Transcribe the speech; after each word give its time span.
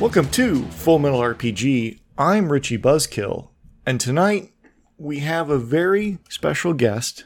Welcome 0.00 0.30
to 0.30 0.64
Full 0.70 0.98
Metal 1.00 1.20
RPG. 1.20 1.98
I'm 2.16 2.50
Richie 2.50 2.78
Buzzkill, 2.78 3.48
and 3.84 4.00
tonight 4.00 4.53
we 4.98 5.20
have 5.20 5.50
a 5.50 5.58
very 5.58 6.18
special 6.28 6.72
guest. 6.72 7.24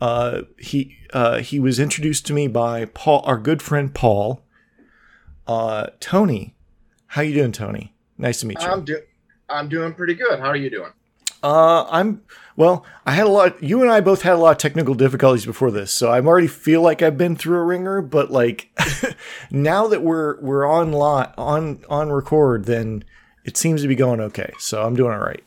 Uh, 0.00 0.42
he 0.58 0.96
uh, 1.12 1.38
he 1.38 1.58
was 1.58 1.78
introduced 1.80 2.26
to 2.26 2.32
me 2.32 2.48
by 2.48 2.84
Paul, 2.86 3.22
our 3.24 3.38
good 3.38 3.62
friend 3.62 3.94
Paul. 3.94 4.42
Uh, 5.46 5.86
Tony, 6.00 6.54
how 7.08 7.22
you 7.22 7.34
doing, 7.34 7.52
Tony? 7.52 7.94
Nice 8.18 8.40
to 8.40 8.46
meet 8.46 8.60
you. 8.60 8.66
I'm 8.66 8.84
doing 8.84 9.02
I'm 9.48 9.68
doing 9.68 9.94
pretty 9.94 10.14
good. 10.14 10.40
How 10.40 10.46
are 10.46 10.56
you 10.56 10.70
doing? 10.70 10.92
Uh, 11.42 11.86
I'm 11.90 12.22
well. 12.56 12.84
I 13.04 13.12
had 13.12 13.26
a 13.26 13.30
lot. 13.30 13.62
You 13.62 13.82
and 13.82 13.90
I 13.90 14.00
both 14.00 14.22
had 14.22 14.34
a 14.34 14.38
lot 14.38 14.52
of 14.52 14.58
technical 14.58 14.94
difficulties 14.94 15.46
before 15.46 15.70
this, 15.70 15.92
so 15.92 16.10
I 16.10 16.20
already 16.20 16.48
feel 16.48 16.82
like 16.82 17.02
I've 17.02 17.18
been 17.18 17.36
through 17.36 17.58
a 17.58 17.64
ringer. 17.64 18.02
But 18.02 18.30
like 18.30 18.70
now 19.50 19.86
that 19.86 20.02
we're 20.02 20.40
we're 20.40 20.66
on 20.66 20.92
lot 20.92 21.34
on 21.38 21.84
on 21.88 22.10
record, 22.10 22.64
then 22.64 23.04
it 23.44 23.56
seems 23.56 23.82
to 23.82 23.88
be 23.88 23.94
going 23.94 24.20
okay. 24.20 24.52
So 24.58 24.84
I'm 24.84 24.96
doing 24.96 25.12
all 25.12 25.20
right. 25.20 25.44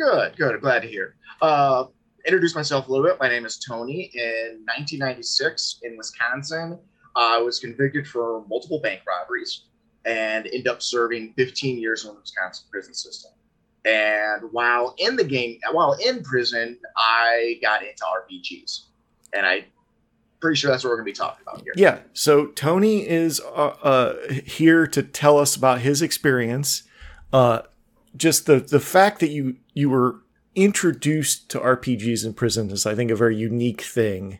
Good, 0.00 0.34
good. 0.38 0.54
I'm 0.54 0.60
glad 0.60 0.80
to 0.80 0.88
hear. 0.88 1.14
Uh, 1.42 1.84
introduce 2.24 2.54
myself 2.54 2.88
a 2.88 2.90
little 2.90 3.06
bit. 3.06 3.18
My 3.20 3.28
name 3.28 3.44
is 3.44 3.58
Tony. 3.58 4.10
In 4.14 4.62
1996, 4.64 5.80
in 5.82 5.98
Wisconsin, 5.98 6.78
I 7.16 7.36
was 7.36 7.60
convicted 7.60 8.08
for 8.08 8.42
multiple 8.48 8.80
bank 8.80 9.02
robberies 9.06 9.64
and 10.06 10.48
end 10.54 10.68
up 10.68 10.80
serving 10.80 11.34
15 11.36 11.78
years 11.78 12.06
in 12.06 12.14
the 12.14 12.18
Wisconsin 12.18 12.66
prison 12.70 12.94
system. 12.94 13.32
And 13.84 14.44
while 14.52 14.94
in 14.96 15.16
the 15.16 15.24
game, 15.24 15.58
while 15.70 15.92
in 15.92 16.22
prison, 16.22 16.78
I 16.96 17.58
got 17.60 17.82
into 17.82 18.02
RPGs, 18.02 18.84
and 19.34 19.44
I 19.44 19.66
pretty 20.40 20.56
sure 20.56 20.70
that's 20.70 20.82
what 20.82 20.90
we're 20.90 20.96
going 20.96 21.12
to 21.12 21.12
be 21.12 21.16
talking 21.16 21.42
about 21.46 21.60
here. 21.62 21.74
Yeah. 21.76 21.98
So 22.14 22.46
Tony 22.46 23.06
is 23.06 23.38
uh, 23.40 23.74
uh, 23.82 24.14
here 24.46 24.86
to 24.86 25.02
tell 25.02 25.36
us 25.36 25.56
about 25.56 25.80
his 25.80 26.00
experience. 26.00 26.84
Uh, 27.34 27.62
just 28.16 28.46
the 28.46 28.58
the 28.58 28.80
fact 28.80 29.20
that 29.20 29.30
you 29.30 29.56
you 29.74 29.90
were 29.90 30.20
introduced 30.54 31.48
to 31.50 31.60
RPGs 31.60 32.24
in 32.24 32.34
prison 32.34 32.70
is, 32.70 32.86
I 32.86 32.94
think, 32.94 33.10
a 33.10 33.16
very 33.16 33.36
unique 33.36 33.82
thing 33.82 34.38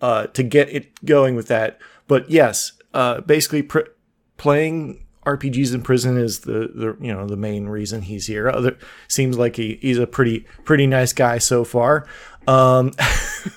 uh, 0.00 0.26
to 0.28 0.42
get 0.42 0.68
it 0.70 1.04
going 1.04 1.34
with 1.34 1.48
that. 1.48 1.78
But 2.06 2.30
yes, 2.30 2.72
uh, 2.92 3.20
basically 3.22 3.62
pr- 3.62 3.90
playing 4.36 5.04
RPGs 5.26 5.74
in 5.74 5.82
prison 5.82 6.18
is 6.18 6.40
the, 6.40 6.70
the 6.74 6.96
you 7.00 7.12
know 7.12 7.26
the 7.26 7.36
main 7.36 7.66
reason 7.66 8.02
he's 8.02 8.26
here. 8.26 8.48
Other 8.48 8.76
seems 9.08 9.38
like 9.38 9.56
he, 9.56 9.78
he's 9.80 9.98
a 9.98 10.06
pretty 10.06 10.40
pretty 10.64 10.86
nice 10.86 11.12
guy 11.12 11.38
so 11.38 11.64
far. 11.64 12.06
Um, 12.46 12.92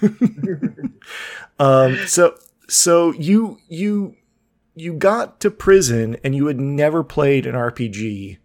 um, 1.60 1.98
so 2.08 2.38
so 2.70 3.12
you 3.14 3.60
you 3.68 4.16
you 4.76 4.94
got 4.94 5.40
to 5.42 5.52
prison 5.52 6.18
and 6.24 6.36
you 6.36 6.48
had 6.48 6.60
never 6.60 7.04
played 7.04 7.46
an 7.46 7.56
RPG. 7.56 8.38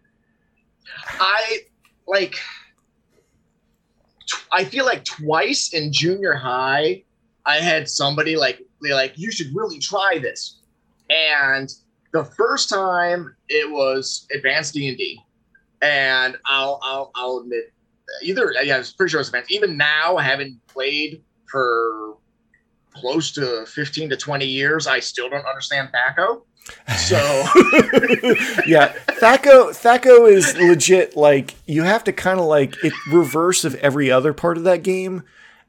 I 1.21 1.59
like. 2.13 2.35
tw- 4.29 4.47
I 4.53 4.65
feel 4.65 4.85
like 4.85 5.05
twice 5.05 5.73
in 5.73 5.93
junior 5.93 6.35
high, 6.35 7.03
I 7.47 7.57
had 7.57 7.89
somebody 7.89 8.37
like 8.37 8.61
like 8.81 9.15
you 9.17 9.31
should 9.31 9.49
really 9.55 9.79
try 9.79 10.19
this, 10.21 10.61
and 11.11 11.73
the 12.13 12.25
first 12.25 12.69
time 12.69 13.35
it 13.49 13.71
was 13.71 14.27
advanced 14.35 14.75
D 14.75 14.89
and 14.89 14.99
D, 14.99 15.19
and 15.81 16.37
I'll 16.47 16.79
I'll 16.83 17.11
I'll 17.15 17.39
admit 17.39 17.73
either 18.23 18.53
yeah 18.63 18.77
I 18.77 18.79
was 18.79 18.93
pretty 18.93 19.11
sure 19.11 19.19
it 19.19 19.23
was 19.23 19.29
advanced. 19.29 19.51
Even 19.51 19.77
now, 19.77 20.17
having 20.17 20.61
played 20.69 21.23
for 21.51 22.17
close 22.95 23.33
to 23.33 23.65
fifteen 23.67 24.09
to 24.11 24.17
twenty 24.17 24.47
years, 24.47 24.87
I 24.87 25.01
still 25.01 25.29
don't 25.31 25.47
understand 25.47 25.89
THAC0. 25.93 26.43
So 26.99 27.17
yeah, 28.67 28.93
THAC0 29.21 29.71
THAC0 29.73 30.33
is 30.33 30.57
legit. 30.57 31.17
Like 31.17 31.55
you 31.67 31.83
have 31.83 32.05
to 32.05 32.13
kind 32.13 32.39
of 32.41 32.47
like 32.47 32.83
it 32.85 32.93
reverse 33.11 33.65
of 33.65 33.75
every 33.77 34.11
other 34.11 34.33
part 34.33 34.57
of 34.57 34.65
that 34.65 34.83
game, 34.83 35.23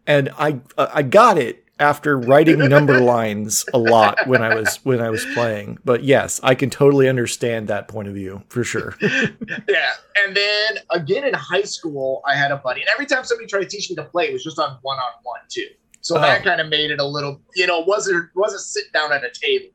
and 0.08 0.30
I 0.38 0.60
uh, 0.78 0.88
I 0.94 1.02
got 1.04 1.38
it 1.38 1.64
after 1.80 2.18
writing 2.18 2.60
number 2.60 3.00
lines 3.00 3.66
a 3.74 3.78
lot 3.78 4.18
when 4.28 4.42
I 4.44 4.56
was 4.56 4.78
when 4.84 5.02
I 5.02 5.10
was 5.10 5.26
playing. 5.34 5.80
But 5.84 6.04
yes, 6.04 6.40
I 6.44 6.56
can 6.56 6.70
totally 6.70 7.10
understand 7.10 7.68
that 7.68 7.88
point 7.88 8.08
of 8.08 8.14
view 8.14 8.44
for 8.50 8.64
sure. 8.64 8.96
yeah. 9.02 9.92
And 10.26 10.36
then 10.36 10.78
again 10.92 11.24
in 11.26 11.34
high 11.34 11.64
school, 11.64 12.22
I 12.28 12.36
had 12.36 12.52
a 12.52 12.58
buddy, 12.58 12.82
and 12.82 12.90
every 12.94 13.06
time 13.06 13.24
somebody 13.24 13.48
tried 13.48 13.62
to 13.62 13.68
teach 13.68 13.90
me 13.90 13.96
to 13.98 14.04
play, 14.04 14.26
it 14.30 14.34
was 14.34 14.44
just 14.44 14.60
on 14.60 14.78
one 14.84 14.98
on 15.00 15.12
one 15.24 15.42
too. 15.50 15.68
So 16.02 16.16
that 16.16 16.42
Oh. 16.42 16.44
kind 16.44 16.60
of 16.62 16.68
made 16.68 16.92
it 16.92 17.00
a 17.00 17.06
little, 17.06 17.40
you 17.56 17.66
know, 17.66 17.80
wasn't 17.80 18.30
wasn't 18.36 18.62
sit 18.62 18.92
down 18.94 19.12
at 19.14 19.24
a 19.24 19.32
table. 19.32 19.68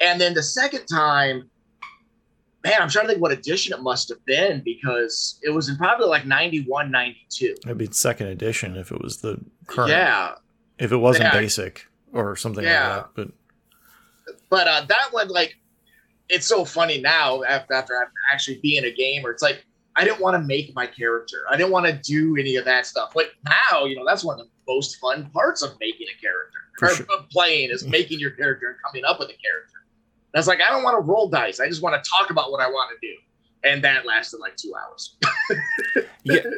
And 0.00 0.20
then 0.20 0.34
the 0.34 0.42
second 0.42 0.86
time, 0.86 1.48
man, 2.64 2.74
I'm 2.80 2.88
trying 2.88 3.06
to 3.06 3.08
think 3.10 3.22
what 3.22 3.32
edition 3.32 3.72
it 3.72 3.82
must 3.82 4.08
have 4.10 4.24
been 4.24 4.62
because 4.64 5.38
it 5.42 5.50
was 5.50 5.68
in 5.68 5.76
probably 5.76 6.06
like 6.06 6.26
91, 6.26 6.90
92. 6.90 7.54
It'd 7.64 7.78
be 7.78 7.86
second 7.90 8.28
edition 8.28 8.76
if 8.76 8.92
it 8.92 9.00
was 9.00 9.18
the 9.18 9.40
current. 9.66 9.90
Yeah. 9.90 10.34
If 10.78 10.92
it 10.92 10.96
wasn't 10.96 11.24
Yeah. 11.24 11.40
basic 11.40 11.86
or 12.12 12.36
something 12.36 12.64
Yeah. 12.64 12.96
like 12.96 13.14
that. 13.14 13.14
But 13.14 13.28
But 14.50 14.68
uh, 14.68 14.84
that 14.88 15.08
one, 15.12 15.28
like, 15.28 15.56
it's 16.28 16.46
so 16.46 16.64
funny 16.64 17.00
now 17.00 17.42
after, 17.44 17.74
after 17.74 17.94
actually 18.32 18.58
being 18.62 18.84
a 18.84 18.90
gamer. 18.90 19.30
It's 19.30 19.42
like, 19.42 19.64
I 19.96 20.04
didn't 20.04 20.20
want 20.20 20.34
to 20.40 20.46
make 20.46 20.74
my 20.74 20.86
character. 20.86 21.38
I 21.50 21.56
didn't 21.56 21.72
want 21.72 21.86
to 21.86 21.92
do 21.92 22.36
any 22.36 22.56
of 22.56 22.64
that 22.66 22.86
stuff. 22.86 23.10
But 23.14 23.30
now, 23.44 23.84
you 23.86 23.96
know, 23.96 24.04
that's 24.06 24.22
one 24.24 24.38
of 24.38 24.46
the 24.46 24.50
most 24.68 24.96
fun 24.96 25.28
parts 25.30 25.62
of 25.62 25.72
making 25.80 26.06
a 26.16 26.20
character 26.20 27.04
sure. 27.04 27.06
playing 27.32 27.70
is 27.70 27.84
making 27.86 28.20
your 28.20 28.30
character 28.30 28.68
and 28.68 28.76
coming 28.86 29.04
up 29.04 29.18
with 29.18 29.28
a 29.30 29.36
character. 29.42 29.74
That's 30.34 30.46
like, 30.46 30.60
I 30.60 30.70
don't 30.70 30.82
want 30.82 30.96
to 30.96 31.00
roll 31.00 31.28
dice. 31.28 31.58
I 31.60 31.68
just 31.68 31.82
want 31.82 32.02
to 32.02 32.10
talk 32.10 32.30
about 32.30 32.50
what 32.50 32.60
I 32.60 32.68
want 32.68 32.90
to 33.00 33.06
do. 33.06 33.14
And 33.64 33.82
that 33.84 34.06
lasted 34.06 34.38
like 34.40 34.56
two 34.56 34.72
hours. 34.74 35.16
yeah. 36.24 36.40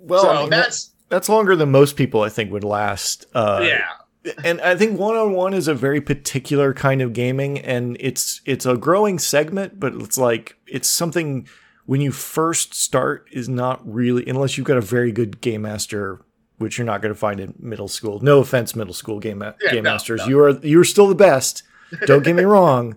Well, 0.00 0.22
so 0.22 0.30
I 0.30 0.40
mean, 0.42 0.50
that- 0.50 0.62
that's, 0.64 0.90
that's 1.08 1.28
longer 1.28 1.56
than 1.56 1.70
most 1.72 1.96
people 1.96 2.22
I 2.22 2.28
think 2.28 2.52
would 2.52 2.62
last. 2.64 3.26
Uh, 3.34 3.64
yeah. 3.68 4.32
and 4.44 4.60
I 4.60 4.76
think 4.76 4.96
one 4.98 5.16
on 5.16 5.32
one 5.32 5.54
is 5.54 5.66
a 5.66 5.74
very 5.74 6.00
particular 6.00 6.72
kind 6.72 7.02
of 7.02 7.12
gaming, 7.12 7.58
and 7.58 7.96
it's 7.98 8.40
it's 8.44 8.64
a 8.64 8.76
growing 8.76 9.18
segment, 9.18 9.80
but 9.80 9.94
it's 9.94 10.16
like 10.16 10.56
it's 10.68 10.88
something 10.88 11.48
when 11.86 12.00
you 12.00 12.12
first 12.12 12.74
start 12.74 13.26
is 13.32 13.48
not 13.48 13.80
really 13.92 14.24
unless 14.28 14.56
you've 14.56 14.66
got 14.68 14.76
a 14.76 14.80
very 14.82 15.10
good 15.10 15.40
game 15.40 15.62
master, 15.62 16.20
which 16.58 16.78
you're 16.78 16.84
not 16.86 17.02
going 17.02 17.12
to 17.12 17.18
find 17.18 17.40
in 17.40 17.54
middle 17.58 17.88
school. 17.88 18.20
No 18.20 18.38
offense, 18.38 18.76
middle 18.76 18.94
school 18.94 19.18
game 19.18 19.38
ma- 19.38 19.52
Yeah, 19.60 19.72
game 19.72 19.84
no, 19.84 19.90
masters, 19.92 20.20
no. 20.20 20.28
you 20.28 20.38
are 20.40 20.50
you 20.64 20.80
are 20.80 20.84
still 20.84 21.08
the 21.08 21.14
best. 21.16 21.64
Don't 22.06 22.24
get 22.24 22.34
me 22.34 22.44
wrong, 22.44 22.96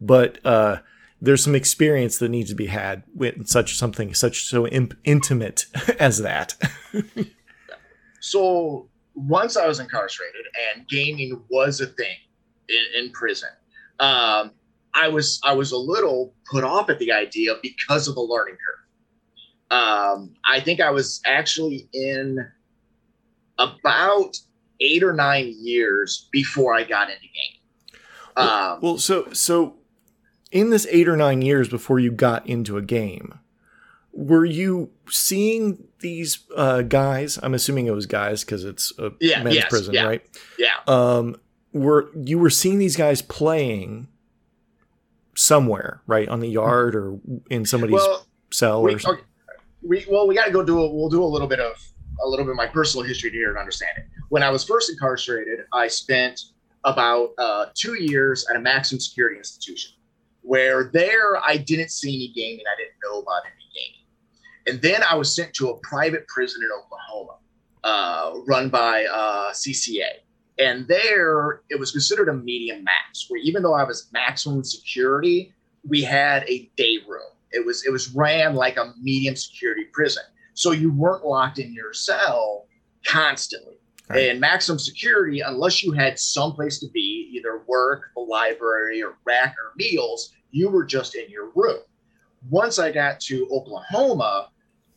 but 0.00 0.44
uh, 0.44 0.78
there's 1.20 1.42
some 1.42 1.54
experience 1.54 2.18
that 2.18 2.28
needs 2.28 2.50
to 2.50 2.56
be 2.56 2.66
had 2.66 3.02
with 3.14 3.46
such 3.46 3.76
something 3.76 4.14
such 4.14 4.44
so 4.44 4.66
intimate 4.66 5.66
as 5.98 6.18
that. 6.18 6.54
so 8.20 8.88
once 9.14 9.56
I 9.56 9.66
was 9.66 9.80
incarcerated 9.80 10.46
and 10.74 10.86
gaming 10.88 11.42
was 11.50 11.80
a 11.80 11.86
thing 11.86 12.16
in, 12.68 13.04
in 13.04 13.10
prison, 13.12 13.50
um, 14.00 14.52
I 14.94 15.08
was 15.08 15.40
I 15.44 15.52
was 15.52 15.72
a 15.72 15.76
little 15.76 16.34
put 16.50 16.64
off 16.64 16.90
at 16.90 16.98
the 16.98 17.12
idea 17.12 17.56
because 17.62 18.08
of 18.08 18.14
the 18.14 18.20
learning 18.20 18.54
curve. 18.54 18.78
Um, 19.70 20.34
I 20.46 20.60
think 20.60 20.80
I 20.80 20.90
was 20.90 21.20
actually 21.26 21.88
in 21.92 22.38
about 23.58 24.36
eight 24.80 25.02
or 25.02 25.12
nine 25.12 25.54
years 25.58 26.28
before 26.32 26.74
I 26.74 26.84
got 26.84 27.10
into 27.10 27.20
gaming. 27.20 27.57
Um, 28.38 28.78
Well, 28.80 28.98
so 28.98 29.32
so 29.32 29.74
in 30.50 30.70
this 30.70 30.86
eight 30.90 31.08
or 31.08 31.16
nine 31.16 31.42
years 31.42 31.68
before 31.68 31.98
you 31.98 32.10
got 32.10 32.46
into 32.46 32.76
a 32.76 32.82
game, 32.82 33.38
were 34.12 34.44
you 34.44 34.90
seeing 35.10 35.84
these 36.00 36.38
uh, 36.56 36.82
guys? 36.82 37.38
I'm 37.42 37.54
assuming 37.54 37.86
it 37.86 37.92
was 37.92 38.06
guys 38.06 38.44
because 38.44 38.64
it's 38.64 38.92
a 38.98 39.12
Yeah, 39.20 39.42
men's 39.42 39.56
yes, 39.56 39.68
prison, 39.68 39.94
yeah. 39.94 40.04
right? 40.04 40.40
yeah, 40.58 40.74
Um, 40.86 41.36
were 41.72 42.10
you 42.14 42.38
were 42.38 42.50
seeing 42.50 42.78
these 42.78 42.96
guys 42.96 43.20
playing 43.22 44.08
somewhere, 45.34 46.02
right, 46.06 46.28
on 46.28 46.40
the 46.40 46.48
yard 46.48 46.94
or 46.94 47.18
in 47.50 47.64
somebody's 47.64 47.94
well, 47.94 48.26
cell 48.50 48.82
we, 48.82 48.94
or 48.94 48.98
something? 48.98 49.24
okay, 49.24 49.62
we 49.82 50.06
well 50.10 50.26
we 50.26 50.34
got 50.34 50.46
to 50.46 50.50
go 50.52 50.62
do 50.64 50.78
a, 50.80 50.92
we'll 50.94 51.08
do 51.10 51.22
a 51.22 51.26
little 51.26 51.46
bit 51.48 51.60
of 51.60 51.76
a 52.24 52.28
little 52.28 52.44
bit 52.44 52.50
of 52.50 52.56
my 52.56 52.66
personal 52.66 53.06
history 53.06 53.30
here 53.30 53.52
to 53.52 53.58
understand 53.60 53.92
it 53.96 54.04
when 54.28 54.42
i 54.42 54.50
was 54.50 54.64
first 54.64 54.90
incarcerated 54.90 55.60
i 55.72 55.86
spent 55.86 56.46
about 56.84 57.30
uh, 57.38 57.66
two 57.74 57.94
years 57.94 58.46
at 58.48 58.56
a 58.56 58.60
maximum 58.60 59.00
security 59.00 59.36
institution 59.36 59.92
where 60.42 60.90
there 60.92 61.36
i 61.46 61.56
didn't 61.56 61.90
see 61.90 62.14
any 62.14 62.32
gaming 62.34 62.64
i 62.72 62.76
didn't 62.76 62.94
know 63.04 63.20
about 63.20 63.42
any 63.44 63.64
gaming 63.74 64.06
and 64.66 64.80
then 64.82 65.02
i 65.10 65.14
was 65.14 65.34
sent 65.34 65.52
to 65.52 65.70
a 65.70 65.78
private 65.80 66.26
prison 66.28 66.62
in 66.62 66.70
oklahoma 66.70 67.38
uh, 67.84 68.32
run 68.46 68.68
by 68.68 69.04
uh, 69.06 69.52
CCA. 69.52 70.20
And 70.58 70.88
there, 70.88 71.62
it 71.70 71.78
was 71.78 71.92
considered 71.92 72.28
a 72.28 72.34
medium 72.34 72.82
max, 72.82 73.26
where 73.28 73.40
even 73.40 73.62
though 73.62 73.74
I 73.74 73.84
was 73.84 74.10
maximum 74.12 74.64
security, 74.64 75.52
we 75.88 76.02
had 76.02 76.42
a 76.48 76.68
day 76.76 76.98
room. 77.08 77.30
It 77.52 77.64
was 77.64 77.86
it 77.86 77.90
was 77.90 78.10
ran 78.14 78.54
like 78.54 78.76
a 78.76 78.92
medium 79.00 79.36
security 79.36 79.84
prison, 79.92 80.24
so 80.54 80.72
you 80.72 80.92
weren't 80.92 81.24
locked 81.24 81.58
in 81.58 81.72
your 81.72 81.94
cell 81.94 82.66
constantly. 83.06 83.76
Right. 84.08 84.30
And 84.30 84.40
maximum 84.40 84.78
security, 84.78 85.40
unless 85.40 85.82
you 85.82 85.92
had 85.92 86.18
some 86.18 86.52
place 86.52 86.78
to 86.80 86.88
be, 86.88 87.30
either 87.34 87.62
work, 87.66 88.10
the 88.14 88.22
library, 88.22 89.02
or 89.02 89.18
rack 89.24 89.54
or 89.58 89.72
meals, 89.76 90.32
you 90.50 90.70
were 90.70 90.84
just 90.84 91.14
in 91.14 91.28
your 91.28 91.50
room. 91.54 91.80
Once 92.48 92.78
I 92.78 92.90
got 92.90 93.20
to 93.20 93.46
Oklahoma, 93.52 94.48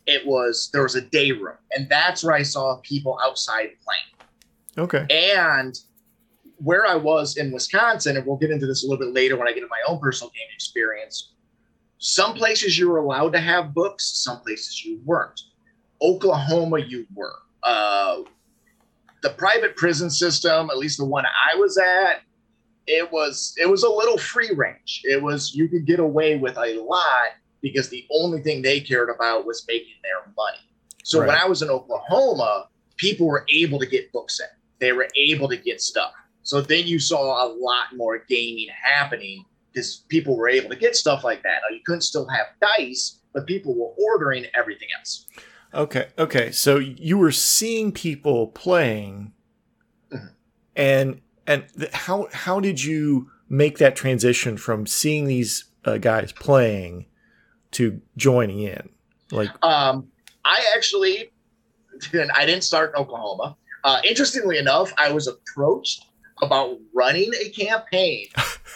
it 0.06 0.26
was 0.26 0.70
there 0.72 0.82
was 0.82 0.94
a 0.94 1.02
day 1.02 1.32
room, 1.32 1.56
and 1.72 1.88
that's 1.88 2.24
where 2.24 2.34
I 2.34 2.42
saw 2.42 2.76
people 2.82 3.18
outside 3.22 3.70
playing. 3.84 4.12
Okay. 4.78 5.06
And 5.36 5.78
where 6.56 6.86
I 6.86 6.94
was 6.94 7.36
in 7.36 7.52
Wisconsin, 7.52 8.16
and 8.16 8.26
we'll 8.26 8.36
get 8.36 8.50
into 8.50 8.66
this 8.66 8.84
a 8.84 8.86
little 8.86 9.04
bit 9.04 9.12
later 9.14 9.36
when 9.36 9.48
I 9.48 9.50
get 9.50 9.58
into 9.58 9.68
my 9.68 9.82
own 9.86 9.98
personal 9.98 10.30
gaming 10.30 10.54
experience. 10.54 11.32
Some 11.98 12.34
places 12.34 12.78
you 12.78 12.88
were 12.88 12.98
allowed 12.98 13.32
to 13.32 13.40
have 13.40 13.74
books, 13.74 14.04
some 14.22 14.40
places 14.40 14.84
you 14.84 15.00
weren't. 15.04 15.40
Oklahoma, 16.00 16.78
you 16.78 17.06
were. 17.14 17.34
Uh, 17.62 18.22
the 19.22 19.30
private 19.30 19.76
prison 19.76 20.10
system, 20.10 20.68
at 20.70 20.78
least 20.78 20.98
the 20.98 21.04
one 21.04 21.24
I 21.24 21.56
was 21.56 21.78
at, 21.78 22.22
it 22.86 23.10
was 23.12 23.54
it 23.56 23.68
was 23.68 23.84
a 23.84 23.88
little 23.88 24.18
free 24.18 24.50
range. 24.54 25.02
It 25.04 25.22
was 25.22 25.54
you 25.54 25.68
could 25.68 25.86
get 25.86 26.00
away 26.00 26.36
with 26.36 26.56
a 26.56 26.82
lot 26.82 27.32
because 27.60 27.88
the 27.88 28.04
only 28.12 28.42
thing 28.42 28.60
they 28.60 28.80
cared 28.80 29.08
about 29.08 29.46
was 29.46 29.64
making 29.68 29.94
their 30.02 30.32
money. 30.36 30.58
So 31.04 31.20
right. 31.20 31.28
when 31.28 31.36
I 31.36 31.46
was 31.46 31.62
in 31.62 31.70
Oklahoma, 31.70 32.68
people 32.96 33.28
were 33.28 33.44
able 33.48 33.78
to 33.78 33.86
get 33.86 34.12
books 34.12 34.40
in. 34.40 34.46
They 34.80 34.92
were 34.92 35.08
able 35.16 35.48
to 35.48 35.56
get 35.56 35.80
stuff. 35.80 36.12
So 36.42 36.60
then 36.60 36.86
you 36.86 36.98
saw 36.98 37.46
a 37.46 37.48
lot 37.48 37.94
more 37.94 38.18
gaming 38.28 38.68
happening 38.82 39.44
because 39.72 40.04
people 40.08 40.36
were 40.36 40.48
able 40.48 40.68
to 40.70 40.76
get 40.76 40.96
stuff 40.96 41.22
like 41.22 41.42
that. 41.44 41.60
Now 41.62 41.74
you 41.74 41.82
couldn't 41.86 42.02
still 42.02 42.28
have 42.28 42.46
dice, 42.60 43.20
but 43.32 43.46
people 43.46 43.74
were 43.74 43.94
ordering 43.96 44.46
everything 44.54 44.88
else. 44.98 45.26
Okay. 45.74 46.08
Okay. 46.18 46.50
So 46.52 46.78
you 46.78 47.18
were 47.18 47.32
seeing 47.32 47.92
people 47.92 48.48
playing, 48.48 49.32
mm-hmm. 50.12 50.26
and 50.76 51.20
and 51.46 51.66
th- 51.78 51.92
how 51.92 52.28
how 52.32 52.60
did 52.60 52.82
you 52.82 53.30
make 53.48 53.78
that 53.78 53.96
transition 53.96 54.56
from 54.56 54.86
seeing 54.86 55.26
these 55.26 55.64
uh, 55.84 55.98
guys 55.98 56.32
playing 56.32 57.06
to 57.72 58.00
joining 58.16 58.60
in? 58.60 58.88
Like, 59.30 59.50
um, 59.64 60.08
I 60.44 60.64
actually, 60.76 61.32
I 62.34 62.46
didn't 62.46 62.64
start 62.64 62.92
in 62.94 63.02
Oklahoma. 63.02 63.56
Uh, 63.84 64.00
interestingly 64.04 64.58
enough, 64.58 64.92
I 64.96 65.10
was 65.10 65.26
approached 65.26 66.06
about 66.42 66.78
running 66.92 67.30
a 67.40 67.48
campaign 67.50 68.26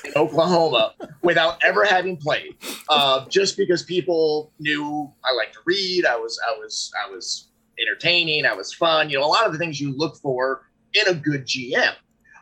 in 0.05 0.13
Oklahoma 0.17 0.95
without 1.23 1.59
ever 1.65 1.85
having 1.85 2.17
played, 2.17 2.55
uh, 2.89 3.27
just 3.29 3.57
because 3.57 3.83
people 3.83 4.53
knew 4.59 5.13
I 5.25 5.35
liked 5.35 5.55
to 5.55 5.61
read. 5.67 6.07
I 6.07 6.17
was, 6.17 6.41
I 6.49 6.53
was, 6.59 6.93
I 7.05 7.11
was 7.11 7.49
entertaining. 7.79 8.47
I 8.47 8.55
was 8.55 8.73
fun. 8.73 9.11
You 9.11 9.19
know, 9.19 9.25
a 9.25 9.29
lot 9.29 9.47
of 9.47 9.53
the 9.53 9.59
things 9.59 9.81
you 9.81 9.95
look 9.97 10.17
for 10.17 10.63
in 10.95 11.09
a 11.09 11.15
good 11.15 11.45
GM. 11.45 11.95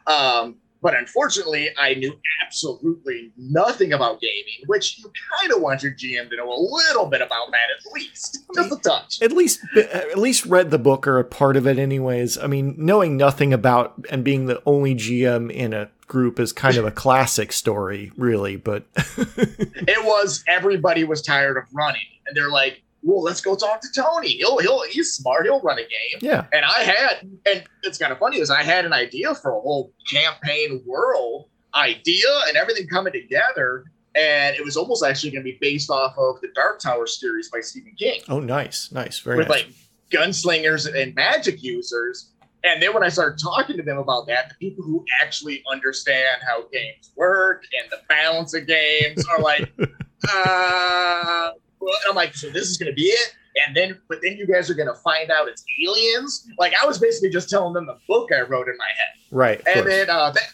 Um, 0.07 0.57
but 0.85 0.95
unfortunately, 0.95 1.71
I 1.79 1.95
knew 1.95 2.15
absolutely 2.45 3.33
nothing 3.39 3.95
about 3.95 4.21
gaming, 4.21 4.67
which 4.67 4.99
you 4.99 5.11
kind 5.41 5.51
of 5.51 5.63
want 5.63 5.83
your 5.83 5.93
GM 5.93 6.29
to 6.29 6.37
know 6.37 6.53
a 6.53 6.61
little 6.61 7.07
bit 7.07 7.23
about 7.23 7.51
that 7.53 7.69
at 7.75 7.93
least, 7.95 8.45
just 8.55 8.71
a 8.71 8.77
touch. 8.77 9.23
At 9.23 9.33
least, 9.33 9.61
at 9.75 10.19
least 10.19 10.45
read 10.45 10.71
the 10.71 10.79
book 10.79 11.07
or 11.07 11.19
a 11.19 11.25
part 11.25 11.57
of 11.57 11.67
it, 11.67 11.79
anyways. 11.79 12.37
I 12.37 12.49
mean, 12.49 12.75
knowing 12.77 13.17
nothing 13.17 13.55
about 13.55 13.95
and 14.11 14.23
being 14.23 14.45
the 14.45 14.63
only 14.67 14.95
GM 14.95 15.51
in 15.51 15.73
a 15.73 15.89
group 16.07 16.39
is 16.39 16.53
kind 16.53 16.77
of 16.77 16.85
a 16.85 16.91
classic 16.91 17.55
story, 17.55 18.13
really. 18.19 18.57
But 18.57 18.85
it 18.97 20.05
was 20.05 20.45
everybody 20.47 21.05
was 21.05 21.23
tired 21.23 21.57
of 21.57 21.65
running, 21.73 22.03
and 22.27 22.37
they're 22.37 22.51
like, 22.51 22.83
well, 23.05 23.23
let's 23.23 23.43
go 23.43 23.55
talk 23.55 23.83
to 23.83 23.89
Tony. 23.95 24.31
He'll 24.31 24.59
he'll 24.59 24.83
he's 24.85 25.13
smart. 25.13 25.45
He'll 25.45 25.61
run 25.61 25.79
a 25.79 25.83
game. 25.83 26.21
Yeah. 26.21 26.47
And 26.53 26.65
I 26.65 26.83
had, 26.83 27.29
and 27.45 27.65
it's 27.83 27.99
kind 27.99 28.13
of 28.13 28.19
funny 28.19 28.39
is 28.39 28.51
I 28.51 28.63
had 28.63 28.85
an 28.87 28.93
idea 28.93 29.35
for 29.35 29.51
a 29.51 29.61
whole 29.61 29.93
campaign 30.11 30.83
world 30.87 31.49
idea 31.75 32.29
and 32.49 32.57
everything 32.57 32.89
coming 32.89 33.13
together, 33.13 33.85
and 34.15 34.57
it 34.57 34.65
was 34.65 34.77
almost 34.77 35.05
actually 35.05 35.33
going 35.33 35.45
to 35.45 35.51
be 35.51 35.59
based 35.61 35.91
off 35.91 36.17
of 36.17 36.41
the 36.41 36.49
Dark 36.55 36.81
Tower 36.81 37.07
series 37.07 37.51
by 37.51 37.61
Stephen 37.61 37.95
King. 37.99 38.23
Oh, 38.29 38.41
nice, 38.41 38.91
nice, 38.91 39.19
very 39.19 39.37
with 39.37 39.49
nice. 39.49 39.65
like 39.65 39.75
gunslingers 40.11 40.93
and 40.93 41.15
magic 41.15 41.63
users. 41.63 42.31
And 42.63 42.83
then 42.83 42.95
when 42.95 43.03
I 43.03 43.11
started 43.11 43.39
talking 43.39 43.77
to 43.77 43.83
them 43.83 43.99
about 43.99 44.27
that, 44.29 44.49
the 44.49 44.55
people 44.55 44.83
who 44.83 45.05
actually 45.21 45.63
understand 45.71 46.41
how 46.47 46.63
games 46.73 47.13
work 47.15 47.65
and 47.79 47.91
the 47.91 47.99
balance 48.09 48.55
of 48.55 48.67
games 48.67 49.23
are 49.27 49.41
like, 49.41 49.71
uh, 50.33 51.51
and 51.87 52.11
I'm 52.11 52.17
like, 52.17 52.35
so 52.35 52.51
this 52.51 52.69
is 52.69 52.77
gonna 52.77 52.93
be 52.93 53.05
it. 53.05 53.35
And 53.67 53.77
then, 53.77 54.01
but 54.09 54.19
then 54.23 54.37
you 54.37 54.47
guys 54.47 54.69
are 54.69 54.75
gonna 54.75 54.95
find 54.95 55.31
out 55.31 55.49
it's 55.49 55.65
aliens. 55.85 56.47
Like 56.59 56.73
I 56.81 56.87
was 56.87 56.99
basically 56.99 57.31
just 57.31 57.49
telling 57.49 57.73
them 57.73 57.87
the 57.87 57.99
book 58.09 58.31
I 58.33 58.41
wrote 58.43 58.69
in 58.69 58.77
my 58.77 58.89
head. 58.97 59.09
Right. 59.31 59.63
And 59.67 59.87
then 59.87 60.11
uh, 60.11 60.31
that 60.31 60.53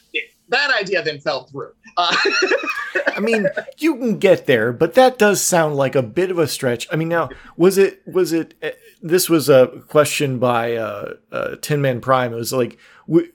that 0.50 0.71
idea 0.79 1.03
then 1.03 1.21
fell 1.21 1.44
through. 1.44 1.73
Uh, 1.97 2.15
I 3.17 3.21
mean, 3.21 3.47
you 3.79 3.97
can 3.97 4.19
get 4.19 4.47
there, 4.47 4.73
but 4.73 4.94
that 4.94 5.19
does 5.19 5.41
sound 5.41 5.77
like 5.77 5.94
a 5.94 6.03
bit 6.03 6.31
of 6.31 6.38
a 6.38 6.47
stretch. 6.47 6.87
I 6.93 6.97
mean, 6.97 7.09
now 7.09 7.31
was 7.56 7.79
it 7.79 8.03
was 8.06 8.33
it? 8.33 8.55
Uh, 8.62 8.71
this 9.00 9.31
was 9.31 9.49
a 9.49 9.83
question 9.88 10.38
by 10.38 10.75
uh, 10.75 11.15
uh, 11.33 11.56
Tin 11.62 11.81
Man 11.81 12.00
Prime. 12.00 12.33
It 12.33 12.37
was 12.37 12.53
like. 12.53 12.79
W- 13.09 13.33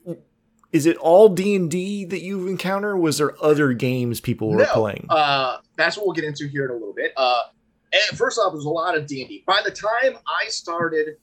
is 0.72 0.84
it 0.84 0.98
all 0.98 1.30
D 1.30 1.54
and 1.54 1.70
D 1.70 2.04
that 2.04 2.20
you 2.20 2.48
encounter? 2.48 2.96
Was 2.96 3.16
there 3.16 3.42
other 3.42 3.72
games 3.72 4.20
people 4.20 4.50
were 4.50 4.58
no, 4.58 4.66
playing? 4.66 5.06
Uh, 5.08 5.58
that's 5.76 5.96
what 5.96 6.04
we'll 6.04 6.12
get 6.14 6.24
into 6.24 6.48
here 6.48 6.66
in 6.66 6.70
a 6.70 6.74
little 6.74 6.92
bit. 6.92 7.12
Uh, 7.16 7.44
and 7.92 8.18
first 8.18 8.38
off, 8.38 8.52
there's 8.52 8.64
a 8.64 8.70
lot 8.70 8.96
of 8.96 9.06
D 9.06 9.20
and 9.20 9.28
D. 9.28 9.44
By 9.46 9.60
the 9.64 9.70
time 9.70 10.18
I 10.26 10.48
started 10.48 11.16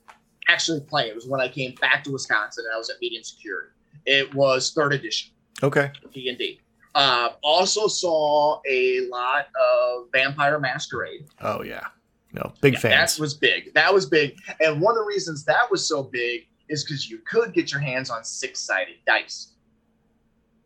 actually 0.48 0.82
playing, 0.82 1.10
it 1.10 1.16
was 1.16 1.28
when 1.28 1.42
I 1.42 1.48
came 1.48 1.76
back 1.76 2.04
to 2.06 2.12
Wisconsin 2.12 2.66
and 2.66 2.74
I 2.74 2.78
was 2.78 2.90
at 2.90 2.98
Medium 3.02 3.24
Security. 3.24 3.70
It 4.06 4.34
was 4.34 4.74
third 4.74 4.94
edition. 4.94 5.32
Okay. 5.62 5.92
D 6.14 6.30
and 6.30 6.38
D. 6.38 6.60
Uh, 6.96 7.30
also 7.42 7.88
saw 7.88 8.60
a 8.70 9.08
lot 9.10 9.48
of 9.60 10.08
Vampire 10.12 10.60
Masquerade. 10.60 11.26
Oh 11.42 11.64
yeah, 11.64 11.88
no 12.34 12.54
big 12.62 12.74
yeah, 12.74 12.80
fans. 12.80 13.16
That 13.16 13.22
was 13.22 13.34
big. 13.34 13.74
That 13.74 13.94
was 13.94 14.06
big. 14.06 14.38
And 14.60 14.80
one 14.80 14.92
of 14.92 15.00
the 15.00 15.08
reasons 15.08 15.44
that 15.46 15.70
was 15.72 15.88
so 15.88 16.04
big 16.04 16.48
is 16.70 16.84
because 16.84 17.10
you 17.10 17.20
could 17.20 17.54
get 17.54 17.72
your 17.72 17.82
hands 17.82 18.10
on 18.10 18.24
six 18.24 18.60
sided 18.60 18.98
dice. 19.08 19.54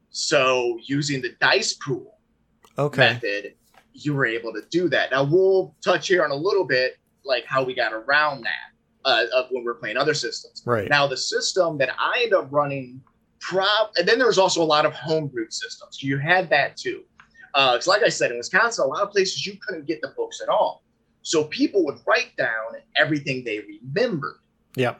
So 0.09 0.79
using 0.83 1.21
the 1.21 1.33
dice 1.39 1.73
pool 1.73 2.17
okay. 2.77 3.13
method 3.13 3.53
you 3.97 4.13
were 4.13 4.25
able 4.25 4.53
to 4.53 4.61
do 4.69 4.87
that. 4.89 5.11
Now 5.11 5.23
we'll 5.23 5.75
touch 5.83 6.07
here 6.07 6.23
on 6.23 6.31
a 6.31 6.35
little 6.35 6.63
bit 6.63 6.97
like 7.25 7.45
how 7.45 7.63
we 7.63 7.73
got 7.73 7.93
around 7.93 8.43
that 8.43 9.05
uh, 9.05 9.25
of 9.35 9.47
when 9.49 9.63
we're 9.63 9.73
playing 9.73 9.97
other 9.97 10.13
systems. 10.13 10.61
Right. 10.65 10.89
Now 10.89 11.07
the 11.07 11.17
system 11.17 11.77
that 11.79 11.89
I 11.97 12.21
end 12.23 12.33
up 12.33 12.47
running, 12.51 13.01
prob 13.39 13.89
and 13.97 14.07
then 14.07 14.17
there 14.17 14.27
was 14.27 14.37
also 14.37 14.61
a 14.61 14.65
lot 14.65 14.85
of 14.85 14.93
homebrew 14.93 15.49
systems. 15.49 16.01
You 16.01 16.17
had 16.17 16.49
that 16.49 16.77
too. 16.77 17.03
Uh, 17.53 17.79
like 17.87 18.03
I 18.03 18.09
said, 18.09 18.31
in 18.31 18.37
Wisconsin, 18.37 18.85
a 18.85 18.87
lot 18.87 19.01
of 19.01 19.11
places 19.11 19.45
you 19.45 19.57
couldn't 19.65 19.87
get 19.87 20.01
the 20.01 20.09
books 20.15 20.41
at 20.41 20.49
all. 20.49 20.83
So 21.23 21.45
people 21.45 21.83
would 21.85 21.99
write 22.05 22.35
down 22.37 22.75
everything 22.95 23.43
they 23.43 23.59
remembered. 23.59 24.37
Yeah. 24.75 24.95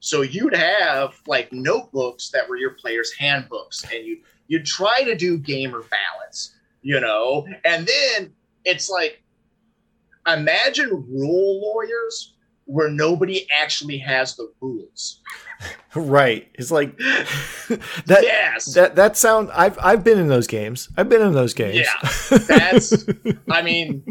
So 0.00 0.20
you'd 0.20 0.54
have 0.54 1.14
like 1.26 1.50
notebooks 1.50 2.28
that 2.30 2.46
were 2.46 2.56
your 2.56 2.72
players' 2.72 3.12
handbooks, 3.18 3.84
and 3.90 4.04
you 4.04 4.18
you'd 4.48 4.66
try 4.66 5.02
to 5.02 5.14
do 5.14 5.38
gamer 5.38 5.82
balance 5.82 6.53
you 6.84 7.00
know? 7.00 7.48
And 7.64 7.88
then 7.88 8.32
it's 8.64 8.88
like, 8.88 9.20
imagine 10.26 10.90
rule 11.10 11.60
lawyers 11.60 12.34
where 12.66 12.88
nobody 12.88 13.46
actually 13.52 13.98
has 13.98 14.36
the 14.36 14.52
rules. 14.60 15.20
Right. 15.96 16.50
It's 16.54 16.72
like 16.72 16.98
that. 16.98 18.20
Yes. 18.22 18.74
That 18.74 18.96
that 18.96 19.16
sound. 19.16 19.48
I've 19.54 19.78
I've 19.80 20.02
been 20.02 20.18
in 20.18 20.26
those 20.26 20.48
games. 20.48 20.88
I've 20.96 21.08
been 21.08 21.22
in 21.22 21.32
those 21.32 21.54
games. 21.54 21.76
Yeah. 21.76 22.38
That's. 22.48 23.06
I 23.48 23.62
mean, 23.62 24.04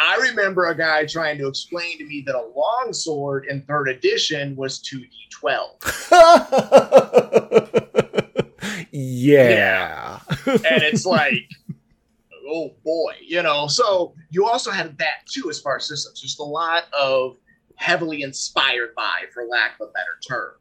I 0.00 0.16
remember 0.16 0.64
a 0.70 0.76
guy 0.76 1.04
trying 1.04 1.36
to 1.38 1.46
explain 1.46 1.98
to 1.98 2.04
me 2.06 2.24
that 2.26 2.34
a 2.34 2.48
longsword 2.56 3.44
in 3.50 3.60
third 3.62 3.90
edition 3.90 4.56
was 4.56 4.78
two 4.80 5.00
d 5.00 5.10
twelve. 5.30 5.76
Yeah. 8.90 10.20
And 10.46 10.82
it's 10.82 11.04
like 11.04 11.44
oh 12.48 12.74
boy, 12.84 13.14
you 13.22 13.42
know. 13.42 13.66
So 13.66 14.14
you 14.30 14.46
also 14.46 14.70
had 14.70 14.98
that 14.98 15.26
too 15.26 15.50
as 15.50 15.60
far 15.60 15.76
as 15.76 15.88
systems. 15.88 16.20
Just 16.20 16.40
a 16.40 16.44
lot 16.44 16.84
of 16.98 17.36
heavily 17.76 18.22
inspired 18.22 18.94
by, 18.96 19.22
for 19.32 19.44
lack 19.44 19.80
of 19.80 19.88
a 19.88 19.92
better 19.92 20.18
term. 20.26 20.52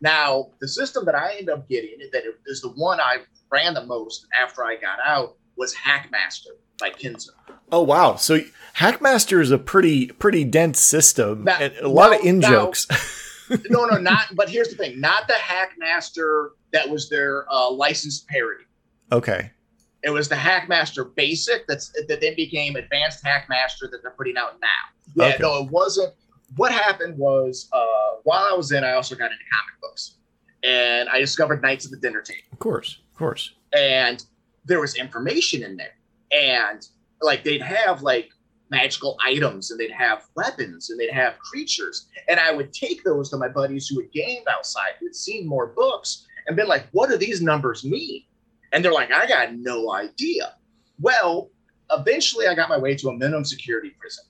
Now, 0.00 0.50
the 0.60 0.68
system 0.68 1.04
that 1.06 1.14
I 1.14 1.32
ended 1.32 1.50
up 1.50 1.68
getting 1.68 1.98
that 2.12 2.22
is 2.46 2.60
the 2.60 2.70
one 2.70 3.00
I 3.00 3.18
ran 3.50 3.74
the 3.74 3.84
most 3.84 4.26
after 4.40 4.64
I 4.64 4.76
got 4.76 4.98
out 5.04 5.36
was 5.56 5.74
Hackmaster 5.74 6.56
by 6.78 6.90
Kenzer. 6.90 7.30
Oh 7.72 7.82
wow! 7.82 8.16
So 8.16 8.40
Hackmaster 8.76 9.40
is 9.40 9.50
a 9.50 9.58
pretty 9.58 10.08
pretty 10.08 10.44
dense 10.44 10.80
system 10.80 11.44
now, 11.44 11.56
and 11.58 11.74
a 11.78 11.88
lot 11.88 12.14
of 12.14 12.24
in 12.24 12.40
jokes. 12.40 12.86
no, 13.70 13.86
no, 13.86 13.96
not. 13.98 14.34
But 14.34 14.50
here's 14.50 14.68
the 14.68 14.76
thing: 14.76 15.00
not 15.00 15.26
the 15.28 15.34
Hackmaster 15.34 16.50
that 16.72 16.88
was 16.88 17.08
their 17.08 17.46
uh, 17.50 17.70
licensed 17.70 18.28
parody. 18.28 18.64
Okay. 19.10 19.50
It 20.06 20.10
was 20.10 20.28
the 20.28 20.36
Hackmaster 20.36 21.14
Basic 21.14 21.66
that's 21.66 21.90
that 22.08 22.20
then 22.22 22.34
became 22.36 22.76
Advanced 22.76 23.22
Hackmaster 23.24 23.90
that 23.90 23.98
they're 24.02 24.14
putting 24.16 24.36
out 24.38 24.54
now. 24.62 24.68
Yeah, 25.14 25.34
Okay. 25.34 25.42
no, 25.42 25.64
it 25.64 25.70
wasn't. 25.70 26.14
What 26.56 26.72
happened 26.72 27.18
was 27.18 27.68
uh, 27.72 28.20
while 28.22 28.46
I 28.50 28.54
was 28.56 28.72
in, 28.72 28.84
I 28.84 28.92
also 28.92 29.14
got 29.16 29.32
into 29.32 29.44
comic 29.52 29.80
books, 29.82 30.14
and 30.62 31.08
I 31.10 31.18
discovered 31.18 31.60
Knights 31.60 31.84
of 31.84 31.90
the 31.90 31.96
Dinner 31.98 32.22
Table. 32.22 32.40
Of 32.52 32.58
course. 32.60 32.98
Of 33.12 33.18
course. 33.18 33.52
and 33.76 34.24
there 34.64 34.80
was 34.80 34.94
information 34.96 35.62
in 35.62 35.76
there 35.76 35.94
and 36.32 36.88
like 37.22 37.44
they'd 37.44 37.62
have 37.62 38.02
like 38.02 38.30
magical 38.70 39.16
items 39.24 39.70
and 39.70 39.78
they'd 39.78 39.92
have 39.92 40.24
weapons 40.34 40.90
and 40.90 40.98
they'd 40.98 41.12
have 41.12 41.38
creatures 41.38 42.08
and 42.28 42.40
i 42.40 42.50
would 42.52 42.72
take 42.72 43.02
those 43.04 43.30
to 43.30 43.36
my 43.36 43.46
buddies 43.48 43.86
who 43.86 44.00
had 44.00 44.10
gamed 44.12 44.46
outside 44.50 44.90
who'd 44.98 45.14
seen 45.14 45.46
more 45.46 45.68
books 45.68 46.26
and 46.46 46.56
been 46.56 46.66
like 46.66 46.86
what 46.92 47.08
do 47.08 47.16
these 47.16 47.40
numbers 47.40 47.84
mean 47.84 48.22
and 48.72 48.84
they're 48.84 48.92
like 48.92 49.12
i 49.12 49.26
got 49.26 49.54
no 49.54 49.92
idea 49.92 50.54
well 51.00 51.50
eventually 51.90 52.46
i 52.46 52.54
got 52.54 52.68
my 52.68 52.78
way 52.78 52.94
to 52.94 53.08
a 53.08 53.12
minimum 53.12 53.44
security 53.44 53.90
prison 53.98 54.24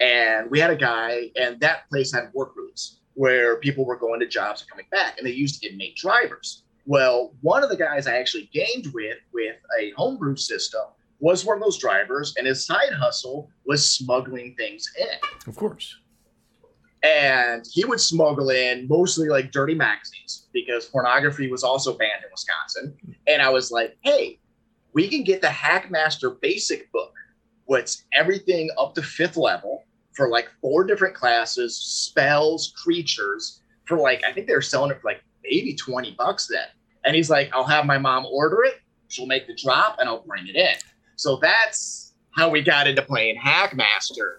and 0.00 0.50
we 0.50 0.58
had 0.58 0.70
a 0.70 0.76
guy 0.76 1.30
and 1.36 1.60
that 1.60 1.88
place 1.88 2.12
had 2.12 2.30
work 2.32 2.54
rooms 2.56 3.00
where 3.14 3.56
people 3.56 3.84
were 3.84 3.96
going 3.96 4.20
to 4.20 4.26
jobs 4.26 4.62
and 4.62 4.70
coming 4.70 4.86
back 4.90 5.18
and 5.18 5.26
they 5.26 5.32
used 5.32 5.64
inmate 5.64 5.96
drivers 5.96 6.62
well, 6.86 7.32
one 7.40 7.62
of 7.62 7.70
the 7.70 7.76
guys 7.76 8.06
I 8.06 8.16
actually 8.16 8.50
gamed 8.52 8.92
with 8.92 9.18
with 9.32 9.56
a 9.78 9.92
homebrew 9.96 10.36
system 10.36 10.82
was 11.20 11.44
one 11.44 11.56
of 11.56 11.62
those 11.62 11.78
drivers, 11.78 12.34
and 12.36 12.46
his 12.46 12.66
side 12.66 12.92
hustle 12.92 13.48
was 13.66 13.88
smuggling 13.88 14.54
things 14.56 14.90
in. 14.98 15.18
Of 15.46 15.54
course. 15.56 15.96
And 17.02 17.64
he 17.72 17.84
would 17.84 18.00
smuggle 18.00 18.50
in 18.50 18.86
mostly 18.88 19.28
like 19.28 19.52
dirty 19.52 19.74
magazines 19.74 20.48
because 20.52 20.86
pornography 20.86 21.50
was 21.50 21.64
also 21.64 21.96
banned 21.96 22.22
in 22.22 22.30
Wisconsin. 22.30 22.94
And 23.26 23.40
I 23.40 23.48
was 23.48 23.70
like, 23.70 23.96
hey, 24.02 24.38
we 24.92 25.08
can 25.08 25.24
get 25.24 25.40
the 25.40 25.48
Hackmaster 25.48 26.38
basic 26.40 26.90
book, 26.92 27.14
what's 27.64 28.04
everything 28.12 28.70
up 28.78 28.94
to 28.96 29.02
fifth 29.02 29.36
level 29.36 29.84
for 30.12 30.28
like 30.28 30.50
four 30.60 30.84
different 30.84 31.14
classes, 31.14 31.76
spells, 31.76 32.72
creatures, 32.76 33.62
for 33.86 33.96
like, 33.96 34.22
I 34.24 34.32
think 34.32 34.46
they 34.46 34.54
were 34.54 34.60
selling 34.60 34.90
it 34.90 35.00
for 35.00 35.08
like 35.08 35.22
maybe 35.42 35.74
20 35.74 36.12
bucks 36.18 36.48
then. 36.48 36.66
And 37.04 37.16
he's 37.16 37.30
like, 37.30 37.50
I'll 37.54 37.64
have 37.64 37.86
my 37.86 37.98
mom 37.98 38.26
order 38.26 38.64
it. 38.64 38.80
She'll 39.08 39.26
make 39.26 39.46
the 39.46 39.54
drop 39.54 39.96
and 39.98 40.08
I'll 40.08 40.22
bring 40.26 40.46
it 40.46 40.56
in. 40.56 40.74
So 41.16 41.36
that's 41.36 42.14
how 42.36 42.48
we 42.48 42.62
got 42.62 42.86
into 42.86 43.02
playing 43.02 43.38
Hackmaster. 43.38 44.38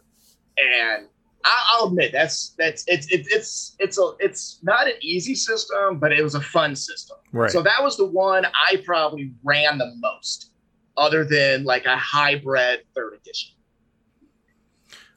And 0.58 1.08
I'll 1.46 1.88
admit 1.88 2.12
that's 2.12 2.54
that's 2.58 2.84
it's 2.88 3.08
it's 3.12 3.28
it's 3.34 3.76
it's 3.80 3.98
a 3.98 4.12
it's 4.20 4.60
not 4.64 4.88
an 4.88 4.94
easy 5.02 5.36
system, 5.36 6.00
but 6.00 6.12
it 6.12 6.24
was 6.24 6.36
a 6.36 6.42
fun 6.42 6.76
system. 6.76 7.18
Right. 7.32 7.52
So 7.52 7.62
that 7.62 7.82
was 7.82 7.98
the 7.98 8.06
one 8.06 8.46
I 8.46 8.82
probably 8.86 9.34
ran 9.44 9.78
the 9.78 9.92
most, 9.98 10.52
other 10.98 11.24
than 11.26 11.64
like 11.64 11.86
a 11.86 11.98
hybrid 11.98 12.82
third 12.96 13.14
edition. 13.14 13.52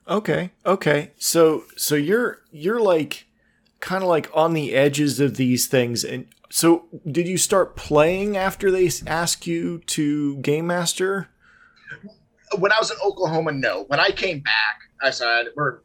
Okay. 0.08 0.50
Okay. 0.64 1.12
So 1.18 1.64
so 1.76 1.94
you're 1.94 2.40
you're 2.50 2.80
like 2.80 3.26
kind 3.80 4.02
of 4.02 4.08
like 4.08 4.30
on 4.34 4.54
the 4.54 4.74
edges 4.74 5.20
of 5.20 5.36
these 5.36 5.66
things 5.66 6.04
and 6.04 6.26
so 6.50 6.86
did 7.10 7.26
you 7.26 7.36
start 7.36 7.74
playing 7.74 8.36
after 8.36 8.70
they 8.70 8.86
s- 8.86 9.02
ask 9.06 9.46
you 9.46 9.78
to 9.86 10.36
game 10.36 10.68
master? 10.68 11.28
When 12.58 12.70
I 12.70 12.76
was 12.78 12.92
in 12.92 12.96
Oklahoma, 13.04 13.50
no. 13.50 13.84
When 13.88 13.98
I 13.98 14.10
came 14.10 14.38
back, 14.38 14.78
I 15.02 15.10
said 15.10 15.46
we're 15.56 15.80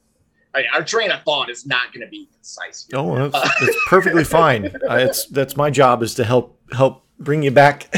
I, 0.55 0.63
our 0.73 0.83
train 0.83 1.11
of 1.11 1.21
thought 1.23 1.49
is 1.49 1.65
not 1.65 1.93
going 1.93 2.05
to 2.05 2.09
be 2.09 2.27
concise. 2.33 2.87
Here. 2.89 2.99
Oh, 2.99 3.29
that's, 3.29 3.59
that's 3.59 3.77
perfectly 3.87 4.23
fine. 4.39 4.67
Uh, 4.67 4.95
it's 4.95 5.25
that's 5.25 5.55
my 5.55 5.69
job 5.69 6.01
is 6.01 6.15
to 6.15 6.23
help 6.23 6.59
help 6.71 7.05
bring 7.19 7.43
you 7.43 7.51
back. 7.51 7.93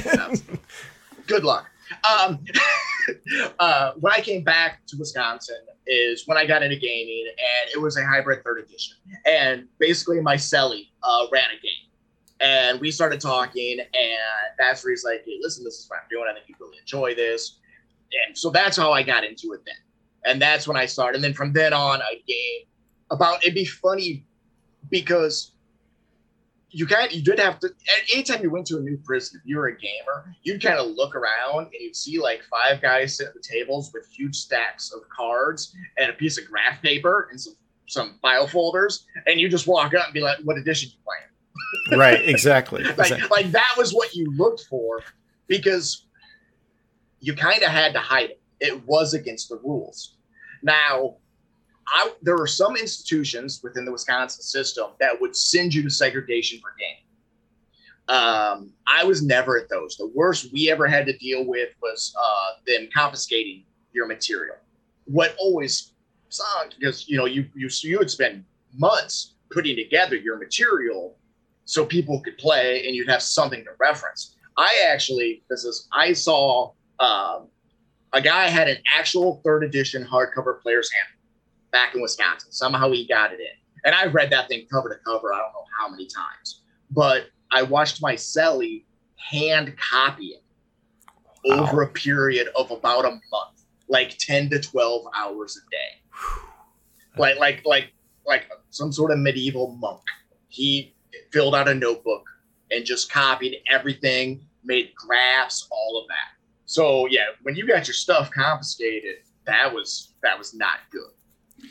Good 1.27 1.43
luck. 1.43 1.65
Um, 2.09 2.43
uh, 3.59 3.93
when 3.99 4.13
I 4.13 4.21
came 4.21 4.43
back 4.43 4.85
to 4.87 4.97
Wisconsin 4.97 5.57
is 5.87 6.27
when 6.27 6.37
I 6.37 6.45
got 6.45 6.63
into 6.63 6.75
gaming, 6.75 7.25
and 7.27 7.71
it 7.73 7.79
was 7.79 7.97
a 7.97 8.05
hybrid 8.05 8.43
third 8.43 8.59
edition. 8.59 8.97
And 9.25 9.67
basically, 9.79 10.21
my 10.21 10.35
celly 10.35 10.89
uh, 11.03 11.27
ran 11.31 11.45
a 11.51 11.61
game, 11.61 11.89
and 12.39 12.79
we 12.79 12.91
started 12.91 13.21
talking, 13.21 13.79
and 13.79 14.19
that's 14.57 14.83
where 14.83 14.91
he's 14.91 15.03
like, 15.03 15.23
"Hey, 15.25 15.39
listen, 15.41 15.63
this 15.63 15.75
is 15.75 15.85
what 15.89 15.99
I'm 16.01 16.09
doing. 16.09 16.25
I 16.29 16.33
think 16.33 16.49
you 16.49 16.55
really 16.59 16.77
enjoy 16.79 17.15
this." 17.15 17.59
And 18.27 18.37
so 18.37 18.49
that's 18.49 18.75
how 18.75 18.91
I 18.91 19.03
got 19.03 19.23
into 19.23 19.53
it 19.53 19.61
then, 19.65 19.75
and 20.25 20.41
that's 20.41 20.67
when 20.67 20.77
I 20.77 20.85
started. 20.85 21.15
And 21.15 21.23
then 21.23 21.33
from 21.33 21.53
then 21.53 21.73
on, 21.73 22.01
I 22.01 22.21
game 22.27 22.67
about. 23.09 23.43
It'd 23.43 23.55
be 23.55 23.65
funny 23.65 24.25
because 24.89 25.51
you 26.69 26.87
kind 26.87 27.11
you 27.11 27.21
did 27.21 27.39
have 27.39 27.59
to 27.59 27.69
anytime 28.13 28.41
you 28.41 28.49
went 28.49 28.65
to 28.65 28.77
a 28.77 28.79
new 28.79 28.97
prison 29.03 29.41
if 29.43 29.47
you 29.47 29.57
were 29.57 29.67
a 29.67 29.77
gamer 29.77 30.33
you'd 30.43 30.63
kind 30.63 30.79
of 30.79 30.87
look 30.87 31.15
around 31.15 31.65
and 31.65 31.73
you'd 31.81 31.95
see 31.95 32.17
like 32.17 32.41
five 32.49 32.81
guys 32.81 33.17
sitting 33.17 33.27
at 33.27 33.33
the 33.33 33.41
tables 33.41 33.91
with 33.93 34.07
huge 34.07 34.37
stacks 34.37 34.93
of 34.93 35.01
cards 35.09 35.75
and 35.97 36.09
a 36.09 36.13
piece 36.13 36.39
of 36.39 36.45
graph 36.45 36.81
paper 36.81 37.27
and 37.29 37.39
some 37.39 37.53
some 37.87 38.17
file 38.21 38.47
folders 38.47 39.05
and 39.27 39.37
you 39.37 39.49
just 39.49 39.67
walk 39.67 39.93
up 39.93 40.05
and 40.05 40.13
be 40.13 40.21
like 40.21 40.37
what 40.45 40.57
edition 40.57 40.89
you 40.89 40.97
playing 41.03 41.31
right, 41.91 42.27
exactly. 42.27 42.83
like, 42.97 42.99
exactly. 42.99 43.27
like 43.29 43.51
that 43.51 43.73
was 43.77 43.93
what 43.93 44.13
you 44.13 44.31
looked 44.35 44.61
for 44.69 45.01
because 45.47 46.05
you 47.19 47.35
kind 47.35 47.61
of 47.61 47.69
had 47.69 47.93
to 47.93 47.99
hide 47.99 48.31
it 48.31 48.40
it 48.61 48.81
was 48.85 49.13
against 49.13 49.49
the 49.49 49.57
rules 49.57 50.15
now 50.63 51.15
I, 51.91 52.13
there 52.21 52.39
are 52.39 52.47
some 52.47 52.77
institutions 52.77 53.59
within 53.63 53.83
the 53.85 53.91
Wisconsin 53.91 54.43
system 54.43 54.91
that 54.99 55.19
would 55.19 55.35
send 55.35 55.73
you 55.73 55.83
to 55.83 55.89
segregation 55.89 56.59
for 56.61 56.73
game. 56.79 58.15
Um, 58.15 58.73
I 58.87 59.03
was 59.03 59.21
never 59.21 59.57
at 59.57 59.69
those. 59.69 59.97
The 59.97 60.11
worst 60.13 60.51
we 60.51 60.71
ever 60.71 60.87
had 60.87 61.05
to 61.07 61.17
deal 61.17 61.45
with 61.45 61.69
was 61.81 62.13
uh, 62.19 62.51
them 62.65 62.89
confiscating 62.93 63.63
your 63.93 64.07
material. 64.07 64.55
What 65.05 65.35
always 65.37 65.93
sucked 66.29 66.77
because 66.79 67.09
you 67.09 67.17
know 67.17 67.25
you 67.25 67.45
you 67.55 67.69
you 67.81 67.97
would 67.97 68.09
spend 68.09 68.45
months 68.77 69.33
putting 69.51 69.75
together 69.75 70.15
your 70.15 70.37
material 70.37 71.17
so 71.65 71.85
people 71.85 72.21
could 72.21 72.37
play 72.37 72.85
and 72.85 72.95
you'd 72.95 73.09
have 73.09 73.21
something 73.21 73.63
to 73.65 73.71
reference. 73.79 74.35
I 74.57 74.87
actually 74.87 75.43
this 75.49 75.63
is 75.63 75.87
I 75.91 76.13
saw 76.13 76.71
um, 76.99 77.47
a 78.13 78.21
guy 78.21 78.47
had 78.47 78.67
an 78.67 78.77
actual 78.95 79.41
third 79.43 79.63
edition 79.63 80.05
hardcover 80.05 80.61
player's 80.61 80.89
handbook 80.91 81.71
back 81.71 81.95
in 81.95 82.01
Wisconsin. 82.01 82.51
Somehow 82.51 82.91
he 82.91 83.07
got 83.07 83.31
it 83.31 83.39
in. 83.39 83.47
And 83.85 83.95
I 83.95 84.05
read 84.05 84.29
that 84.31 84.47
thing 84.47 84.67
cover 84.71 84.89
to 84.89 84.95
cover, 85.05 85.33
I 85.33 85.37
don't 85.37 85.53
know 85.53 85.65
how 85.79 85.89
many 85.89 86.05
times. 86.07 86.61
But 86.91 87.27
I 87.51 87.63
watched 87.63 88.01
my 88.01 88.15
celly 88.15 88.83
hand 89.15 89.75
copy 89.77 90.27
it 90.27 90.43
Wow. 91.43 91.63
over 91.67 91.81
a 91.81 91.87
period 91.87 92.49
of 92.55 92.69
about 92.69 93.03
a 93.05 93.09
month, 93.09 93.63
like 93.87 94.15
10 94.19 94.51
to 94.51 94.59
12 94.59 95.07
hours 95.17 95.57
a 95.57 95.69
day. 95.71 96.41
Like 97.17 97.39
like 97.39 97.61
like 97.65 97.93
like 98.27 98.47
some 98.69 98.91
sort 98.91 99.11
of 99.11 99.17
medieval 99.17 99.75
monk. 99.79 100.01
He 100.49 100.93
filled 101.31 101.55
out 101.55 101.67
a 101.67 101.73
notebook 101.73 102.27
and 102.69 102.85
just 102.85 103.11
copied 103.11 103.57
everything, 103.71 104.45
made 104.63 104.93
graphs, 104.95 105.67
all 105.71 105.99
of 105.99 106.07
that. 106.09 106.37
So 106.71 107.05
yeah, 107.07 107.25
when 107.41 107.57
you 107.57 107.67
got 107.67 107.85
your 107.85 107.93
stuff 107.93 108.31
confiscated, 108.31 109.17
that 109.45 109.73
was 109.73 110.13
that 110.23 110.39
was 110.39 110.53
not 110.53 110.77
good. 110.89 111.67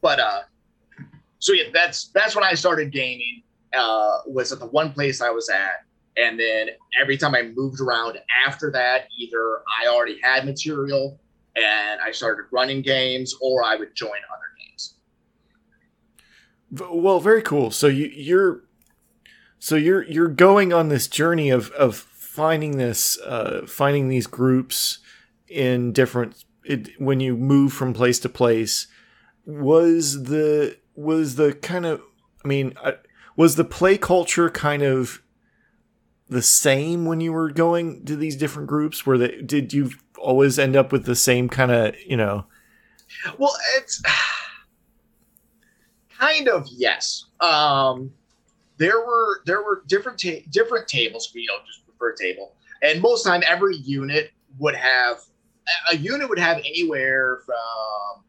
But 0.00 0.18
uh 0.18 0.40
so 1.38 1.52
yeah 1.52 1.64
that's 1.72 2.08
that's 2.08 2.34
when 2.34 2.42
i 2.42 2.54
started 2.54 2.90
gaming 2.90 3.44
uh 3.76 4.18
was 4.26 4.50
at 4.50 4.58
the 4.58 4.66
one 4.66 4.92
place 4.92 5.20
i 5.20 5.30
was 5.30 5.48
at. 5.48 5.84
And 6.16 6.38
then 6.38 6.70
every 7.00 7.16
time 7.16 7.36
i 7.36 7.42
moved 7.42 7.80
around 7.80 8.18
after 8.44 8.72
that 8.72 9.06
either 9.16 9.62
i 9.80 9.86
already 9.86 10.18
had 10.20 10.44
material 10.44 11.20
and 11.54 12.00
i 12.00 12.10
started 12.10 12.46
running 12.50 12.82
games 12.82 13.36
or 13.40 13.62
i 13.62 13.76
would 13.76 13.94
join 13.94 14.08
other 14.10 14.50
games. 14.58 14.96
Well, 16.90 17.20
very 17.20 17.42
cool. 17.42 17.70
So 17.70 17.86
you 17.86 18.06
you're 18.06 18.64
so 19.60 19.76
you're 19.76 20.02
you're 20.02 20.26
going 20.26 20.72
on 20.72 20.88
this 20.88 21.06
journey 21.06 21.50
of 21.50 21.70
of 21.70 22.08
finding 22.34 22.78
this 22.78 23.16
uh 23.20 23.64
finding 23.64 24.08
these 24.08 24.26
groups 24.26 24.98
in 25.46 25.92
different 25.92 26.44
it, 26.64 26.90
when 26.98 27.20
you 27.20 27.36
move 27.36 27.72
from 27.72 27.94
place 27.94 28.18
to 28.18 28.28
place 28.28 28.88
was 29.46 30.24
the 30.24 30.76
was 30.96 31.36
the 31.36 31.52
kind 31.54 31.86
of 31.86 32.02
I 32.44 32.48
mean 32.48 32.74
I, 32.82 32.94
was 33.36 33.54
the 33.54 33.64
play 33.64 33.96
culture 33.96 34.50
kind 34.50 34.82
of 34.82 35.22
the 36.28 36.42
same 36.42 37.04
when 37.04 37.20
you 37.20 37.32
were 37.32 37.50
going 37.50 38.04
to 38.06 38.16
these 38.16 38.34
different 38.34 38.68
groups? 38.68 39.06
Where 39.06 39.18
they 39.18 39.40
did 39.40 39.72
you 39.72 39.92
always 40.18 40.58
end 40.58 40.74
up 40.74 40.90
with 40.90 41.04
the 41.04 41.14
same 41.14 41.48
kind 41.48 41.70
of 41.70 41.94
you 42.04 42.16
know? 42.16 42.46
Well 43.38 43.54
it's 43.76 44.02
kind 46.18 46.48
of 46.48 46.66
yes. 46.68 47.26
Um 47.38 48.10
there 48.78 48.98
were 48.98 49.42
there 49.46 49.62
were 49.62 49.84
different 49.86 50.18
ta- 50.18 50.44
different 50.50 50.88
tables 50.88 51.30
you 51.32 51.46
know 51.46 51.58
just 51.64 51.83
prefer 51.98 52.14
table 52.14 52.54
and 52.82 53.00
most 53.00 53.24
time 53.24 53.42
every 53.46 53.76
unit 53.76 54.30
would 54.58 54.74
have 54.74 55.18
a- 55.90 55.94
a 55.94 55.96
unit 55.96 56.28
would 56.28 56.38
have 56.38 56.58
anywhere 56.58 57.40
from 57.46 58.24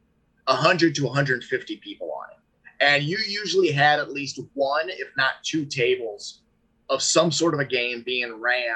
100 0.48 0.96
to 0.96 1.06
150 1.06 1.78
people 1.78 2.12
on 2.12 2.30
it 2.32 2.36
and 2.80 3.04
you 3.04 3.18
usually 3.28 3.72
had 3.72 4.00
at 4.00 4.12
least 4.12 4.40
one, 4.54 4.90
if 4.90 5.08
not 5.18 5.32
two 5.44 5.66
tables 5.66 6.42
of 6.90 7.02
some 7.02 7.32
sort 7.32 7.54
of 7.54 7.60
a 7.60 7.66
game 7.66 8.04
being 8.06 8.40
ran 8.40 8.76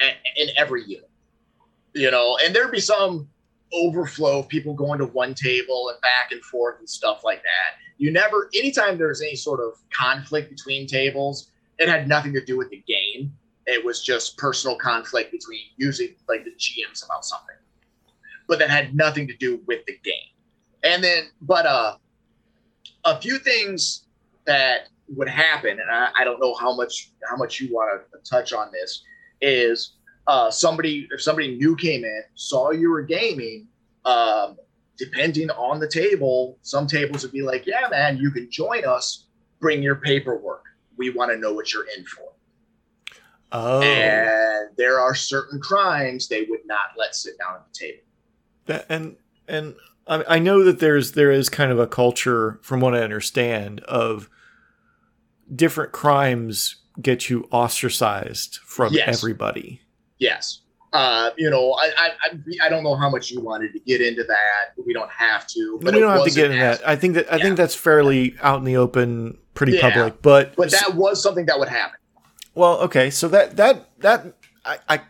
at, 0.00 0.16
in 0.36 0.48
every 0.56 0.84
unit. 0.84 1.10
You 1.94 2.10
know, 2.10 2.38
and 2.44 2.54
there'd 2.54 2.72
be 2.72 2.80
some 2.80 3.28
overflow 3.72 4.40
of 4.40 4.48
people 4.48 4.74
going 4.74 4.98
to 4.98 5.06
one 5.06 5.34
table 5.34 5.88
and 5.90 6.00
back 6.02 6.30
and 6.30 6.42
forth 6.42 6.78
and 6.78 6.88
stuff 6.88 7.22
like 7.24 7.42
that. 7.42 7.78
You 7.98 8.10
never, 8.10 8.50
anytime 8.54 8.98
there's 8.98 9.22
any 9.22 9.36
sort 9.36 9.60
of 9.60 9.78
conflict 9.92 10.50
between 10.50 10.86
tables, 10.86 11.50
it 11.78 11.88
had 11.88 12.08
nothing 12.08 12.32
to 12.34 12.44
do 12.44 12.56
with 12.56 12.70
the 12.70 12.82
game. 12.86 13.32
It 13.66 13.84
was 13.84 14.02
just 14.02 14.36
personal 14.38 14.76
conflict 14.76 15.30
between 15.30 15.60
using 15.76 16.14
like 16.28 16.44
the 16.44 16.50
GMs 16.50 17.04
about 17.04 17.24
something, 17.24 17.56
but 18.48 18.58
that 18.58 18.70
had 18.70 18.94
nothing 18.94 19.26
to 19.28 19.36
do 19.36 19.60
with 19.66 19.84
the 19.86 19.96
game. 20.02 20.14
And 20.82 21.02
then, 21.02 21.24
but 21.40 21.64
uh, 21.66 21.96
a 23.04 23.20
few 23.20 23.38
things 23.38 24.06
that 24.46 24.88
would 25.08 25.28
happen, 25.28 25.78
and 25.78 25.90
I, 25.90 26.10
I 26.18 26.24
don't 26.24 26.40
know 26.40 26.54
how 26.54 26.74
much 26.74 27.12
how 27.28 27.36
much 27.36 27.60
you 27.60 27.72
want 27.72 28.02
to 28.12 28.30
touch 28.30 28.52
on 28.52 28.70
this, 28.72 29.02
is 29.40 29.94
uh, 30.26 30.50
somebody 30.50 31.08
if 31.10 31.22
somebody 31.22 31.56
new 31.56 31.76
came 31.76 32.04
in, 32.04 32.22
saw 32.34 32.70
you 32.70 32.90
were 32.90 33.02
gaming, 33.02 33.68
um, 34.04 34.56
depending 34.96 35.50
on 35.50 35.78
the 35.78 35.88
table, 35.88 36.58
some 36.62 36.86
tables 36.86 37.22
would 37.22 37.32
be 37.32 37.42
like, 37.42 37.66
"Yeah, 37.66 37.86
man, 37.90 38.18
you 38.18 38.30
can 38.30 38.50
join 38.50 38.84
us. 38.84 39.26
Bring 39.60 39.82
your 39.82 39.96
paperwork. 39.96 40.64
We 40.96 41.10
want 41.10 41.30
to 41.30 41.36
know 41.36 41.52
what 41.52 41.72
you're 41.72 41.86
in 41.96 42.04
for." 42.04 42.31
Oh, 43.52 43.82
And 43.82 44.70
there 44.76 44.98
are 44.98 45.14
certain 45.14 45.60
crimes 45.60 46.28
they 46.28 46.42
would 46.44 46.64
not 46.66 46.86
let 46.96 47.14
sit 47.14 47.34
down 47.38 47.56
at 47.56 47.62
the 47.72 47.78
table. 47.78 48.02
That- 48.66 48.86
and 48.88 49.16
and 49.48 49.74
I, 50.06 50.24
I 50.36 50.38
know 50.38 50.64
that 50.64 50.78
there's 50.78 51.12
there 51.12 51.30
is 51.30 51.48
kind 51.48 51.70
of 51.70 51.78
a 51.78 51.86
culture, 51.86 52.58
from 52.62 52.80
what 52.80 52.94
I 52.94 53.00
understand, 53.02 53.80
of 53.80 54.28
different 55.54 55.92
crimes 55.92 56.76
get 57.00 57.28
you 57.30 57.46
ostracized 57.50 58.58
from 58.64 58.92
Yes. 58.92 59.18
everybody. 59.18 59.80
Yes. 60.18 60.60
Uh, 60.92 61.30
you 61.38 61.48
know, 61.48 61.72
I, 61.72 61.90
I 61.96 62.30
I 62.66 62.68
don't 62.68 62.82
know 62.84 62.94
how 62.94 63.08
much 63.08 63.30
you 63.30 63.40
wanted 63.40 63.72
to 63.72 63.78
get 63.80 64.02
into 64.02 64.24
that. 64.24 64.74
We 64.84 64.92
don't 64.92 65.10
have 65.10 65.46
to. 65.48 65.78
But 65.82 65.94
we 65.94 66.00
don't 66.00 66.10
have 66.14 66.24
to 66.26 66.30
get 66.30 66.50
into 66.50 66.62
as- 66.62 66.80
that. 66.80 66.88
I 66.88 66.96
think 66.96 67.14
that 67.14 67.32
I 67.32 67.36
Yeah. 67.36 67.44
think 67.44 67.56
that's 67.56 67.74
fairly 67.74 68.36
out 68.42 68.58
in 68.58 68.64
the 68.64 68.76
open, 68.76 69.38
pretty 69.54 69.72
Yeah. 69.76 69.90
public. 69.90 70.20
But 70.20 70.54
But 70.54 70.70
that 70.72 70.94
was 70.94 71.22
something 71.22 71.46
that 71.46 71.58
would 71.58 71.68
happen. 71.70 71.98
Well, 72.54 72.78
okay, 72.80 73.10
so 73.10 73.28
that 73.28 73.56
that 73.56 73.88
that 74.00 74.34
I 74.64 74.78
I, 74.88 75.00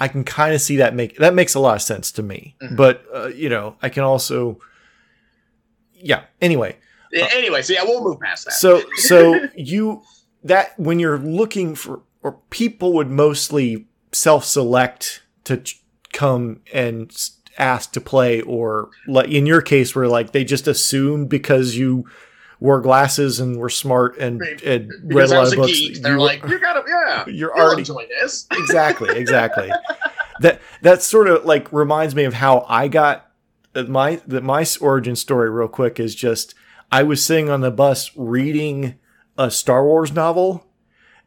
I 0.00 0.08
can 0.08 0.24
kind 0.24 0.54
of 0.54 0.60
see 0.60 0.76
that 0.76 0.94
make 0.94 1.16
that 1.18 1.34
makes 1.34 1.54
a 1.54 1.60
lot 1.60 1.76
of 1.76 1.82
sense 1.82 2.12
to 2.12 2.22
me. 2.22 2.56
Mhm. 2.62 2.76
But 2.76 3.04
uh, 3.14 3.28
you 3.28 3.48
know, 3.48 3.76
I 3.82 3.88
can 3.88 4.02
also, 4.04 4.60
yeah. 5.94 6.24
Anyway, 6.40 6.76
anyway, 7.12 7.62
so 7.62 7.72
yeah, 7.72 7.84
we'll 7.84 8.02
move 8.02 8.20
past 8.20 8.44
that. 8.46 8.54
So 8.54 8.82
so 8.96 9.48
you 9.56 10.02
that 10.44 10.78
when 10.78 10.98
you're 10.98 11.18
looking 11.18 11.74
for 11.74 12.02
or 12.22 12.38
people 12.50 12.92
would 12.94 13.10
mostly 13.10 13.86
self-select 14.12 15.22
to 15.44 15.56
ch- 15.58 15.80
come 16.12 16.60
and 16.72 17.10
ask 17.58 17.92
to 17.92 18.00
play 18.00 18.40
or 18.42 18.90
like 19.06 19.28
in 19.28 19.46
your 19.46 19.60
case 19.62 19.94
where 19.94 20.08
like 20.08 20.32
they 20.32 20.44
just 20.44 20.66
assumed 20.66 21.28
because 21.28 21.76
you 21.76 22.04
wore 22.62 22.80
glasses 22.80 23.40
and 23.40 23.56
were 23.58 23.68
smart 23.68 24.16
and, 24.18 24.40
Right. 24.40 24.62
and 24.62 24.90
read 25.04 25.30
a 25.30 25.34
lot 25.34 25.48
of 25.48 25.54
books 25.56 25.72
geek, 25.72 26.00
they're 26.02 26.12
you- 26.14 26.20
like, 26.22 26.42
you 26.46 26.58
gotta, 26.60 26.82
yeah, 26.88 27.26
you're 27.32 27.56
already 27.58 27.80
enjoy 27.82 28.06
this. 28.20 28.46
exactly 28.52 29.10
exactly 29.18 29.70
that 30.40 30.60
that 30.82 31.02
sort 31.02 31.26
of 31.28 31.44
like 31.44 31.72
reminds 31.72 32.14
me 32.14 32.24
of 32.24 32.34
how 32.34 32.64
i 32.68 32.88
got 32.88 33.30
my 33.88 34.20
that 34.26 34.42
my 34.42 34.64
origin 34.80 35.16
story 35.16 35.50
real 35.50 35.66
quick 35.68 35.98
is 36.00 36.14
just 36.14 36.54
i 36.90 37.02
was 37.02 37.24
sitting 37.24 37.48
on 37.50 37.60
the 37.62 37.70
bus 37.70 38.10
reading 38.16 38.94
a 39.38 39.50
star 39.50 39.84
wars 39.84 40.12
novel 40.12 40.66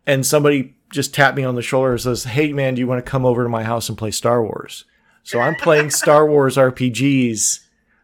and 0.08 0.26
somebody 0.26 0.76
just 0.92 1.14
tapped 1.14 1.36
me 1.36 1.44
on 1.44 1.56
the 1.56 1.62
shoulder 1.62 1.92
and 1.92 2.02
says 2.02 2.24
hey 2.24 2.54
man 2.54 2.76
do 2.76 2.80
you 2.80 2.88
want 2.88 3.04
to 3.04 3.10
come 3.10 3.26
over 3.26 3.44
to 3.44 3.50
my 3.50 3.64
house 3.64 3.90
and 3.90 3.98
play 3.98 4.12
star 4.12 4.42
wars 4.44 4.86
so 5.24 5.40
i'm 5.40 5.56
playing 5.56 5.90
star 5.90 6.26
wars 6.28 6.56
rpgs 6.58 7.60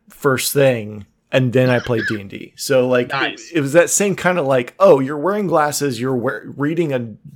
first 0.09 0.51
thing 0.53 1.05
and 1.31 1.53
then 1.53 1.69
i 1.69 1.79
played 1.79 2.03
d&d 2.07 2.53
so 2.55 2.87
like 2.87 3.09
Nice. 3.09 3.51
it, 3.51 3.57
it 3.57 3.61
was 3.61 3.73
that 3.73 3.89
same 3.89 4.15
kind 4.15 4.37
of 4.37 4.45
like 4.45 4.73
oh 4.79 4.99
you're 4.99 5.17
wearing 5.17 5.47
glasses 5.47 5.99
you're 5.99 6.15
wear- 6.15 6.43
reading 6.57 6.93
a 6.93 6.99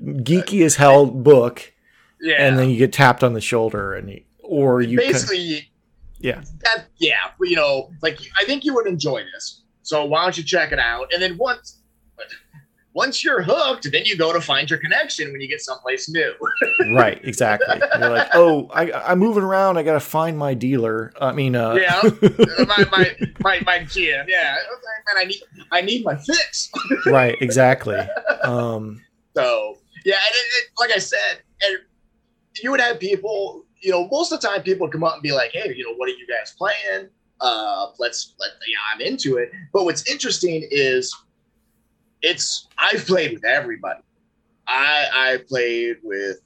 geeky 0.00 0.64
as 0.64 0.76
hell 0.76 1.06
book 1.06 1.72
Yeah, 2.20 2.36
and 2.46 2.58
then 2.58 2.70
you 2.70 2.76
get 2.78 2.92
tapped 2.92 3.22
on 3.24 3.32
the 3.34 3.40
shoulder 3.40 3.94
and 3.94 4.10
you, 4.10 4.22
or 4.42 4.80
you 4.82 4.98
basically, 4.98 5.70
yeah 6.18 6.42
that, 6.64 6.86
yeah, 6.96 7.30
you 7.40 7.56
know, 7.56 7.90
like 8.02 8.18
I 8.40 8.44
think 8.44 8.64
you 8.64 8.74
would 8.74 8.86
enjoy 8.86 9.22
this. 9.34 9.62
So 9.82 10.04
why 10.04 10.22
don't 10.24 10.36
you 10.36 10.42
check 10.44 10.72
it 10.72 10.78
out? 10.78 11.12
And 11.12 11.22
then 11.22 11.38
once, 11.38 11.77
once 12.98 13.22
you're 13.22 13.42
hooked, 13.42 13.90
then 13.92 14.04
you 14.04 14.16
go 14.16 14.32
to 14.32 14.40
find 14.40 14.68
your 14.68 14.80
connection 14.80 15.30
when 15.30 15.40
you 15.40 15.46
get 15.46 15.60
someplace 15.60 16.08
new. 16.08 16.34
right 16.92 17.20
exactly 17.24 17.80
you're 17.98 18.10
like 18.10 18.28
oh 18.34 18.68
I, 18.72 18.90
i'm 18.92 19.18
moving 19.18 19.44
around 19.44 19.76
i 19.76 19.82
gotta 19.82 20.00
find 20.00 20.36
my 20.36 20.54
dealer 20.54 21.12
i 21.20 21.30
mean 21.32 21.54
uh 21.54 21.74
Yeah, 21.74 22.00
my 22.66 22.84
my 22.90 23.16
my 23.40 23.60
my 23.64 23.78
GM. 23.80 24.24
Yeah, 24.26 24.56
man, 25.06 25.16
I 25.16 25.24
need 25.24 25.42
I 25.70 25.80
need 25.80 26.04
my 26.04 26.16
fix. 26.16 26.70
right 27.06 27.36
exactly 27.40 28.00
um 28.42 29.00
So 29.36 29.78
yeah, 30.04 30.16
and 30.26 30.34
it, 30.34 30.46
it, 30.58 30.64
like 30.78 30.90
I 30.90 30.98
said, 30.98 31.42
and 31.62 31.78
you 32.62 32.70
would 32.70 32.80
have 32.80 32.98
people. 32.98 33.64
You 33.80 33.92
know, 33.92 34.08
most 34.10 34.32
of 34.32 34.40
the 34.40 34.48
time, 34.48 34.62
people 34.62 34.88
come 34.88 35.04
up 35.04 35.14
and 35.14 35.22
be 35.22 35.32
like, 35.32 35.52
"Hey, 35.52 35.72
you 35.76 35.84
know, 35.84 35.94
what 35.96 36.08
are 36.08 36.12
you 36.12 36.26
guys 36.26 36.54
playing? 36.56 37.08
Uh, 37.40 37.88
let's 37.98 38.34
let 38.40 38.50
yeah, 38.66 38.78
I'm 38.92 39.00
into 39.00 39.36
it." 39.36 39.50
But 39.72 39.84
what's 39.84 40.08
interesting 40.10 40.66
is, 40.70 41.14
it's 42.22 42.68
I've 42.78 43.06
played 43.06 43.32
with 43.32 43.44
everybody. 43.44 44.00
I 44.66 45.06
I 45.12 45.38
played 45.48 45.96
with 46.02 46.40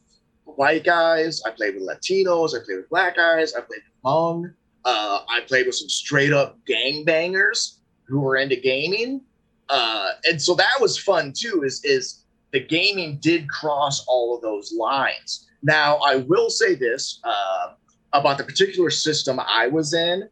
white 0.44 0.84
guys. 0.84 1.42
I 1.44 1.50
played 1.50 1.74
with 1.74 1.88
Latinos. 1.88 2.54
I 2.54 2.64
played 2.64 2.78
with 2.78 2.88
black 2.90 3.16
guys. 3.16 3.54
I 3.54 3.60
played 3.60 3.80
with 3.84 4.04
Hmong. 4.04 4.54
Uh, 4.84 5.20
I 5.28 5.40
played 5.46 5.66
with 5.66 5.76
some 5.76 5.88
straight 5.88 6.32
up 6.32 6.58
gangbangers 6.66 7.78
who 8.04 8.20
were 8.20 8.36
into 8.36 8.56
gaming. 8.56 9.22
Uh, 9.68 10.10
and 10.28 10.42
so 10.42 10.54
that 10.54 10.74
was 10.80 10.98
fun 10.98 11.32
too. 11.36 11.62
Is 11.64 11.84
is 11.84 12.24
the 12.52 12.60
gaming 12.60 13.18
did 13.20 13.48
cross 13.48 14.04
all 14.06 14.34
of 14.34 14.42
those 14.42 14.72
lines. 14.72 15.48
Now, 15.62 15.96
I 15.98 16.16
will 16.16 16.50
say 16.50 16.74
this 16.74 17.20
uh, 17.24 17.74
about 18.12 18.36
the 18.36 18.44
particular 18.44 18.90
system 18.90 19.40
I 19.40 19.68
was 19.68 19.94
in 19.94 20.28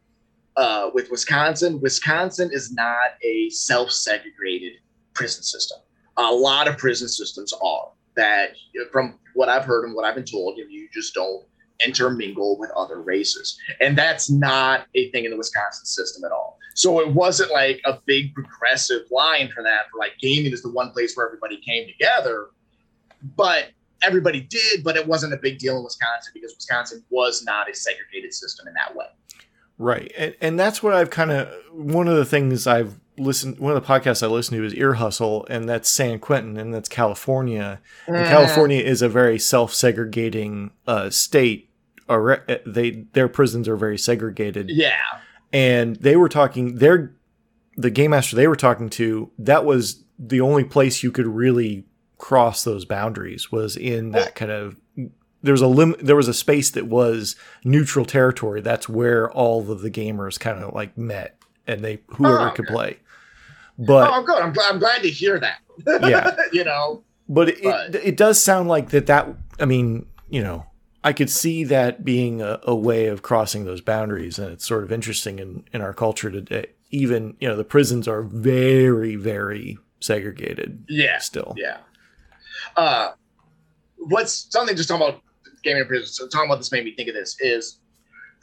uh, 0.57 0.91
with 0.93 1.09
Wisconsin. 1.09 1.79
Wisconsin 1.79 2.49
is 2.51 2.73
not 2.73 3.11
a 3.23 3.49
self-segregated 3.49 4.73
prison 5.13 5.43
system. 5.43 5.79
A 6.17 6.31
lot 6.31 6.67
of 6.67 6.77
prison 6.77 7.07
systems 7.07 7.53
are 7.63 7.89
that, 8.15 8.51
from 8.91 9.17
what 9.33 9.49
I've 9.49 9.65
heard 9.65 9.85
and 9.85 9.95
what 9.95 10.05
I've 10.05 10.15
been 10.15 10.25
told, 10.25 10.57
you, 10.57 10.67
you 10.69 10.89
just 10.93 11.13
don't 11.13 11.43
intermingle 11.83 12.59
with 12.59 12.69
other 12.75 13.01
races, 13.01 13.57
and 13.79 13.97
that's 13.97 14.29
not 14.29 14.85
a 14.93 15.09
thing 15.11 15.25
in 15.25 15.31
the 15.31 15.37
Wisconsin 15.37 15.85
system 15.85 16.23
at 16.23 16.31
all. 16.31 16.59
So 16.75 16.99
it 17.01 17.09
wasn't 17.13 17.51
like 17.51 17.81
a 17.85 17.99
big 18.05 18.33
progressive 18.33 19.01
line 19.11 19.49
for 19.53 19.63
that. 19.63 19.89
For 19.91 19.97
like 19.97 20.13
gaming 20.21 20.53
is 20.53 20.61
the 20.61 20.69
one 20.71 20.91
place 20.91 21.15
where 21.15 21.25
everybody 21.25 21.59
came 21.65 21.87
together, 21.87 22.47
but 23.35 23.71
everybody 24.01 24.41
did. 24.41 24.83
But 24.83 24.95
it 24.95 25.05
wasn't 25.05 25.33
a 25.33 25.37
big 25.37 25.57
deal 25.59 25.77
in 25.77 25.83
Wisconsin 25.83 26.31
because 26.33 26.53
Wisconsin 26.55 27.03
was 27.09 27.43
not 27.43 27.69
a 27.69 27.73
segregated 27.73 28.33
system 28.33 28.67
in 28.67 28.73
that 28.75 28.95
way. 28.95 29.07
Right 29.81 30.11
and, 30.17 30.35
and 30.41 30.59
that's 30.59 30.81
what 30.83 30.93
i've 30.93 31.09
kind 31.09 31.31
of 31.31 31.47
one 31.71 32.07
of 32.07 32.15
the 32.15 32.25
things 32.25 32.67
i've 32.67 32.99
listened 33.17 33.59
one 33.59 33.75
of 33.75 33.81
the 33.81 33.87
podcasts 33.87 34.23
i 34.23 34.27
listen 34.27 34.57
to 34.57 34.65
is 34.65 34.73
ear 34.75 34.93
hustle 34.93 35.45
and 35.49 35.67
that's 35.67 35.89
san 35.89 36.19
quentin 36.19 36.57
and 36.57 36.73
that's 36.73 36.89
california 36.89 37.79
Mm. 38.07 38.17
And 38.17 38.27
California 38.27 38.81
is 38.81 39.01
a 39.01 39.09
very 39.09 39.37
self-segregating 39.39 40.71
uh, 40.87 41.09
state. 41.09 41.69
Or 42.09 42.43
they 42.65 43.05
their 43.13 43.29
prisons 43.29 43.69
are 43.69 43.77
very 43.77 43.97
segregated, 43.97 44.69
Yeah, 44.69 44.99
and 45.53 45.95
they 45.97 46.17
were 46.17 46.27
talking. 46.27 46.75
Their 46.75 47.13
the 47.77 47.89
game 47.89 48.11
master 48.11 48.35
they 48.35 48.49
were 48.49 48.57
talking 48.57 48.89
to 48.91 49.31
that 49.39 49.63
was 49.63 50.03
the 50.19 50.41
only 50.41 50.65
place 50.65 51.03
you 51.03 51.11
could 51.11 51.27
really 51.27 51.85
cross 52.17 52.65
those 52.65 52.83
boundaries 52.83 53.49
was 53.49 53.77
in 53.77 54.11
that 54.11 54.35
kind 54.35 54.51
of. 54.51 54.75
There 55.43 55.53
was 55.53 55.61
a 55.61 55.67
lim- 55.67 55.95
There 56.01 56.15
was 56.15 56.27
a 56.27 56.33
space 56.33 56.69
that 56.71 56.87
was 56.87 57.35
neutral 57.63 58.05
territory. 58.05 58.61
That's 58.61 58.87
where 58.87 59.31
all 59.31 59.71
of 59.71 59.81
the 59.81 59.89
gamers 59.91 60.39
kind 60.39 60.63
of 60.63 60.73
like 60.73 60.97
met, 60.97 61.37
and 61.67 61.81
they 61.83 62.01
whoever 62.07 62.49
Oh, 62.49 62.51
could 62.51 62.67
play. 62.67 62.97
But 63.77 64.11
oh, 64.13 64.21
good. 64.23 64.41
I'm, 64.41 64.53
glad- 64.53 64.71
I'm 64.73 64.79
glad 64.79 65.01
to 65.03 65.09
hear 65.09 65.39
that. 65.39 65.59
Yeah. 66.07 66.35
you 66.53 66.63
know, 66.63 67.03
but 67.27 67.49
it, 67.49 67.63
But- 67.63 67.95
it, 67.95 68.03
it 68.09 68.17
does 68.17 68.41
sound 68.41 68.67
like 68.69 68.89
that 68.89 69.07
that 69.07 69.27
i 69.59 69.65
mean 69.65 70.05
you 70.29 70.43
know 70.43 70.65
i 71.03 71.11
could 71.13 71.29
see 71.29 71.63
that 71.63 72.03
being 72.05 72.41
a, 72.41 72.59
a 72.63 72.75
way 72.75 73.07
of 73.07 73.21
crossing 73.21 73.65
those 73.65 73.81
boundaries 73.81 74.37
and 74.37 74.51
it's 74.51 74.65
sort 74.67 74.83
of 74.83 74.91
interesting 74.91 75.39
in, 75.39 75.63
in 75.73 75.81
our 75.81 75.93
culture 75.93 76.29
today 76.29 76.67
even 76.91 77.35
you 77.39 77.47
know 77.47 77.55
the 77.55 77.63
prisons 77.63 78.07
are 78.07 78.21
very 78.21 79.15
very 79.15 79.77
segregated 80.01 80.83
yeah, 80.89 81.17
still 81.19 81.53
yeah. 81.57 81.77
Uh, 82.75 83.11
what's 83.97 84.47
something 84.51 84.75
just 84.75 84.89
talking 84.89 85.07
about 85.07 85.21
gaming 85.63 85.81
in 85.81 85.87
prison? 85.87 86.07
So 86.07 86.27
talking 86.27 86.49
about 86.49 86.57
this 86.57 86.71
made 86.71 86.85
me 86.85 86.95
think 86.95 87.09
of 87.09 87.15
this 87.15 87.37
is 87.39 87.79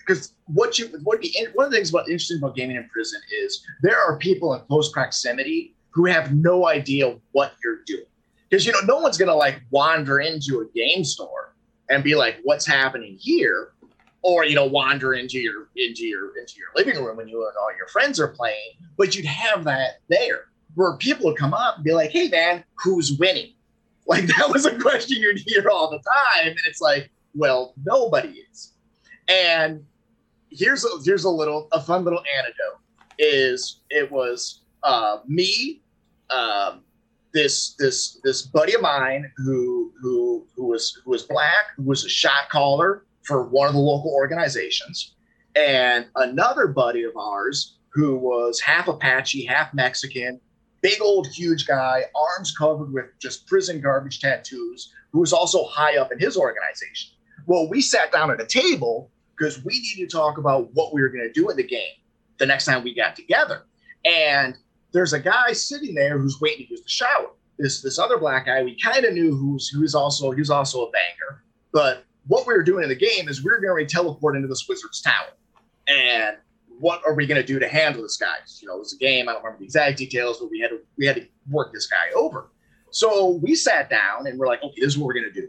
because 0.09 0.33
what 0.47 0.79
you 0.79 0.87
what 1.03 1.21
be 1.21 1.35
one 1.55 1.67
of 1.67 1.71
the 1.71 1.77
things 1.77 1.91
about 1.91 2.09
interesting 2.09 2.39
about 2.39 2.57
gaming 2.57 2.77
in 2.77 2.89
prison 2.89 3.21
is 3.43 3.63
there 3.83 4.01
are 4.01 4.17
people 4.17 4.55
in 4.55 4.61
close 4.67 4.91
proximity 4.91 5.75
who 5.91 6.07
have 6.07 6.35
no 6.35 6.67
idea 6.67 7.17
what 7.33 7.53
you're 7.63 7.81
doing 7.87 8.05
because 8.49 8.65
you 8.65 8.73
know 8.73 8.81
no 8.87 8.99
one's 8.99 9.19
gonna 9.19 9.35
like 9.35 9.61
wander 9.71 10.21
into 10.21 10.61
a 10.61 10.79
game 10.79 11.05
store 11.05 11.55
and 11.91 12.03
be 12.03 12.15
like 12.15 12.39
what's 12.45 12.67
happening 12.67 13.17
here 13.21 13.73
or 14.23 14.45
you 14.45 14.55
know 14.55 14.65
wander 14.65 15.15
into 15.15 15.39
your 15.39 15.69
into 15.77 16.05
your 16.07 16.37
into 16.39 16.55
your 16.57 16.69
living 16.75 17.03
room 17.05 17.17
when 17.17 17.29
you 17.29 17.47
and 17.47 17.57
all 17.61 17.77
your 17.77 17.89
friends 17.89 18.19
are 18.19 18.29
playing 18.29 18.73
but 18.97 19.15
you'd 19.15 19.27
have 19.27 19.65
that 19.65 20.01
there 20.09 20.47
where 20.75 20.97
people 20.97 21.27
would 21.27 21.37
come 21.37 21.55
up 21.55 21.77
and 21.77 21.85
be 21.85 21.93
like 21.93 22.11
hey 22.11 22.29
man 22.29 22.65
who's 22.83 23.19
winning 23.19 23.53
like 24.09 24.27
that 24.27 24.51
was 24.51 24.66
a 24.66 24.79
question 24.79 25.21
you'd 25.21 25.42
hear 25.47 25.68
all 25.71 25.90
the 25.90 25.99
time 25.99 26.49
and 26.49 26.61
it's 26.66 26.81
like 26.81 27.11
well 27.35 27.75
nobody 27.85 28.42
is. 28.51 28.73
And 29.29 29.85
here's 30.51 30.85
a 30.85 30.88
here's 31.05 31.25
a 31.25 31.31
little 31.31 31.68
a 31.73 31.81
fun 31.81 32.05
little 32.05 32.23
anecdote 32.37 32.81
is 33.18 33.81
it 33.90 34.11
was 34.11 34.62
uh, 34.83 35.18
me 35.27 35.83
um, 36.31 36.83
this 37.33 37.75
this 37.79 38.21
this 38.25 38.42
buddy 38.42 38.75
of 38.75 38.81
mine 38.81 39.31
who 39.37 39.92
who 40.01 40.47
who 40.57 40.66
was 40.66 41.01
who 41.05 41.11
was 41.11 41.25
black 41.25 41.66
who 41.77 41.85
was 41.85 42.05
a 42.05 42.09
shot 42.09 42.49
caller 42.51 43.05
for 43.23 43.44
one 43.44 43.68
of 43.68 43.75
the 43.75 43.81
local 43.81 44.12
organizations 44.12 45.14
and 45.55 46.07
another 46.16 46.66
buddy 46.68 47.03
of 47.03 47.14
ours 47.16 47.79
who 47.90 48.16
was 48.16 48.61
half 48.61 48.88
apache 48.88 49.44
half 49.44 49.75
mexican 49.75 50.40
big 50.81 51.01
old 51.01 51.27
huge 51.29 51.67
guy 51.67 52.05
arms 52.14 52.55
covered 52.57 52.93
with 52.93 53.07
just 53.19 53.47
prison 53.47 53.81
garbage 53.81 54.21
tattoos 54.21 54.93
who 55.12 55.21
was 55.21 55.33
also 55.33 55.64
high 55.64 55.97
up 55.97 56.12
in 56.12 56.19
his 56.19 56.37
organization 56.37 57.11
well 57.47 57.69
we 57.69 57.81
sat 57.81 58.12
down 58.12 58.31
at 58.31 58.41
a 58.41 58.47
table 58.47 59.11
because 59.37 59.64
we 59.64 59.79
needed 59.81 60.11
to 60.11 60.17
talk 60.17 60.38
about 60.38 60.69
what 60.75 60.93
we 60.93 61.01
were 61.01 61.09
going 61.09 61.25
to 61.25 61.33
do 61.33 61.49
in 61.49 61.57
the 61.57 61.67
game 61.67 61.95
the 62.38 62.47
next 62.47 62.64
time 62.64 62.83
we 62.83 62.95
got 62.95 63.17
together 63.17 63.64
and 64.05 64.57
there's 64.93 65.12
a 65.12 65.21
guy 65.21 65.53
sitting 65.53 65.95
there 65.95 66.19
who's 66.19 66.41
waiting 66.41 66.67
to 66.67 66.71
use 66.71 66.83
the 66.83 66.88
shower. 66.88 67.31
This 67.59 67.83
this 67.83 67.99
other 67.99 68.19
black 68.19 68.47
guy 68.47 68.62
we 68.62 68.79
kind 68.79 69.05
of 69.05 69.14
knew 69.14 69.35
who's 69.35 69.69
who's 69.69 69.95
also 69.95 70.31
he's 70.31 70.51
also 70.51 70.87
a 70.87 70.91
banger. 70.91 71.45
But 71.73 72.05
what 72.27 72.47
we 72.47 72.55
were 72.55 72.62
doing 72.62 72.85
in 72.85 72.88
the 72.88 72.95
game 72.95 73.29
is 73.29 73.45
we 73.45 73.51
were 73.51 73.61
going 73.61 73.87
to 73.87 73.93
teleport 73.93 74.37
into 74.37 74.49
this 74.49 74.67
wizard's 74.69 75.01
tower. 75.01 75.33
And 75.88 76.37
what 76.81 77.03
are 77.07 77.14
we 77.14 77.27
going 77.27 77.41
to 77.41 77.47
do 77.47 77.59
to 77.59 77.69
handle 77.69 78.03
this 78.03 78.17
guy? 78.17 78.37
You 78.61 78.69
know, 78.69 78.77
it 78.77 78.81
was 78.81 78.95
a 78.95 78.99
game. 78.99 79.29
I 79.29 79.33
don't 79.33 79.43
remember 79.43 79.61
the 79.61 79.64
exact 79.64 79.99
details, 79.99 80.38
but 80.38 80.51
we 80.51 80.61
had 80.61 80.71
to 80.71 80.81
we 80.97 81.07
had 81.07 81.17
to 81.17 81.27
work 81.51 81.73
this 81.73 81.87
guy 81.87 82.11
over. 82.14 82.51
So 82.91 83.41
we 83.43 83.55
sat 83.55 83.91
down 83.91 84.27
and 84.27 84.38
we're 84.38 84.47
like, 84.47 84.62
okay, 84.62 84.81
this 84.81 84.95
is 84.95 84.99
what 84.99 85.07
we're 85.07 85.21
going 85.21 85.33
to 85.33 85.41
do. 85.41 85.49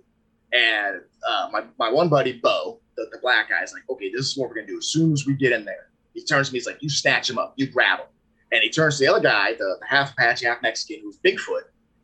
And 0.51 1.01
uh, 1.27 1.49
my, 1.51 1.63
my 1.77 1.91
one 1.91 2.09
buddy, 2.09 2.33
Bo, 2.33 2.79
the, 2.97 3.07
the 3.11 3.19
black 3.21 3.49
guy, 3.49 3.63
is 3.63 3.73
like, 3.73 3.83
okay, 3.89 4.11
this 4.11 4.27
is 4.27 4.37
what 4.37 4.49
we're 4.49 4.55
going 4.55 4.67
to 4.67 4.73
do 4.73 4.77
as 4.77 4.87
soon 4.87 5.13
as 5.13 5.25
we 5.25 5.35
get 5.35 5.51
in 5.51 5.63
there. 5.63 5.89
He 6.13 6.25
turns 6.25 6.47
to 6.47 6.53
me, 6.53 6.59
he's 6.59 6.67
like, 6.67 6.81
you 6.81 6.89
snatch 6.89 7.29
him 7.29 7.37
up, 7.37 7.53
you 7.55 7.67
grab 7.67 7.99
him. 7.99 8.07
And 8.51 8.63
he 8.63 8.69
turns 8.69 8.97
to 8.97 9.05
the 9.05 9.11
other 9.11 9.21
guy, 9.21 9.53
the, 9.53 9.77
the 9.79 9.85
half 9.87 10.11
Apache, 10.13 10.45
half 10.45 10.61
Mexican, 10.61 11.01
who's 11.03 11.19
Bigfoot, 11.19 11.61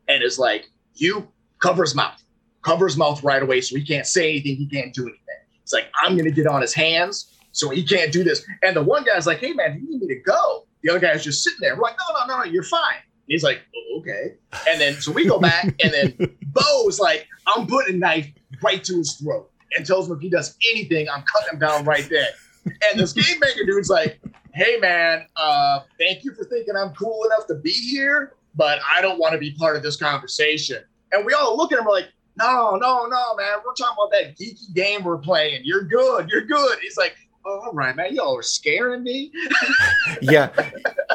and 0.08 0.22
is 0.22 0.38
like, 0.38 0.68
You 0.94 1.28
cover 1.60 1.82
his 1.82 1.94
mouth, 1.94 2.22
cover 2.62 2.86
his 2.86 2.96
mouth 2.96 3.22
right 3.24 3.42
away 3.42 3.60
so 3.60 3.76
he 3.76 3.84
can't 3.84 4.06
say 4.06 4.30
anything, 4.30 4.56
he 4.56 4.68
can't 4.68 4.94
do 4.94 5.02
anything. 5.02 5.20
It's 5.62 5.72
like, 5.72 5.86
I'm 6.00 6.12
going 6.12 6.26
to 6.26 6.30
get 6.30 6.46
on 6.46 6.62
his 6.62 6.72
hands 6.72 7.35
so 7.56 7.70
he 7.70 7.82
can't 7.82 8.12
do 8.12 8.22
this. 8.22 8.46
And 8.62 8.76
the 8.76 8.82
one 8.82 9.04
guy's 9.04 9.26
like, 9.26 9.38
Hey, 9.38 9.52
man, 9.52 9.80
you 9.80 9.90
need 9.90 10.02
me 10.02 10.08
to 10.14 10.20
go. 10.20 10.66
The 10.82 10.90
other 10.90 11.00
guy's 11.00 11.24
just 11.24 11.42
sitting 11.42 11.58
there. 11.60 11.74
We're 11.74 11.82
like, 11.82 11.96
No, 12.08 12.18
no, 12.18 12.26
no, 12.26 12.44
no, 12.44 12.50
you're 12.50 12.62
fine. 12.62 12.96
And 12.96 13.28
he's 13.28 13.42
like, 13.42 13.60
oh, 13.74 13.98
Okay. 14.00 14.34
And 14.68 14.80
then 14.80 14.94
so 15.00 15.10
we 15.10 15.26
go 15.26 15.38
back, 15.40 15.64
and 15.82 15.92
then 15.92 16.36
Bo's 16.46 17.00
like, 17.00 17.26
I'm 17.46 17.66
putting 17.66 17.96
a 17.96 17.98
knife 17.98 18.30
right 18.62 18.82
to 18.84 18.96
his 18.98 19.14
throat 19.14 19.50
and 19.76 19.86
tells 19.86 20.08
him 20.08 20.16
if 20.16 20.22
he 20.22 20.28
does 20.28 20.56
anything, 20.70 21.08
I'm 21.08 21.22
cutting 21.22 21.54
him 21.54 21.58
down 21.58 21.84
right 21.84 22.08
there. 22.08 22.28
And 22.66 22.98
this 22.98 23.12
game 23.12 23.38
maker 23.40 23.64
dude's 23.64 23.88
like, 23.88 24.20
hey 24.54 24.78
man, 24.80 25.26
uh, 25.36 25.80
thank 25.98 26.24
you 26.24 26.34
for 26.34 26.44
thinking 26.44 26.74
I'm 26.76 26.94
cool 26.94 27.24
enough 27.24 27.46
to 27.48 27.54
be 27.54 27.70
here, 27.70 28.34
but 28.54 28.80
I 28.90 29.00
don't 29.00 29.18
want 29.18 29.32
to 29.32 29.38
be 29.38 29.52
part 29.52 29.76
of 29.76 29.82
this 29.82 29.96
conversation. 29.96 30.82
And 31.12 31.24
we 31.24 31.32
all 31.32 31.56
look 31.56 31.72
at 31.72 31.78
him 31.78 31.84
like, 31.86 32.06
no, 32.38 32.76
no, 32.76 33.06
no, 33.06 33.34
man, 33.36 33.58
we're 33.64 33.74
talking 33.74 33.96
about 33.98 34.12
that 34.12 34.36
geeky 34.36 34.74
game 34.74 35.04
we're 35.04 35.18
playing. 35.18 35.62
You're 35.64 35.84
good, 35.84 36.28
you're 36.28 36.42
good. 36.42 36.78
He's 36.80 36.96
like, 36.96 37.16
all 37.46 37.72
right, 37.72 37.94
man, 37.94 38.14
y'all 38.14 38.36
are 38.36 38.42
scaring 38.42 39.02
me. 39.02 39.30
yeah, 40.20 40.50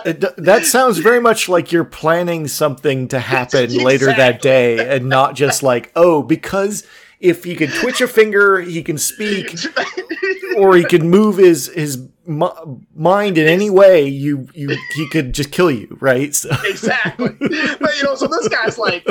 it, 0.06 0.24
that 0.38 0.66
sounds 0.66 0.98
very 1.00 1.20
much 1.20 1.50
like 1.50 1.72
you're 1.72 1.84
planning 1.84 2.48
something 2.48 3.08
to 3.10 3.20
happen 3.20 3.66
exactly. 3.66 3.86
later 3.86 4.06
that 4.08 4.42
day, 4.42 4.96
and 4.96 5.10
not 5.10 5.36
just 5.36 5.62
like, 5.62 5.92
oh, 5.96 6.24
because 6.24 6.88
if 7.20 7.44
he 7.44 7.56
can 7.56 7.70
twitch 7.70 8.02
a 8.02 8.08
finger, 8.08 8.62
he 8.62 8.82
can 8.82 8.98
speak, 8.98 9.56
or 10.58 10.76
he 10.76 10.86
can 10.86 11.10
move 11.10 11.38
his 11.38 11.68
his 11.68 12.08
mind 12.26 13.38
in 13.38 13.48
any 13.48 13.70
way. 13.70 14.08
You 14.08 14.48
you 14.54 14.78
he 14.96 15.10
could 15.10 15.34
just 15.34 15.52
kill 15.52 15.70
you, 15.70 15.98
right? 16.00 16.34
So. 16.34 16.50
Exactly. 16.64 17.30
But 17.40 17.98
you 17.98 18.04
know, 18.04 18.16
so 18.16 18.28
this 18.28 18.48
guy's 18.48 18.78
like, 18.78 19.06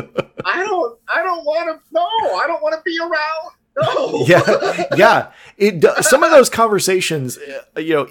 I 0.44 0.64
don't 0.64 0.98
I 1.12 1.22
don't 1.22 1.44
want 1.44 1.68
to. 1.68 1.82
No, 1.92 2.02
I 2.02 2.46
don't 2.46 2.62
want 2.62 2.74
to 2.74 2.82
be 2.84 2.98
around. 2.98 3.54
No. 3.76 4.24
Yeah, 4.26 4.84
yeah. 4.96 5.32
It 5.56 5.84
some 6.04 6.22
of 6.22 6.30
those 6.30 6.50
conversations, 6.50 7.38
uh, 7.76 7.80
you 7.80 7.94
know. 7.94 8.08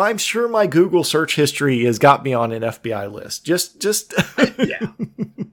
I'm 0.00 0.18
sure 0.18 0.46
my 0.46 0.68
Google 0.68 1.02
search 1.02 1.34
history 1.34 1.84
has 1.84 1.98
got 1.98 2.22
me 2.22 2.32
on 2.32 2.52
an 2.52 2.62
FBI 2.62 3.10
list. 3.12 3.44
Just, 3.44 3.80
just 3.80 4.14
yeah. 4.38 4.78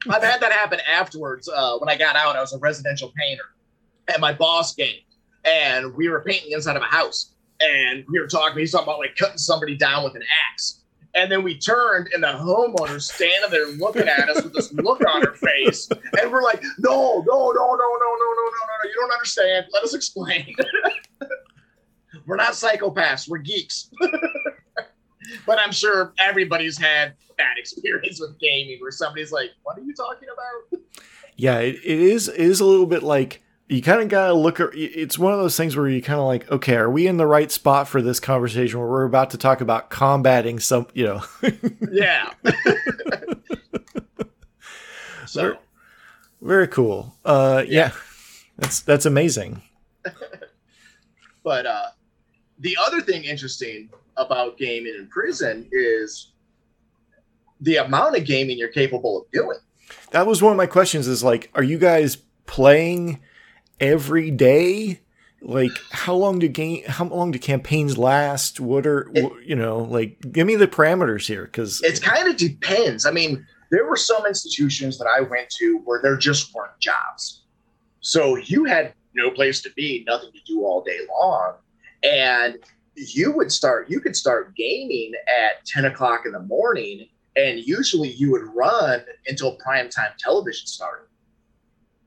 I've 0.08 0.24
had 0.24 0.41
that 0.41 0.52
happen 0.52 0.80
afterwards. 0.88 1.50
Uh, 1.50 1.80
when 1.80 1.89
I 1.89 1.98
got 1.98 2.15
out, 2.15 2.36
I 2.36 2.39
was 2.39 2.54
a 2.54 2.60
residential 2.60 3.12
painter, 3.17 3.45
and 4.08 4.21
my 4.21 4.32
boss 4.32 4.76
came 4.76 5.00
and 5.45 5.93
we 5.95 6.10
were 6.10 6.21
painting 6.21 6.52
inside 6.52 6.76
of 6.76 6.82
a 6.82 6.86
house 6.86 7.34
and 7.62 8.04
we 8.10 8.19
were 8.19 8.28
talking 8.28 8.58
he's 8.58 8.71
talking 8.71 8.86
about 8.86 9.00
like 9.00 9.15
cutting 9.15 9.38
somebody 9.38 9.78
down 9.78 10.04
with 10.04 10.15
an 10.15 10.24
axe 10.52 10.82
and 11.15 11.32
then 11.32 11.43
we 11.43 11.58
turned 11.58 12.10
and 12.13 12.21
the 12.21 12.28
homeowner's 12.28 13.12
standing 13.12 13.49
there 13.49 13.67
looking 13.67 14.08
at 14.08 14.30
us 14.30 14.43
with 14.43 14.54
this 14.54 14.71
look 14.73 15.01
on 15.08 15.21
her 15.21 15.34
face. 15.34 15.89
And 16.21 16.32
we're 16.32 16.43
like 16.43 16.62
no 16.78 17.23
no 17.25 17.51
no 17.51 17.51
no 17.51 17.51
no 17.54 17.75
no 17.75 17.75
no 17.75 18.34
no 18.36 18.43
no 18.43 18.65
no 18.84 18.89
you 18.89 18.95
don't 18.95 19.12
understand. 19.12 19.65
Let 19.73 19.84
us 19.84 19.93
explain. 19.93 20.54
We're 22.25 22.38
not 22.38 22.54
psychopaths. 22.54 23.30
We're 23.30 23.39
geeks. 23.39 23.89
But 25.47 25.58
i'm 25.58 25.71
sure 25.71 26.13
everybody's 26.19 26.78
had 26.78 27.15
that 27.39 27.58
experience 27.58 28.19
with 28.19 28.38
gaming 28.38 28.78
where 28.80 28.91
somebody's 28.91 29.32
like 29.32 29.49
what 29.63 29.75
are 29.75 29.82
you 29.82 29.93
talking 29.95 30.30
about? 30.32 30.82
Yeah 31.36 31.58
it, 31.60 31.75
it 31.84 31.99
is 31.99 32.28
it 32.28 32.39
is 32.39 32.60
a 32.60 32.65
little 32.65 32.86
bit 32.86 33.01
like 33.01 33.41
you 33.67 33.82
kind 33.82 34.01
of 34.01 34.10
got 34.10 34.28
to 34.28 34.34
look 34.34 34.60
at 34.60 34.69
it's 34.73 35.17
one 35.17 35.34
of 35.34 35.39
those 35.39 35.58
things 35.58 35.75
where 35.75 35.88
you 35.88 36.01
kind 36.01 36.19
of 36.19 36.25
like 36.25 36.49
okay 36.51 36.75
are 36.75 36.89
we 36.89 37.08
in 37.08 37.17
the 37.17 37.25
right 37.25 37.51
spot 37.51 37.88
for 37.88 38.01
this 38.01 38.19
conversation 38.19 38.80
where 38.80 38.88
we're 38.88 39.06
about 39.06 39.32
to 39.32 39.38
talk 39.38 39.62
about 39.62 39.89
combating 39.89 40.60
some 40.60 40.88
you 40.93 41.06
know? 41.06 41.23
Yeah. 41.91 42.32
So. 45.28 45.41
Very, 45.41 45.58
very 46.41 46.67
cool. 46.67 47.13
Uh 47.25 47.63
yeah. 47.67 47.88
yeah. 47.88 47.91
That's 48.58 48.80
that's 48.82 49.06
amazing. 49.06 49.62
But 51.43 51.65
uh 51.65 51.88
the 52.60 52.78
other 52.86 53.01
thing 53.01 53.23
interesting 53.23 53.89
about 54.17 54.58
gaming 54.58 54.95
in 54.97 55.08
prison 55.10 55.67
is 55.71 56.32
the 57.60 57.78
amount 57.78 58.15
of 58.17 58.25
gaming 58.25 58.58
you're 58.58 58.69
capable 58.69 59.21
of 59.21 59.32
doing. 59.32 59.58
That 60.12 60.25
was 60.25 60.41
one 60.41 60.51
of 60.54 60.58
my 60.58 60.67
questions 60.67 61.08
is 61.08 61.23
like 61.23 61.51
are 61.54 61.63
you 61.63 61.78
guys 61.78 62.17
playing 62.45 63.19
every 63.79 64.31
day? 64.31 65.01
Like 65.41 65.71
how 65.91 66.15
long 66.15 66.39
do 66.39 66.47
game 66.47 66.83
how 66.88 67.05
long 67.05 67.31
do 67.31 67.39
campaigns 67.39 67.97
last? 67.97 68.59
What 68.59 68.88
are 68.88 69.11
it, 69.13 69.31
you 69.45 69.55
know 69.55 69.77
like 69.77 70.19
give 70.31 70.47
me 70.47 70.55
the 70.55 70.67
parameters 70.67 71.27
here 71.27 71.45
because 71.45 71.81
it 71.83 72.01
kind 72.01 72.27
of 72.27 72.35
depends. 72.38 73.05
I 73.05 73.11
mean, 73.11 73.45
there 73.69 73.85
were 73.85 73.95
some 73.95 74.25
institutions 74.25 74.97
that 74.97 75.07
I 75.07 75.21
went 75.21 75.49
to 75.57 75.81
where 75.85 76.01
there 76.01 76.17
just 76.17 76.53
weren't 76.55 76.79
jobs, 76.79 77.43
so 77.99 78.38
you 78.38 78.65
had 78.65 78.93
no 79.13 79.29
place 79.29 79.61
to 79.61 79.69
be, 79.75 80.03
nothing 80.07 80.31
to 80.31 80.39
do 80.47 80.65
all 80.65 80.83
day 80.83 80.99
long, 81.19 81.53
and 82.03 82.57
you 82.95 83.31
would 83.31 83.51
start 83.51 83.89
you 83.89 83.99
could 83.99 84.15
start 84.15 84.55
gaming 84.55 85.11
at 85.27 85.65
10 85.65 85.85
o'clock 85.85 86.25
in 86.25 86.31
the 86.31 86.39
morning 86.39 87.07
and 87.35 87.59
usually 87.59 88.09
you 88.09 88.31
would 88.31 88.43
run 88.55 89.01
until 89.27 89.55
prime 89.57 89.89
time 89.89 90.11
television 90.17 90.65
started 90.65 91.05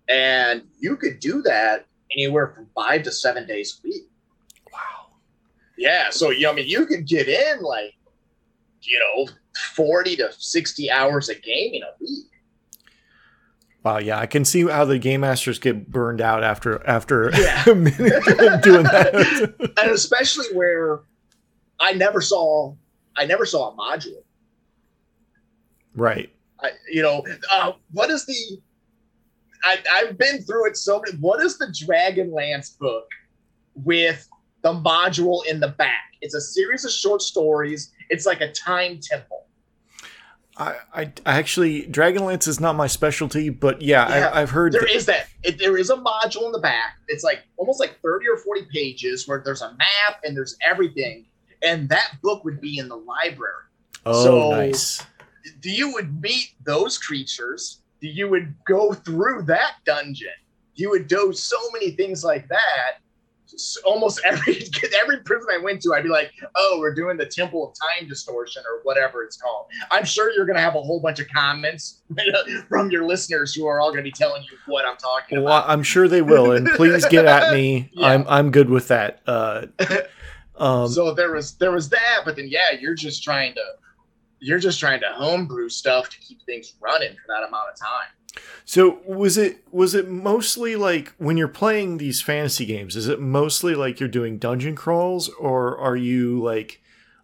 and 0.09 0.63
you 0.79 0.97
could 0.97 1.21
do 1.21 1.43
that 1.43 1.87
anywhere 2.13 2.49
from 2.49 2.69
five 2.75 3.03
to 3.05 3.13
seven 3.13 3.47
days 3.47 3.79
a 3.79 3.89
week. 3.89 4.11
Wow. 4.73 5.13
Yeah. 5.77 6.11
So, 6.11 6.31
you 6.31 6.49
I 6.49 6.53
mean, 6.55 6.69
you 6.69 6.87
could 6.87 7.07
get 7.07 7.29
in 7.29 7.61
like, 7.61 7.95
you 8.83 8.99
know, 8.99 9.29
40 9.75 10.17
to 10.17 10.33
60 10.33 10.91
hours 10.91 11.29
of 11.29 11.43
gaming 11.43 11.83
a 11.83 11.93
week. 12.01 12.27
Wow, 13.85 13.99
yeah, 13.99 14.19
I 14.19 14.27
can 14.27 14.45
see 14.45 14.67
how 14.67 14.85
the 14.85 14.99
game 14.99 15.21
masters 15.21 15.59
get 15.59 15.91
burned 15.91 16.21
out 16.21 16.43
after 16.43 16.85
after 16.87 17.31
yeah. 17.39 17.71
a 17.71 17.75
minute 17.75 18.63
doing 18.63 18.83
that, 18.83 19.55
and 19.81 19.91
especially 19.91 20.47
where 20.53 21.01
I 21.79 21.93
never 21.93 22.21
saw 22.21 22.75
I 23.17 23.25
never 23.25 23.47
saw 23.47 23.71
a 23.71 23.77
module. 23.77 24.23
Right. 25.95 26.31
I, 26.61 26.73
you 26.91 27.03
know, 27.03 27.25
uh, 27.51 27.73
what 27.93 28.11
is 28.11 28.27
the 28.27 28.61
I, 29.65 29.79
I've 29.93 30.19
been 30.19 30.43
through 30.43 30.69
it 30.69 30.77
so 30.77 31.01
many. 31.05 31.17
What 31.19 31.43
is 31.43 31.59
the 31.59 31.67
Dragonlance 31.67 32.79
book 32.79 33.07
with 33.75 34.29
the 34.63 34.73
module 34.75 35.47
in 35.47 35.61
the 35.61 35.69
back. 35.69 36.01
It's 36.21 36.35
a 36.35 36.41
series 36.41 36.85
of 36.85 36.91
short 36.91 37.23
stories. 37.23 37.93
It's 38.11 38.27
like 38.27 38.41
a 38.41 38.51
time 38.53 38.99
temple. 39.01 39.47
I, 40.57 40.75
I, 40.93 41.03
I 41.25 41.39
actually 41.39 41.83
Dragonlance 41.87 42.49
is 42.49 42.59
not 42.59 42.75
my 42.75 42.89
specialty, 42.89 43.49
but 43.51 43.81
yeah, 43.81 44.09
Yeah, 44.09 44.29
I, 44.31 44.41
I've 44.43 44.51
heard 44.51 44.73
There 44.73 44.81
that- 44.81 44.91
is 44.91 45.07
that. 45.07 45.29
It, 45.45 45.59
there 45.59 45.79
is 45.79 45.91
a 45.91 45.97
module 45.97 46.47
in 46.47 46.53
the 46.53 46.59
back. 46.59 46.99
It's 47.07 47.23
like 47.23 47.45
almost 47.57 47.79
like 47.79 48.01
30 48.03 48.27
or 48.29 48.37
40 48.39 48.63
pages 48.73 49.29
where 49.29 49.41
there's 49.45 49.63
a 49.63 49.71
map 49.75 50.21
and 50.25 50.37
there's 50.37 50.57
everything. 50.69 51.27
And 51.63 51.89
that 51.91 52.15
book 52.23 52.45
would 52.45 52.61
be 52.61 52.79
in 52.79 52.89
the 52.89 52.97
library. 52.97 53.53
oh 54.05 54.25
so- 54.25 54.51
nice. 54.51 55.05
You 55.63 55.93
would 55.95 56.21
meet 56.21 56.53
those 56.65 56.99
creatures. 56.99 57.81
You 58.01 58.29
would 58.31 58.55
go 58.67 58.93
through 58.93 59.43
that 59.45 59.73
dungeon. 59.85 60.29
You 60.75 60.91
would 60.91 61.09
do 61.09 61.33
so 61.33 61.57
many 61.73 61.91
things 61.91 62.23
like 62.25 62.49
that. 62.49 62.99
Almost 63.85 64.21
every 64.27 64.63
every 65.03 65.21
prison 65.21 65.49
I 65.51 65.59
went 65.59 65.81
to, 65.83 65.95
I'd 65.95 66.03
be 66.05 66.11
like, 66.11 66.31
"Oh, 66.55 66.77
we're 66.79 66.95
doing 66.95 67.17
the 67.17 67.27
Temple 67.27 67.67
of 67.67 67.75
Time 67.75 68.07
Distortion 68.09 68.63
or 68.69 68.81
whatever 68.83 69.23
it's 69.23 69.37
called." 69.39 69.67
I'm 69.91 70.05
sure 70.05 70.31
you're 70.31 70.45
gonna 70.45 70.61
have 70.61 70.75
a 70.77 70.83
whole 70.83 71.01
bunch 71.01 71.19
of 71.19 71.29
comments 71.29 72.03
from 72.69 72.91
your 72.91 73.07
listeners 73.07 73.55
who 73.55 73.67
are 73.67 73.81
all 73.81 73.91
gonna 73.91 74.03
be 74.03 74.13
telling 74.13 74.43
you 74.43 74.59
what 74.67 74.85
I'm 74.85 74.99
talking 74.99 75.43
Well, 75.43 75.57
about. 75.57 75.69
I'm 75.71 75.83
sure 75.83 76.07
they 76.09 76.23
will, 76.23 76.53
and 76.53 76.69
please 76.69 77.07
get 77.07 77.25
at 77.25 77.53
me. 77.53 77.91
Yeah. 77.95 78.07
I'm 78.09 78.25
I'm 78.29 78.51
good 78.51 78.69
with 78.69 78.89
that. 78.89 79.23
Uh, 79.27 79.67
um, 80.59 80.89
so 80.89 81.15
there 81.15 81.33
was 81.33 81.55
there 81.55 81.73
was 81.73 81.89
that, 81.89 82.21
but 82.25 82.37
then 82.37 82.49
yeah, 82.49 82.73
you're 82.79 82.95
just 82.95 83.25
trying 83.25 83.55
to 83.55 83.63
you're 84.41 84.59
just 84.59 84.79
trying 84.81 85.01
to 85.01 85.09
homebrew 85.13 85.69
stuff 85.69 86.09
to 86.11 86.19
keep 86.21 86.43
things 86.45 86.75
running 86.81 87.13
for 87.13 87.25
that 87.29 87.47
amount 87.47 87.71
of 87.73 87.79
time. 87.79 88.43
So 88.65 89.01
was 89.07 89.37
it 89.39 89.65
was 89.73 89.95
it 89.95 90.09
mostly 90.09 90.77
like 90.77 91.13
when 91.19 91.37
you're 91.37 91.49
playing 91.49 91.99
these 91.99 92.23
fantasy 92.23 92.67
games? 92.67 92.95
Is 92.97 93.09
it 93.09 93.21
mostly 93.21 93.75
like 93.75 93.99
you're 94.01 94.09
doing 94.09 94.39
dungeon 94.39 94.77
crawls, 94.77 95.29
or 95.41 95.77
are 95.79 95.97
you 95.97 96.41
like 96.43 96.81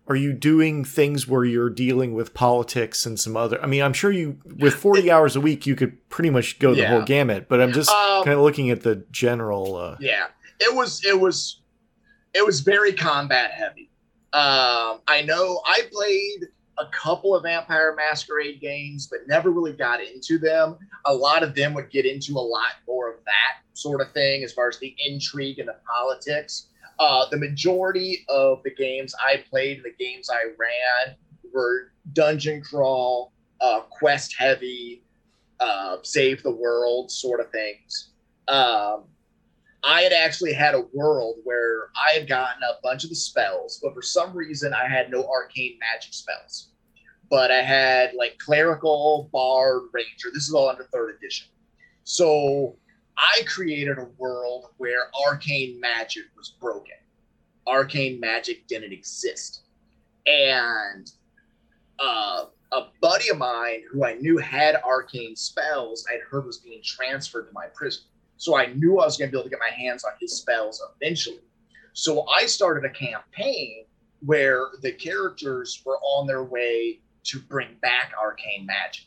are 0.07 0.17
you 0.17 0.33
doing 0.33 0.85
things 0.85 1.27
where 1.29 1.45
you're 1.45 1.71
dealing 1.71 2.13
with 2.15 2.35
politics 2.35 3.07
and 3.07 3.19
some 3.21 3.37
other? 3.37 3.63
I 3.63 3.67
mean, 3.67 3.83
I'm 3.83 3.93
sure 3.93 4.11
you 4.11 4.39
with 4.59 4.75
40 4.75 5.11
hours 5.11 5.37
a 5.37 5.41
week 5.41 5.67
you 5.67 5.77
could 5.77 6.09
pretty 6.11 6.31
much 6.31 6.59
go 6.59 6.75
the 6.75 6.83
Yeah. 6.83 6.89
whole 6.91 7.03
gamut. 7.03 7.49
But 7.49 7.61
I'm 7.61 7.73
just 7.73 7.91
Um, 7.91 8.25
kind 8.25 8.37
of 8.37 8.43
looking 8.43 8.71
at 8.71 8.83
the 8.83 9.05
general. 9.11 9.77
Uh, 9.77 9.97
Yeah, 10.01 10.27
it 10.61 10.75
was 10.75 11.05
it 11.05 11.19
was 11.21 11.61
it 12.35 12.45
was 12.45 12.61
very 12.61 12.93
combat 12.93 13.53
heavy. 13.53 13.91
Um, 14.33 15.01
I 15.07 15.23
know 15.25 15.61
I 15.65 15.83
played 15.93 16.49
a 16.79 16.87
couple 16.87 17.35
of 17.35 17.45
Vampire 17.45 17.95
Masquerade 17.95 18.61
games, 18.61 19.07
but 19.11 19.21
never 19.27 19.51
really 19.51 19.73
got 19.73 20.03
into 20.03 20.39
them. 20.39 20.77
A 21.07 21.15
lot 21.15 21.43
of 21.43 21.55
them 21.55 21.75
would 21.75 21.91
get 21.91 22.07
into 22.07 22.33
a 22.33 22.41
lot 22.41 22.73
more 22.87 23.11
of 23.13 23.25
that 23.25 23.61
sort 23.75 24.01
of 24.01 24.13
thing 24.13 24.43
as 24.45 24.53
far 24.53 24.69
as 24.69 24.79
the 24.79 24.95
intrigue 25.07 25.59
and 25.59 25.69
the 25.69 25.77
politics. 25.87 26.69
Uh, 26.99 27.27
the 27.31 27.37
majority 27.37 28.25
of 28.29 28.63
the 28.63 28.75
games 28.75 29.15
I 29.21 29.45
played, 29.51 29.83
the 29.83 30.05
games 30.05 30.31
I 30.31 30.45
ran, 30.59 31.17
were 31.53 31.93
dungeon 32.13 32.63
crawl, 32.63 33.33
uh, 33.61 33.81
quest 33.81 34.35
heavy, 34.39 35.03
uh, 35.61 35.99
save 36.03 36.43
the 36.43 36.51
world 36.51 37.11
sort 37.11 37.41
of 37.41 37.51
things. 37.51 38.11
Um, 38.49 39.05
I 39.87 40.03
had 40.03 40.13
actually 40.13 40.55
had 40.55 40.75
a 40.75 40.87
world 40.93 41.37
where 41.45 41.91
I 41.95 42.13
had 42.13 42.27
gotten 42.27 42.63
a 42.63 42.81
bunch 42.83 43.05
of 43.05 43.11
the 43.11 43.17
spells, 43.17 43.81
but 43.83 43.93
for 43.95 44.03
some 44.03 44.35
reason 44.35 44.73
I 44.73 44.89
had 44.89 45.11
no 45.11 45.29
arcane 45.29 45.79
magic 45.79 46.15
spells. 46.15 46.71
But 47.31 47.51
I 47.51 47.63
had 47.63 48.15
like 48.15 48.39
clerical, 48.39 49.29
bard, 49.33 49.83
ranger. 49.93 50.31
This 50.33 50.49
is 50.49 50.55
all 50.55 50.69
under 50.69 50.85
third 50.85 51.17
edition. 51.17 51.49
So 52.05 52.77
I 53.17 53.43
created 53.47 53.99
a 53.99 54.09
world 54.19 54.67
where 54.79 55.11
arcane 55.27 55.79
magic 55.81 56.25
was 56.37 56.51
broken. 56.61 56.95
Arcane 57.67 58.21
magic 58.21 58.67
didn't 58.67 58.93
exist. 58.93 59.63
And 60.27 61.11
uh, 61.99 62.47
a 62.73 62.87
buddy 63.01 63.29
of 63.29 63.39
mine 63.39 63.83
who 63.91 64.05
I 64.05 64.15
knew 64.15 64.39
had 64.39 64.77
arcane 64.77 65.37
spells, 65.37 66.07
I'd 66.11 66.21
heard 66.21 66.47
was 66.47 66.59
being 66.59 66.83
transferred 66.83 67.47
to 67.47 67.53
my 67.53 67.67
prison. 67.75 68.05
So 68.45 68.59
I 68.59 68.67
knew 68.75 68.99
I 69.01 69.07
was 69.07 69.17
going 69.17 69.31
to 69.31 69.33
be 69.33 69.39
able 69.39 69.45
to 69.45 69.49
get 69.49 69.59
my 69.59 69.75
hands 69.75 70.05
on 70.05 70.13
his 70.21 70.37
spells 70.37 70.83
eventually. 71.01 71.41
So 71.95 72.27
I 72.29 72.45
started 72.45 72.85
a 72.85 72.93
campaign 72.93 73.87
where 74.21 74.67
the 74.83 74.93
characters 74.93 75.81
were 75.87 75.97
on 76.03 76.27
their 76.27 76.45
way 76.45 77.01
to 77.23 77.39
bring 77.41 77.69
back 77.81 78.13
arcane 78.21 78.67
magic. 78.67 79.07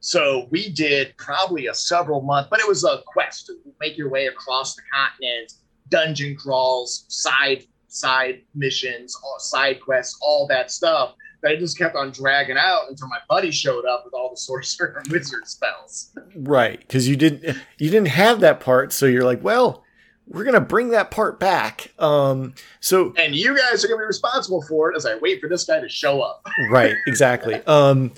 So 0.00 0.48
we 0.50 0.68
did 0.68 1.16
probably 1.16 1.68
a 1.68 1.74
several 1.74 2.20
month, 2.20 2.48
but 2.50 2.60
it 2.60 2.68
was 2.68 2.84
a 2.84 3.02
quest 3.06 3.46
to 3.46 3.54
make 3.80 3.96
your 3.96 4.10
way 4.10 4.26
across 4.26 4.74
the 4.74 4.82
continent, 4.92 5.54
dungeon 5.88 6.36
crawls, 6.36 7.06
side 7.08 7.64
side 7.88 8.42
missions, 8.54 9.16
side 9.38 9.80
quests, 9.80 10.18
all 10.20 10.46
that 10.48 10.70
stuff. 10.70 11.14
I 11.46 11.56
just 11.56 11.78
kept 11.78 11.96
on 11.96 12.10
dragging 12.10 12.56
out 12.58 12.88
until 12.88 13.08
my 13.08 13.18
buddy 13.28 13.50
showed 13.50 13.84
up 13.86 14.04
with 14.04 14.14
all 14.14 14.30
the 14.30 14.36
sorcerer 14.36 15.00
and 15.02 15.10
wizard 15.12 15.46
spells. 15.46 16.10
right, 16.34 16.78
because 16.80 17.08
you 17.08 17.16
didn't 17.16 17.56
you 17.78 17.90
didn't 17.90 18.08
have 18.08 18.40
that 18.40 18.60
part, 18.60 18.92
so 18.92 19.06
you're 19.06 19.24
like, 19.24 19.42
well, 19.42 19.84
we're 20.26 20.44
gonna 20.44 20.60
bring 20.60 20.90
that 20.90 21.10
part 21.10 21.38
back. 21.38 21.92
Um, 21.98 22.54
so 22.80 23.14
And 23.16 23.34
you 23.34 23.56
guys 23.56 23.84
are 23.84 23.88
going 23.88 23.98
to 23.98 24.02
be 24.02 24.06
responsible 24.06 24.62
for 24.62 24.90
it 24.92 24.96
as 24.96 25.06
I 25.06 25.16
wait 25.16 25.40
for 25.40 25.48
this 25.48 25.64
guy 25.64 25.80
to 25.80 25.88
show 25.88 26.20
up. 26.20 26.44
right 26.70 26.96
exactly 27.06 27.54
um 27.66 28.12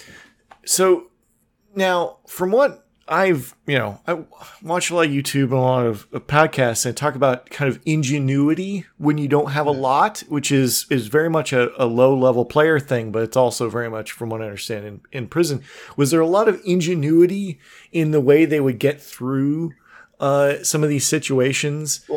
so 0.64 1.09
now 1.75 2.17
from 2.27 2.51
what 2.51 2.88
i've 3.11 3.55
you 3.66 3.79
know 3.79 4.01
i 4.07 4.18
watch 4.62 4.90
a 4.90 4.94
lot 4.94 5.07
of 5.07 5.11
youtube 5.12 5.44
and 5.44 5.53
a 5.55 5.57
lot 5.61 5.87
of 5.87 6.11
podcasts 6.11 6.85
and 6.85 6.97
talk 6.97 7.14
about 7.14 7.49
kind 7.51 7.68
of 7.71 7.81
ingenuity 7.87 8.85
when 8.99 9.16
you 9.18 9.27
don't 9.29 9.53
have 9.53 9.66
a 9.66 9.71
lot 9.71 10.21
which 10.29 10.53
is 10.53 10.87
is 10.90 11.07
very 11.09 11.31
much 11.31 11.53
a, 11.53 11.71
a 11.83 11.87
low 11.87 12.16
level 12.16 12.44
player 12.44 12.79
thing 12.79 13.11
but 13.11 13.23
it's 13.23 13.37
also 13.37 13.68
very 13.71 13.88
much 13.88 14.12
from 14.12 14.29
what 14.29 14.40
i 14.42 14.44
understand 14.44 14.85
in, 14.87 15.01
in 15.12 15.27
prison. 15.27 15.62
Was 15.97 16.11
there 16.11 16.21
a 16.21 16.27
lot 16.27 16.49
of 16.49 16.61
ingenuity 16.64 17.59
in 17.92 18.11
the 18.11 18.21
way 18.21 18.44
they 18.44 18.61
would 18.61 18.79
get 18.79 19.01
through 19.01 19.73
uh 20.21 20.62
some 20.62 20.83
of 20.83 20.88
these 20.88 21.07
situations? 21.07 22.09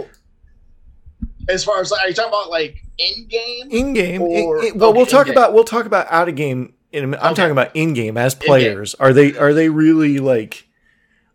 As 1.49 1.63
far 1.63 1.81
as, 1.81 1.91
are 1.91 2.07
you 2.07 2.13
talking 2.13 2.29
about 2.29 2.49
like 2.49 2.83
in 2.97 3.25
game? 3.27 3.67
in 3.71 3.93
game 3.93 4.21
Or- 4.21 4.61
well 4.75 4.93
we'll 4.93 5.05
talk 5.05 5.27
in-game. 5.27 5.37
about 5.37 5.53
we'll 5.53 5.63
talk 5.63 5.85
about 5.85 6.07
out 6.09 6.29
of 6.29 6.35
game 6.35 6.73
in 6.91 7.03
i'm 7.03 7.13
Okay. 7.13 7.33
talking 7.35 7.51
about 7.51 7.75
in 7.75 7.93
game 7.93 8.17
as 8.17 8.35
players. 8.35 8.93
Are 8.95 9.13
they 9.13 9.35
are 9.37 9.53
they 9.53 9.69
really 9.69 10.19
like 10.19 10.67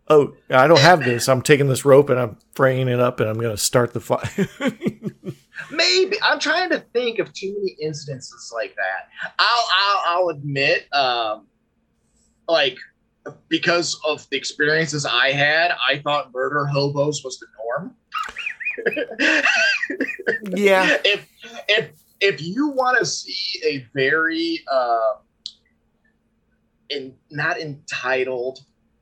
oh 0.09 0.33
i 0.49 0.67
don't 0.67 0.79
have 0.79 1.03
this 1.03 1.27
i'm 1.27 1.41
taking 1.41 1.67
this 1.67 1.85
rope 1.85 2.09
and 2.09 2.19
i'm 2.19 2.37
fraying 2.55 2.87
it 2.87 2.99
up 2.99 3.19
and 3.19 3.29
i'm 3.29 3.37
going 3.37 3.55
to 3.55 3.61
start 3.61 3.93
the 3.93 3.99
fire. 3.99 4.47
Maybe 5.71 6.17
I'm 6.21 6.39
trying 6.39 6.69
to 6.69 6.79
think 6.93 7.19
of 7.19 7.33
too 7.33 7.53
many 7.57 7.75
instances 7.81 8.51
like 8.53 8.75
that. 8.75 9.09
I'll 9.39 9.67
I'll, 9.73 10.01
I'll 10.05 10.29
admit, 10.29 10.87
um, 10.93 11.47
like 12.47 12.77
because 13.49 13.99
of 14.05 14.27
the 14.29 14.37
experiences 14.37 15.05
I 15.05 15.31
had, 15.31 15.71
I 15.87 15.99
thought 15.99 16.31
murder 16.33 16.65
hobos 16.65 17.23
was 17.23 17.39
the 17.39 17.47
norm. 17.57 17.95
yeah 20.55 20.97
if 21.03 21.27
if 21.67 21.89
if 22.21 22.41
you 22.41 22.67
want 22.69 22.97
to 22.99 23.05
see 23.05 23.59
a 23.65 23.85
very 23.93 24.63
uh 24.71 25.13
in 26.89 27.15
not 27.31 27.59
entitled 27.59 28.59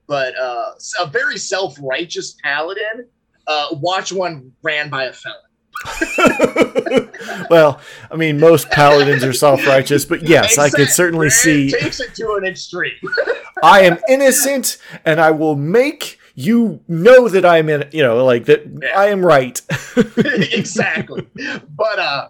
but 0.08 0.38
uh 0.38 0.72
a 1.02 1.08
very 1.08 1.38
self-righteous 1.38 2.36
paladin 2.44 3.08
uh 3.48 3.68
watch 3.74 4.12
one 4.14 4.52
ran 4.64 4.90
by 4.90 5.06
a 5.06 5.14
felon. 5.14 5.38
Well 7.50 7.80
i 8.12 8.16
mean 8.16 8.40
most 8.40 8.70
paladins 8.70 9.24
are 9.24 9.34
self-righteous 9.34 10.06
but 10.06 10.24
yes 10.24 10.58
i 10.58 10.70
could 10.70 10.90
certainly 10.90 11.30
see 11.30 11.72
takes 11.72 12.00
it 12.00 12.14
to 12.16 12.34
an 12.36 12.46
extreme. 12.46 12.94
I 13.64 13.82
am 13.82 13.98
innocent 14.10 14.78
and 15.06 15.20
i 15.20 15.32
will 15.32 15.56
make 15.56 16.20
you 16.36 16.80
know 16.88 17.28
that 17.30 17.46
i'm 17.46 17.70
in 17.70 17.90
you 17.92 18.04
know 18.04 18.24
like 18.26 18.46
that 18.46 18.64
Yeah. 18.82 18.98
i 19.00 19.08
am 19.08 19.26
right. 19.26 19.62
Exactly. 20.18 21.28
But 21.36 22.00
uh 22.00 22.28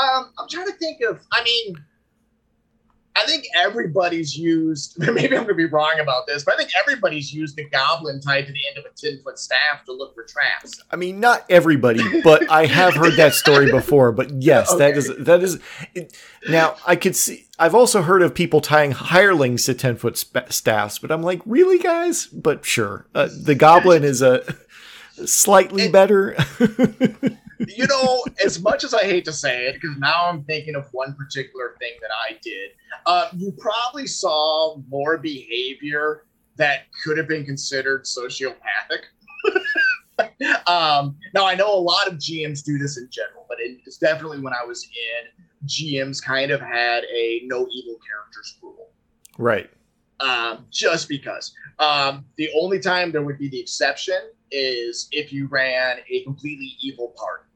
um 0.00 0.32
i'm 0.38 0.48
trying 0.48 0.66
to 0.66 0.72
think 0.74 1.00
of 1.02 1.20
i 1.32 1.42
mean 1.44 1.74
I 3.18 3.26
think 3.26 3.44
everybody's 3.56 4.36
used. 4.36 4.96
Maybe 4.98 5.24
I'm 5.36 5.44
going 5.44 5.48
to 5.48 5.54
be 5.54 5.64
wrong 5.66 5.98
about 6.00 6.26
this, 6.26 6.44
but 6.44 6.54
I 6.54 6.56
think 6.56 6.70
everybody's 6.78 7.32
used 7.32 7.56
the 7.56 7.64
goblin 7.64 8.20
tied 8.20 8.46
to 8.46 8.52
the 8.52 8.60
end 8.68 8.78
of 8.78 8.84
a 8.84 8.94
ten 8.96 9.20
foot 9.22 9.38
staff 9.38 9.84
to 9.86 9.92
look 9.92 10.14
for 10.14 10.24
traps. 10.24 10.80
I 10.90 10.96
mean, 10.96 11.20
not 11.20 11.44
everybody, 11.50 12.20
but 12.22 12.50
I 12.50 12.66
have 12.66 12.94
heard 12.94 13.14
that 13.16 13.34
story 13.34 13.70
before. 13.70 14.12
But 14.12 14.30
yes, 14.42 14.72
that 14.74 14.90
Okay. 14.90 14.98
is 14.98 15.12
that 15.18 15.42
is. 15.42 15.58
It, 15.94 16.16
now 16.48 16.76
I 16.86 16.96
could 16.96 17.16
see. 17.16 17.46
I've 17.58 17.74
also 17.74 18.02
heard 18.02 18.22
of 18.22 18.34
people 18.34 18.60
tying 18.60 18.92
hirelings 18.92 19.64
to 19.64 19.74
ten 19.74 19.96
foot 19.96 20.16
sp- 20.16 20.46
staffs, 20.50 20.98
but 21.00 21.10
I'm 21.10 21.22
like, 21.22 21.40
really, 21.44 21.78
guys? 21.78 22.26
But 22.26 22.64
sure, 22.64 23.06
uh, 23.14 23.28
the 23.42 23.54
goblin 23.56 24.04
is 24.04 24.22
a 24.22 24.44
slightly 25.26 25.88
better. 25.90 26.36
You 27.66 27.86
know, 27.86 28.24
as 28.44 28.60
much 28.60 28.84
as 28.84 28.94
I 28.94 29.04
hate 29.04 29.24
to 29.24 29.32
say 29.32 29.66
it, 29.66 29.74
because 29.74 29.96
now 29.98 30.26
I'm 30.26 30.44
thinking 30.44 30.74
of 30.74 30.88
one 30.92 31.14
particular 31.14 31.76
thing 31.78 31.92
that 32.00 32.10
I 32.12 32.38
did. 32.42 32.70
Uh, 33.06 33.28
you 33.34 33.52
probably 33.58 34.06
saw 34.06 34.76
more 34.88 35.18
behavior 35.18 36.24
that 36.56 36.86
could 37.04 37.18
have 37.18 37.28
been 37.28 37.44
considered 37.44 38.04
sociopathic. 38.04 39.04
um, 40.66 41.16
now 41.34 41.46
I 41.46 41.54
know 41.54 41.72
a 41.72 41.80
lot 41.80 42.08
of 42.08 42.14
GMs 42.14 42.64
do 42.64 42.78
this 42.78 42.98
in 42.98 43.08
general, 43.10 43.46
but 43.48 43.58
it's 43.60 43.98
definitely 43.98 44.40
when 44.40 44.52
I 44.52 44.64
was 44.64 44.84
in, 44.84 45.66
GMs 45.66 46.22
kind 46.22 46.50
of 46.50 46.60
had 46.60 47.04
a 47.04 47.40
no 47.44 47.66
evil 47.72 47.96
characters 48.06 48.58
rule. 48.62 48.90
Right. 49.36 49.70
Um, 50.20 50.66
just 50.70 51.08
because. 51.08 51.54
Um, 51.78 52.24
the 52.36 52.50
only 52.60 52.80
time 52.80 53.12
there 53.12 53.22
would 53.22 53.38
be 53.38 53.48
the 53.48 53.60
exception 53.60 54.18
is 54.50 55.08
if 55.12 55.32
you 55.32 55.46
ran 55.46 55.98
a 56.10 56.22
completely 56.24 56.76
evil 56.80 57.14
party 57.16 57.47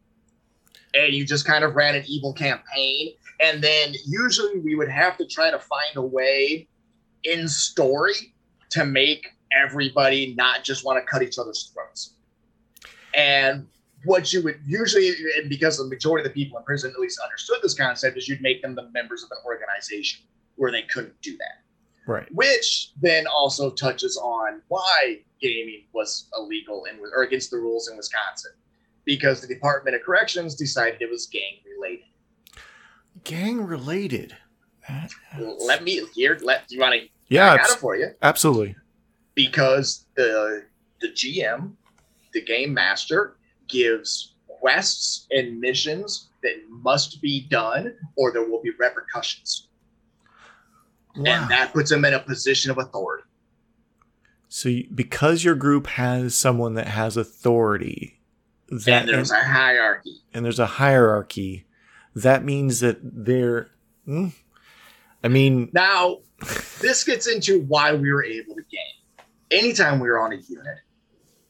and 0.94 1.14
you 1.14 1.24
just 1.24 1.46
kind 1.46 1.64
of 1.64 1.74
ran 1.74 1.94
an 1.94 2.04
evil 2.06 2.32
campaign. 2.32 3.12
And 3.40 3.62
then 3.62 3.94
usually 4.06 4.60
we 4.60 4.74
would 4.74 4.88
have 4.88 5.16
to 5.18 5.26
try 5.26 5.50
to 5.50 5.58
find 5.58 5.96
a 5.96 6.02
way 6.02 6.68
in 7.24 7.48
story 7.48 8.34
to 8.70 8.84
make 8.84 9.26
everybody 9.52 10.34
not 10.34 10.64
just 10.64 10.84
want 10.84 11.02
to 11.02 11.10
cut 11.10 11.22
each 11.22 11.38
other's 11.38 11.70
throats. 11.74 12.14
And 13.14 13.66
what 14.04 14.32
you 14.32 14.42
would 14.42 14.60
usually, 14.66 15.12
because 15.48 15.78
the 15.78 15.86
majority 15.86 16.26
of 16.26 16.32
the 16.32 16.42
people 16.42 16.58
in 16.58 16.64
prison 16.64 16.90
at 16.90 16.98
least 16.98 17.20
understood 17.20 17.58
this 17.62 17.74
concept, 17.74 18.16
is 18.16 18.28
you'd 18.28 18.40
make 18.40 18.62
them 18.62 18.74
the 18.74 18.88
members 18.90 19.22
of 19.22 19.30
an 19.30 19.38
organization 19.44 20.24
where 20.56 20.72
they 20.72 20.82
couldn't 20.82 21.20
do 21.22 21.36
that. 21.36 22.10
Right. 22.10 22.26
Which 22.32 22.90
then 23.00 23.26
also 23.26 23.70
touches 23.70 24.16
on 24.16 24.60
why 24.68 25.20
gaming 25.40 25.84
was 25.92 26.28
illegal 26.36 26.86
and 26.88 26.98
or 27.14 27.22
against 27.22 27.50
the 27.50 27.58
rules 27.58 27.88
in 27.88 27.96
Wisconsin, 27.96 28.52
because 29.04 29.40
the 29.40 29.46
Department 29.46 29.96
of 29.96 30.02
Corrections 30.02 30.54
decided 30.54 31.00
it 31.00 31.10
was 31.10 31.26
gang 31.26 31.58
related. 31.76 32.06
Gang 33.24 33.64
related. 33.64 34.36
Let 35.38 35.84
me 35.84 36.04
here. 36.14 36.38
Let 36.42 36.64
you 36.70 36.80
want 36.80 36.94
to? 36.94 37.08
Yeah, 37.28 37.52
I 37.52 37.56
got 37.58 37.70
it 37.70 37.78
for 37.78 37.96
you. 37.96 38.08
Absolutely. 38.22 38.76
Because 39.34 40.06
the 40.16 40.64
the 41.00 41.08
GM, 41.08 41.72
the 42.32 42.42
game 42.42 42.74
master, 42.74 43.36
gives 43.68 44.34
quests 44.46 45.26
and 45.30 45.60
missions 45.60 46.28
that 46.42 46.54
must 46.68 47.20
be 47.22 47.46
done, 47.48 47.94
or 48.16 48.32
there 48.32 48.48
will 48.48 48.62
be 48.62 48.70
repercussions. 48.78 49.68
Wow. 51.16 51.24
And 51.26 51.50
that 51.50 51.72
puts 51.72 51.90
them 51.90 52.04
in 52.04 52.14
a 52.14 52.18
position 52.18 52.70
of 52.70 52.78
authority. 52.78 53.24
So, 54.48 54.68
you, 54.68 54.88
because 54.94 55.44
your 55.44 55.54
group 55.54 55.86
has 55.86 56.34
someone 56.34 56.74
that 56.74 56.88
has 56.88 57.16
authority, 57.16 58.20
that, 58.72 59.02
and 59.02 59.08
there's 59.08 59.30
and, 59.30 59.40
a 59.40 59.44
hierarchy, 59.44 60.16
and 60.32 60.44
there's 60.44 60.58
a 60.58 60.66
hierarchy, 60.66 61.66
that 62.14 62.44
means 62.44 62.80
that 62.80 62.98
they're. 63.02 63.70
Hmm, 64.06 64.28
I 65.22 65.28
mean, 65.28 65.70
now 65.72 66.18
this 66.80 67.04
gets 67.04 67.26
into 67.26 67.60
why 67.62 67.94
we 67.94 68.10
were 68.12 68.24
able 68.24 68.54
to 68.54 68.62
game. 68.62 68.80
Anytime 69.50 70.00
we 70.00 70.08
were 70.08 70.18
on 70.18 70.32
a 70.32 70.36
unit, 70.36 70.78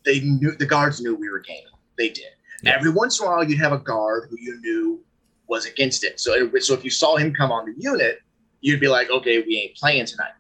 they 0.04 0.20
knew 0.20 0.52
the 0.52 0.66
guards 0.66 1.00
knew 1.00 1.14
we 1.14 1.30
were 1.30 1.38
gaming. 1.38 1.64
They 1.96 2.08
did. 2.08 2.24
Yeah. 2.62 2.76
Every 2.76 2.90
once 2.90 3.20
in 3.20 3.26
a 3.26 3.30
while, 3.30 3.44
you'd 3.44 3.58
have 3.58 3.72
a 3.72 3.78
guard 3.78 4.28
who 4.28 4.36
you 4.38 4.60
knew 4.60 5.04
was 5.48 5.66
against 5.66 6.04
it. 6.04 6.20
So, 6.20 6.50
so 6.58 6.74
if 6.74 6.84
you 6.84 6.90
saw 6.90 7.16
him 7.16 7.32
come 7.32 7.52
on 7.52 7.66
the 7.66 7.74
unit, 7.76 8.20
you'd 8.60 8.80
be 8.80 8.88
like, 8.88 9.10
okay, 9.10 9.42
we 9.46 9.58
ain't 9.58 9.76
playing 9.76 10.06
tonight. 10.06 10.32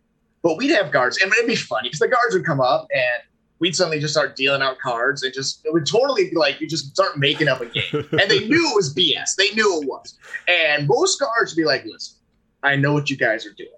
But 0.42 0.56
we'd 0.56 0.70
have 0.70 0.90
guards, 0.90 1.18
and 1.22 1.32
it'd 1.32 1.46
be 1.46 1.56
funny 1.56 1.88
because 1.88 2.00
the 2.00 2.08
guards 2.08 2.34
would 2.34 2.44
come 2.44 2.60
up 2.60 2.88
and 2.92 3.22
we'd 3.62 3.76
suddenly 3.76 4.00
just 4.00 4.12
start 4.12 4.34
dealing 4.34 4.60
out 4.60 4.76
cards 4.80 5.22
and 5.22 5.32
just 5.32 5.64
it 5.64 5.72
would 5.72 5.86
totally 5.86 6.28
be 6.28 6.34
like 6.34 6.60
you 6.60 6.66
just 6.66 6.88
start 6.88 7.16
making 7.16 7.46
up 7.46 7.60
a 7.60 7.66
game. 7.66 7.84
and 7.92 8.28
they 8.28 8.40
knew 8.48 8.68
it 8.68 8.74
was 8.74 8.92
BS. 8.92 9.36
They 9.38 9.50
knew 9.50 9.80
it 9.80 9.86
was. 9.86 10.18
And 10.48 10.88
most 10.88 11.20
guards 11.20 11.52
would 11.52 11.60
be 11.60 11.64
like, 11.64 11.84
listen, 11.84 12.18
I 12.64 12.74
know 12.74 12.92
what 12.92 13.08
you 13.08 13.16
guys 13.16 13.46
are 13.46 13.52
doing. 13.52 13.70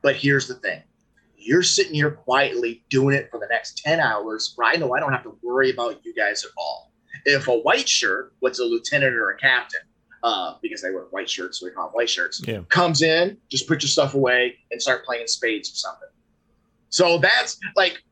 But 0.00 0.16
here's 0.16 0.48
the 0.48 0.54
thing. 0.54 0.82
You're 1.36 1.62
sitting 1.62 1.92
here 1.92 2.10
quietly 2.10 2.82
doing 2.88 3.14
it 3.14 3.30
for 3.30 3.38
the 3.38 3.46
next 3.50 3.76
10 3.84 4.00
hours 4.00 4.54
where 4.56 4.66
I 4.66 4.76
know 4.76 4.94
I 4.94 4.98
don't 5.00 5.12
have 5.12 5.24
to 5.24 5.36
worry 5.42 5.70
about 5.70 6.02
you 6.06 6.14
guys 6.14 6.42
at 6.42 6.50
all. 6.56 6.90
If 7.26 7.48
a 7.48 7.58
white 7.58 7.88
shirt, 7.88 8.32
what's 8.40 8.60
a 8.60 8.64
lieutenant 8.64 9.14
or 9.14 9.28
a 9.28 9.36
captain, 9.36 9.80
uh, 10.22 10.54
because 10.62 10.80
they 10.80 10.90
wear 10.90 11.02
white 11.10 11.28
shirts, 11.28 11.60
so 11.60 11.66
we 11.66 11.72
call 11.72 11.88
them 11.88 11.92
white 11.92 12.08
shirts. 12.08 12.40
Yeah. 12.46 12.60
Comes 12.70 13.02
in, 13.02 13.36
just 13.50 13.68
put 13.68 13.82
your 13.82 13.90
stuff 13.90 14.14
away 14.14 14.56
and 14.70 14.80
start 14.80 15.04
playing 15.04 15.26
spades 15.26 15.70
or 15.70 15.74
something. 15.74 16.08
So 16.88 17.18
that's 17.18 17.58
like, 17.76 18.02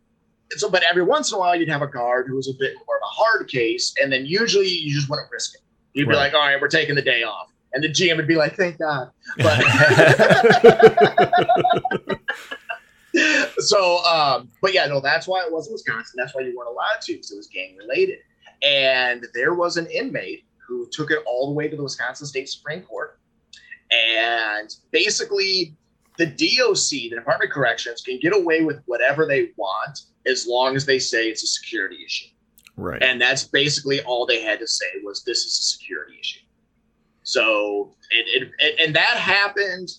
so, 0.52 0.70
but 0.70 0.82
every 0.88 1.02
once 1.02 1.32
in 1.32 1.36
a 1.36 1.38
while 1.40 1.56
you'd 1.56 1.68
have 1.68 1.82
a 1.82 1.86
guard 1.86 2.26
who 2.28 2.36
was 2.36 2.48
a 2.48 2.54
bit 2.58 2.74
more 2.86 2.96
of 2.96 3.02
a 3.02 3.06
hard 3.06 3.48
case, 3.48 3.94
and 4.00 4.12
then 4.12 4.26
usually 4.26 4.68
you 4.68 4.94
just 4.94 5.08
wouldn't 5.10 5.30
risk 5.30 5.54
it. 5.54 5.60
You'd 5.92 6.08
be 6.08 6.14
like, 6.14 6.34
all 6.34 6.40
right, 6.40 6.60
we're 6.60 6.68
taking 6.68 6.94
the 6.94 7.02
day 7.02 7.22
off. 7.22 7.50
And 7.72 7.82
the 7.82 7.88
GM 7.88 8.16
would 8.16 8.28
be 8.28 8.36
like, 8.36 8.54
thank 8.54 8.78
God. 8.78 9.10
But 9.38 9.60
so, 13.58 14.04
um, 14.04 14.50
but 14.62 14.74
yeah, 14.74 14.86
no, 14.86 15.00
that's 15.00 15.26
why 15.26 15.42
it 15.44 15.52
was 15.52 15.68
Wisconsin. 15.70 16.14
That's 16.16 16.34
why 16.34 16.42
you 16.42 16.56
weren't 16.56 16.70
allowed 16.70 17.00
to 17.02 17.12
because 17.12 17.32
it 17.32 17.36
was 17.36 17.46
gang 17.48 17.76
related. 17.76 18.18
And 18.62 19.26
there 19.34 19.54
was 19.54 19.76
an 19.76 19.86
inmate 19.86 20.44
who 20.66 20.88
took 20.90 21.10
it 21.10 21.18
all 21.26 21.48
the 21.48 21.54
way 21.54 21.68
to 21.68 21.76
the 21.76 21.82
Wisconsin 21.82 22.26
State 22.26 22.48
Supreme 22.48 22.82
Court. 22.82 23.18
And 23.90 24.74
basically, 24.90 25.74
the 26.18 26.26
DOC, 26.26 26.90
the 26.90 27.16
Department 27.16 27.50
of 27.50 27.54
Corrections, 27.54 28.00
can 28.00 28.18
get 28.20 28.34
away 28.34 28.62
with 28.62 28.82
whatever 28.86 29.26
they 29.26 29.50
want 29.56 30.00
as 30.26 30.46
long 30.46 30.76
as 30.76 30.86
they 30.86 30.98
say 30.98 31.28
it's 31.28 31.42
a 31.42 31.46
security 31.46 31.98
issue. 32.04 32.28
Right. 32.76 33.02
And 33.02 33.20
that's 33.20 33.44
basically 33.44 34.02
all 34.02 34.26
they 34.26 34.42
had 34.42 34.58
to 34.58 34.66
say 34.66 34.86
was 35.02 35.24
this 35.24 35.38
is 35.44 35.58
a 35.58 35.62
security 35.62 36.18
issue. 36.20 36.40
So 37.22 37.94
it, 38.10 38.52
it, 38.58 38.80
and 38.80 38.94
that 38.94 39.16
happened. 39.16 39.90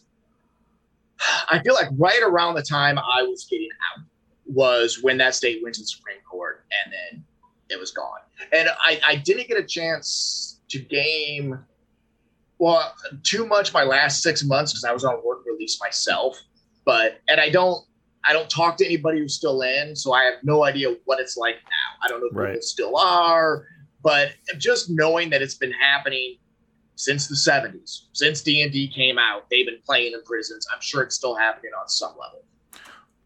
I 1.49 1.59
feel 1.59 1.73
like 1.73 1.87
right 1.97 2.21
around 2.23 2.55
the 2.55 2.61
time 2.61 2.97
I 2.97 3.23
was 3.23 3.45
getting 3.49 3.69
out 3.95 4.05
was 4.45 5.01
when 5.01 5.17
that 5.17 5.35
state 5.35 5.61
went 5.61 5.75
to 5.75 5.81
the 5.81 5.87
Supreme 5.87 6.21
Court, 6.29 6.63
and 6.85 6.93
then 6.93 7.25
it 7.69 7.79
was 7.79 7.91
gone. 7.91 8.19
And 8.53 8.69
I, 8.79 9.01
I 9.05 9.15
didn't 9.17 9.47
get 9.47 9.59
a 9.59 9.63
chance 9.63 10.61
to 10.69 10.79
game 10.79 11.59
well 12.59 12.93
too 13.23 13.45
much 13.45 13.73
my 13.73 13.83
last 13.83 14.23
six 14.23 14.43
months 14.43 14.71
because 14.71 14.83
I 14.83 14.91
was 14.91 15.03
on 15.03 15.21
work 15.25 15.43
release 15.45 15.79
myself. 15.81 16.41
But 16.85 17.19
and 17.27 17.41
I 17.41 17.49
don't 17.49 17.85
I 18.27 18.33
don't 18.33 18.49
talk 18.49 18.77
to 18.77 18.85
anybody 18.85 19.19
who's 19.19 19.35
still 19.35 19.61
in, 19.61 19.95
so 19.95 20.13
I 20.13 20.23
have 20.23 20.35
no 20.43 20.63
idea 20.63 20.95
what 21.05 21.19
it's 21.19 21.37
like 21.37 21.55
now. 21.55 22.05
I 22.05 22.07
don't 22.07 22.19
know 22.19 22.27
if 22.31 22.35
right. 22.35 22.49
people 22.49 22.61
still 22.61 22.97
are, 22.97 23.65
but 24.03 24.31
just 24.57 24.89
knowing 24.89 25.29
that 25.29 25.41
it's 25.41 25.55
been 25.55 25.71
happening 25.71 26.37
since 26.95 27.27
the 27.27 27.35
70s, 27.35 28.03
since 28.13 28.41
D 28.41 28.61
and 28.61 28.71
D 28.71 28.87
came 28.87 29.17
out, 29.17 29.49
they've 29.49 29.65
been 29.65 29.79
playing 29.85 30.13
in 30.13 30.21
prisons. 30.23 30.67
I'm 30.73 30.81
sure 30.81 31.03
it's 31.03 31.15
still 31.15 31.35
happening 31.35 31.71
on 31.79 31.87
some 31.87 32.11
level. 32.11 32.43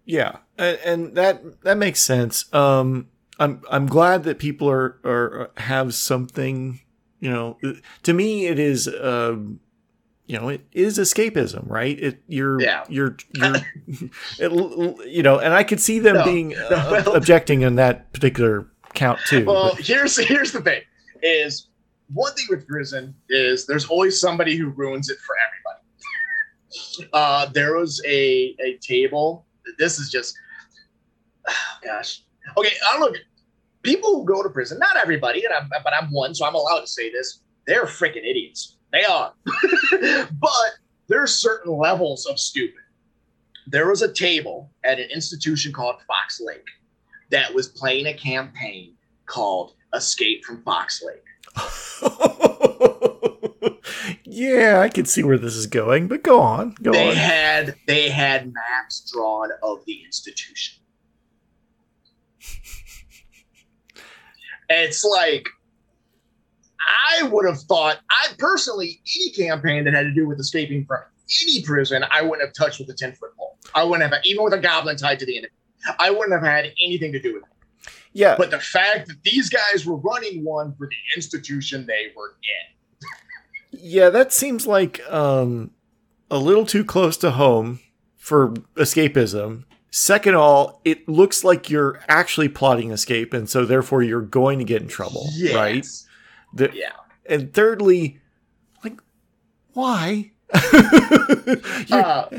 Yeah, 0.05 0.37
and, 0.57 0.79
and 0.83 1.15
that 1.15 1.61
that 1.61 1.77
makes 1.77 2.01
sense. 2.01 2.53
Um, 2.53 3.07
I'm 3.39 3.63
I'm 3.69 3.85
glad 3.85 4.23
that 4.23 4.39
people 4.39 4.69
are 4.69 4.99
are 5.05 5.51
have 5.57 5.93
something 5.93 6.81
you 7.21 7.29
know, 7.29 7.57
to 8.03 8.13
me, 8.13 8.47
it 8.47 8.59
is, 8.59 8.89
um, 8.99 9.59
you 10.31 10.39
know, 10.39 10.47
it 10.47 10.65
is 10.71 10.97
escapism, 10.97 11.69
right? 11.69 11.99
It 11.99 12.23
you're 12.27 12.61
yeah. 12.61 12.85
you're 12.87 13.17
you're, 13.33 13.55
it, 14.39 15.09
you 15.11 15.21
know, 15.23 15.39
and 15.39 15.53
I 15.53 15.63
could 15.63 15.81
see 15.81 15.99
them 15.99 16.15
no, 16.15 16.23
being 16.23 16.49
no, 16.49 16.67
uh, 16.67 17.03
well, 17.05 17.15
objecting 17.15 17.63
in 17.63 17.75
that 17.75 18.13
particular 18.13 18.65
count 18.93 19.19
too. 19.27 19.45
Well, 19.45 19.73
but. 19.75 19.85
here's 19.85 20.17
here's 20.17 20.53
the 20.53 20.61
thing: 20.61 20.83
is 21.21 21.67
one 22.13 22.33
thing 22.33 22.45
with 22.49 22.65
prison 22.65 23.13
is 23.27 23.65
there's 23.65 23.85
always 23.87 24.21
somebody 24.21 24.55
who 24.55 24.69
ruins 24.69 25.09
it 25.09 25.17
for 25.19 25.35
everybody. 25.45 27.11
uh, 27.11 27.47
there 27.51 27.75
was 27.75 28.01
a 28.07 28.55
a 28.65 28.77
table. 28.77 29.45
This 29.77 29.99
is 29.99 30.09
just, 30.09 30.33
oh 31.45 31.53
gosh. 31.83 32.23
Okay, 32.57 32.71
I 32.89 32.97
don't 32.97 33.11
know 33.11 33.19
people 33.83 34.11
who 34.11 34.25
go 34.25 34.41
to 34.43 34.49
prison, 34.49 34.79
not 34.79 34.95
everybody, 34.95 35.43
and 35.43 35.53
I'm, 35.53 35.69
but 35.83 35.93
I'm 35.93 36.09
one, 36.11 36.33
so 36.33 36.45
I'm 36.45 36.55
allowed 36.55 36.81
to 36.81 36.87
say 36.87 37.11
this. 37.11 37.41
They're 37.67 37.85
freaking 37.85 38.23
idiots. 38.23 38.77
They 38.91 39.05
are. 39.05 39.33
but 40.39 40.71
there's 41.07 41.33
certain 41.33 41.77
levels 41.77 42.25
of 42.25 42.39
stupid. 42.39 42.75
There 43.67 43.89
was 43.89 44.01
a 44.01 44.11
table 44.11 44.71
at 44.83 44.99
an 44.99 45.09
institution 45.11 45.71
called 45.71 45.97
Fox 46.07 46.41
Lake 46.41 46.67
that 47.29 47.53
was 47.53 47.67
playing 47.67 48.07
a 48.07 48.13
campaign 48.13 48.95
called 49.25 49.75
Escape 49.93 50.43
from 50.43 50.63
Fox 50.63 51.03
Lake. 51.03 51.23
yeah, 54.25 54.79
I 54.79 54.89
can 54.89 55.05
see 55.05 55.23
where 55.23 55.37
this 55.37 55.55
is 55.55 55.67
going, 55.67 56.07
but 56.07 56.23
go 56.23 56.39
on. 56.39 56.75
Go 56.81 56.91
they 56.91 57.09
on. 57.09 57.15
had 57.15 57.75
they 57.87 58.09
had 58.09 58.53
maps 58.53 59.11
drawn 59.11 59.49
of 59.63 59.83
the 59.85 60.03
institution. 60.03 60.81
it's 64.69 65.03
like 65.03 65.47
I 66.87 67.23
would 67.23 67.45
have 67.45 67.59
thought, 67.61 67.99
I 68.09 68.27
personally, 68.37 69.01
any 69.15 69.31
campaign 69.31 69.83
that 69.85 69.93
had 69.93 70.03
to 70.03 70.13
do 70.13 70.27
with 70.27 70.39
escaping 70.39 70.85
from 70.85 70.99
any 71.43 71.61
prison, 71.63 72.03
I 72.09 72.21
wouldn't 72.21 72.41
have 72.41 72.53
touched 72.53 72.79
with 72.79 72.89
a 72.89 72.93
10 72.93 73.13
foot 73.13 73.35
pole. 73.37 73.57
I 73.75 73.83
wouldn't 73.83 74.11
have, 74.11 74.21
even 74.25 74.43
with 74.43 74.53
a 74.53 74.59
goblin 74.59 74.97
tied 74.97 75.19
to 75.19 75.25
the 75.25 75.37
end, 75.37 75.47
I 75.99 76.09
wouldn't 76.09 76.31
have 76.31 76.43
had 76.43 76.65
anything 76.83 77.11
to 77.13 77.19
do 77.19 77.33
with 77.33 77.43
it. 77.43 77.91
Yeah. 78.13 78.35
But 78.37 78.51
the 78.51 78.59
fact 78.59 79.07
that 79.07 79.23
these 79.23 79.49
guys 79.49 79.85
were 79.85 79.95
running 79.97 80.43
one 80.43 80.75
for 80.75 80.87
the 80.87 81.15
institution 81.15 81.85
they 81.85 82.11
were 82.15 82.35
in. 82.43 83.79
yeah, 83.79 84.09
that 84.09 84.33
seems 84.33 84.67
like 84.67 85.01
um, 85.09 85.71
a 86.29 86.37
little 86.37 86.65
too 86.65 86.83
close 86.83 87.17
to 87.17 87.31
home 87.31 87.79
for 88.17 88.49
escapism. 88.75 89.63
Second 89.91 90.35
of 90.35 90.41
all, 90.41 90.81
it 90.85 91.07
looks 91.07 91.43
like 91.43 91.69
you're 91.69 91.99
actually 92.07 92.47
plotting 92.47 92.91
escape, 92.91 93.33
and 93.33 93.49
so 93.49 93.65
therefore 93.65 94.03
you're 94.03 94.21
going 94.21 94.59
to 94.59 94.65
get 94.65 94.81
in 94.81 94.87
trouble, 94.87 95.27
yes. 95.33 95.55
right? 95.55 95.85
The, 96.53 96.69
yeah. 96.73 96.91
And 97.25 97.53
thirdly, 97.53 98.19
like, 98.83 99.01
Why? 99.73 100.31
uh, 100.53 102.25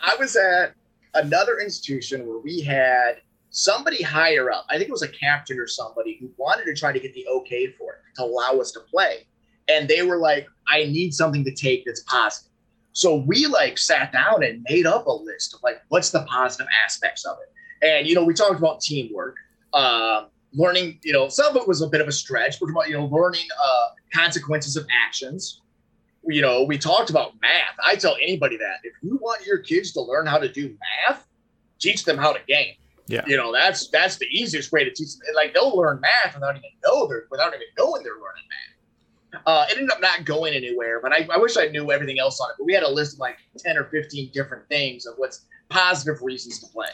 I 0.00 0.16
was 0.18 0.36
at 0.36 0.74
another 1.14 1.58
institution 1.58 2.26
where 2.26 2.38
we 2.38 2.60
had 2.60 3.20
somebody 3.50 4.02
higher 4.02 4.50
up. 4.50 4.66
I 4.68 4.76
think 4.76 4.88
it 4.88 4.92
was 4.92 5.02
a 5.02 5.08
captain 5.08 5.58
or 5.58 5.66
somebody 5.66 6.16
who 6.20 6.30
wanted 6.36 6.64
to 6.64 6.74
try 6.74 6.92
to 6.92 6.98
get 6.98 7.14
the 7.14 7.26
okay 7.28 7.68
for 7.68 7.92
it 7.92 7.98
to 8.16 8.24
allow 8.24 8.58
us 8.60 8.72
to 8.72 8.80
play. 8.80 9.26
And 9.68 9.88
they 9.88 10.02
were 10.02 10.18
like, 10.18 10.46
I 10.68 10.84
need 10.84 11.14
something 11.14 11.44
to 11.44 11.54
take 11.54 11.84
that's 11.84 12.02
positive. 12.02 12.50
So 12.92 13.16
we 13.16 13.46
like 13.46 13.78
sat 13.78 14.12
down 14.12 14.42
and 14.42 14.64
made 14.68 14.86
up 14.86 15.06
a 15.06 15.12
list 15.12 15.54
of 15.54 15.60
like, 15.62 15.80
what's 15.88 16.10
the 16.10 16.24
positive 16.24 16.66
aspects 16.84 17.24
of 17.24 17.36
it? 17.42 17.86
And, 17.86 18.06
you 18.06 18.14
know, 18.14 18.24
we 18.24 18.34
talked 18.34 18.58
about 18.58 18.80
teamwork, 18.80 19.36
um, 19.72 20.26
learning, 20.54 20.98
you 21.02 21.12
know, 21.12 21.28
some 21.28 21.56
of 21.56 21.62
it 21.62 21.68
was 21.68 21.82
a 21.82 21.88
bit 21.88 22.00
of 22.00 22.08
a 22.08 22.12
stretch, 22.12 22.60
but 22.60 22.70
about, 22.70 22.88
you 22.88 22.94
know, 22.94 23.06
learning 23.06 23.46
uh, 23.62 23.88
consequences 24.12 24.76
of 24.76 24.86
actions. 25.06 25.60
You 26.24 26.40
know, 26.40 26.62
we 26.62 26.78
talked 26.78 27.10
about 27.10 27.32
math. 27.42 27.76
I 27.84 27.96
tell 27.96 28.16
anybody 28.22 28.56
that 28.56 28.76
if 28.84 28.92
you 29.02 29.18
want 29.20 29.44
your 29.44 29.58
kids 29.58 29.92
to 29.92 30.00
learn 30.00 30.26
how 30.26 30.38
to 30.38 30.48
do 30.48 30.76
math, 31.08 31.26
teach 31.80 32.04
them 32.04 32.16
how 32.16 32.32
to 32.32 32.38
game. 32.46 32.74
Yeah. 33.08 33.24
You 33.26 33.36
know, 33.36 33.52
that's 33.52 33.88
that's 33.88 34.16
the 34.16 34.26
easiest 34.26 34.70
way 34.70 34.84
to 34.84 34.90
teach 34.90 35.18
them. 35.18 35.34
Like 35.34 35.52
they'll 35.52 35.76
learn 35.76 36.00
math 36.00 36.34
without 36.34 36.56
even 36.56 36.70
know 36.86 37.08
they're 37.08 37.24
without 37.30 37.48
even 37.48 37.66
knowing 37.76 38.02
they're 38.04 38.12
learning 38.12 38.46
math. 38.48 38.71
Uh, 39.46 39.64
it 39.70 39.76
ended 39.78 39.90
up 39.90 40.00
not 40.00 40.24
going 40.24 40.54
anywhere, 40.54 41.00
but 41.00 41.12
I, 41.12 41.26
I 41.32 41.38
wish 41.38 41.56
I 41.56 41.66
knew 41.66 41.90
everything 41.90 42.18
else 42.18 42.40
on 42.40 42.50
it. 42.50 42.56
But 42.58 42.64
we 42.66 42.74
had 42.74 42.82
a 42.82 42.90
list 42.90 43.14
of 43.14 43.18
like 43.20 43.38
10 43.58 43.76
or 43.78 43.84
15 43.84 44.30
different 44.32 44.68
things 44.68 45.06
of 45.06 45.14
what's 45.16 45.46
positive 45.68 46.20
reasons 46.22 46.58
to 46.60 46.66
play. 46.66 46.88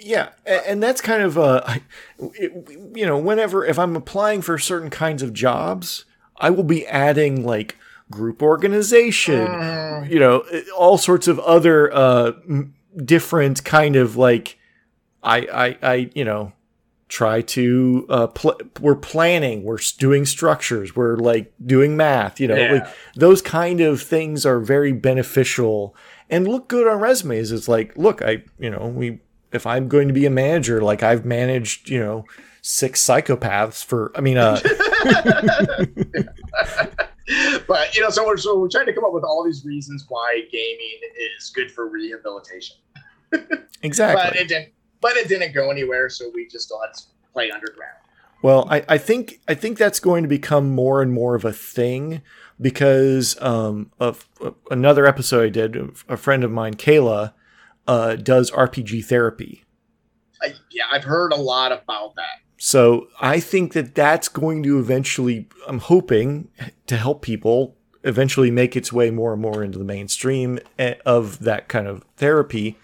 Yeah, 0.00 0.30
and 0.46 0.80
that's 0.82 1.00
kind 1.00 1.22
of 1.22 1.36
uh, 1.36 1.78
you 2.20 3.04
know, 3.06 3.18
whenever 3.18 3.64
if 3.64 3.78
I'm 3.78 3.96
applying 3.96 4.40
for 4.42 4.56
certain 4.58 4.90
kinds 4.90 5.22
of 5.22 5.32
jobs, 5.32 6.04
I 6.36 6.50
will 6.50 6.62
be 6.64 6.86
adding 6.86 7.44
like 7.44 7.76
group 8.10 8.42
organization, 8.42 9.46
Mm. 9.46 10.10
you 10.10 10.18
know, 10.18 10.44
all 10.76 10.96
sorts 10.98 11.26
of 11.28 11.38
other 11.40 11.92
uh, 11.92 12.32
different 13.04 13.64
kind 13.64 13.96
of 13.96 14.16
like 14.16 14.58
I 15.22 15.38
I 15.82 15.88
I 15.92 16.10
you 16.14 16.24
know 16.24 16.52
try 17.10 17.42
to 17.42 18.06
uh 18.08 18.26
pl- 18.28 18.58
we're 18.80 18.94
planning 18.94 19.64
we're 19.64 19.78
doing 19.98 20.24
structures 20.24 20.94
we're 20.96 21.16
like 21.16 21.52
doing 21.66 21.96
math 21.96 22.38
you 22.40 22.46
know 22.48 22.54
Yeah. 22.54 22.72
like 22.72 22.86
those 23.16 23.42
kind 23.42 23.80
of 23.80 24.00
things 24.00 24.46
are 24.46 24.60
very 24.60 24.92
beneficial 24.92 25.94
and 26.30 26.46
look 26.48 26.68
good 26.68 26.86
on 26.86 27.00
resumes 27.00 27.50
it's 27.52 27.68
like 27.68 27.94
look 27.98 28.22
i 28.22 28.42
you 28.58 28.70
know 28.70 28.86
we 28.86 29.18
if 29.52 29.66
i'm 29.66 29.88
going 29.88 30.06
to 30.08 30.14
be 30.14 30.24
a 30.24 30.30
manager 30.30 30.80
like 30.80 31.02
i've 31.02 31.24
managed 31.24 31.90
you 31.90 31.98
know 31.98 32.24
six 32.62 33.02
psychopaths 33.04 33.84
for 33.84 34.12
i 34.14 34.20
mean 34.20 34.38
uh 34.38 34.60
but 37.68 37.94
you 37.94 38.02
know, 38.02 38.10
so 38.10 38.26
we're 38.26 38.36
so 38.36 38.58
we're 38.58 38.68
trying 38.68 38.86
to 38.86 38.92
come 38.92 39.04
up 39.04 39.12
with 39.12 39.24
all 39.24 39.44
these 39.44 39.64
reasons 39.64 40.04
why 40.08 40.40
gaming 40.50 40.98
is 41.38 41.50
good 41.50 41.70
for 41.70 41.88
rehabilitation. 41.88 42.76
exactly 43.82 44.60
But 45.00 45.16
it 45.16 45.28
didn't. 45.28 45.40
But 45.40 45.40
it 45.42 45.52
didn't 45.52 45.54
go 45.54 45.70
anywhere, 45.70 46.08
so 46.08 46.30
we 46.34 46.46
just 46.46 46.72
let 46.78 47.00
play 47.32 47.50
underground. 47.50 47.96
Well, 48.42 48.66
I, 48.70 48.84
I 48.88 48.98
think 48.98 49.40
I 49.48 49.54
think 49.54 49.76
that's 49.76 50.00
going 50.00 50.22
to 50.22 50.28
become 50.28 50.70
more 50.70 51.02
and 51.02 51.12
more 51.12 51.34
of 51.34 51.44
a 51.44 51.52
thing 51.52 52.22
because 52.60 53.40
um, 53.42 53.90
of, 54.00 54.28
of 54.40 54.54
another 54.70 55.06
episode 55.06 55.44
I 55.44 55.48
did, 55.48 55.76
a 56.08 56.16
friend 56.16 56.44
of 56.44 56.50
mine, 56.50 56.74
Kayla, 56.74 57.32
uh, 57.86 58.16
does 58.16 58.50
RPG 58.50 59.04
therapy. 59.06 59.64
I, 60.42 60.54
yeah, 60.70 60.84
I've 60.90 61.04
heard 61.04 61.32
a 61.32 61.36
lot 61.36 61.72
about 61.72 62.14
that. 62.16 62.40
So 62.56 63.08
I 63.20 63.40
think 63.40 63.72
that 63.72 63.94
that's 63.94 64.28
going 64.28 64.62
to 64.64 64.78
eventually, 64.78 65.48
I'm 65.66 65.78
hoping 65.78 66.48
to 66.86 66.96
help 66.96 67.22
people 67.22 67.76
eventually 68.04 68.50
make 68.50 68.76
its 68.76 68.92
way 68.92 69.10
more 69.10 69.32
and 69.32 69.42
more 69.42 69.62
into 69.62 69.78
the 69.78 69.84
mainstream 69.84 70.58
eh, 70.78 70.94
of 71.04 71.40
that 71.40 71.68
kind 71.68 71.86
of 71.86 72.04
therapy 72.16 72.78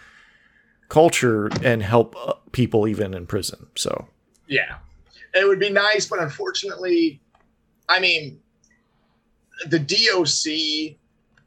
culture 0.89 1.49
and 1.63 1.83
help 1.83 2.15
uh, 2.17 2.35
people 2.53 2.87
even 2.89 3.15
in 3.15 3.27
prison. 3.27 3.67
So 3.75 4.09
Yeah, 4.47 4.77
it 5.35 5.47
would 5.47 5.59
be 5.59 5.71
nice, 5.71 6.07
but 6.07 6.21
unfortunately, 6.21 7.21
I 7.89 8.01
mean, 8.01 8.41
the 9.67 9.79
DOC. 9.79 10.97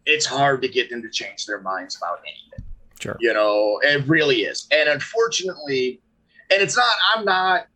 It's 0.05 0.25
hard 0.25 0.63
to 0.63 0.67
get 0.67 0.89
them 0.89 1.03
to 1.03 1.09
change 1.09 1.45
their 1.45 1.61
minds 1.61 1.95
about 1.97 2.21
anything. 2.25 2.65
sure. 2.99 3.15
You 3.19 3.31
know, 3.31 3.79
it 3.83 4.07
really 4.07 4.37
is. 4.41 4.67
And 4.71 4.89
unfortunately, 4.89 6.01
and 6.49 6.63
it's 6.63 6.75
not, 6.75 6.91
I'm 7.13 7.25
not, 7.25 7.67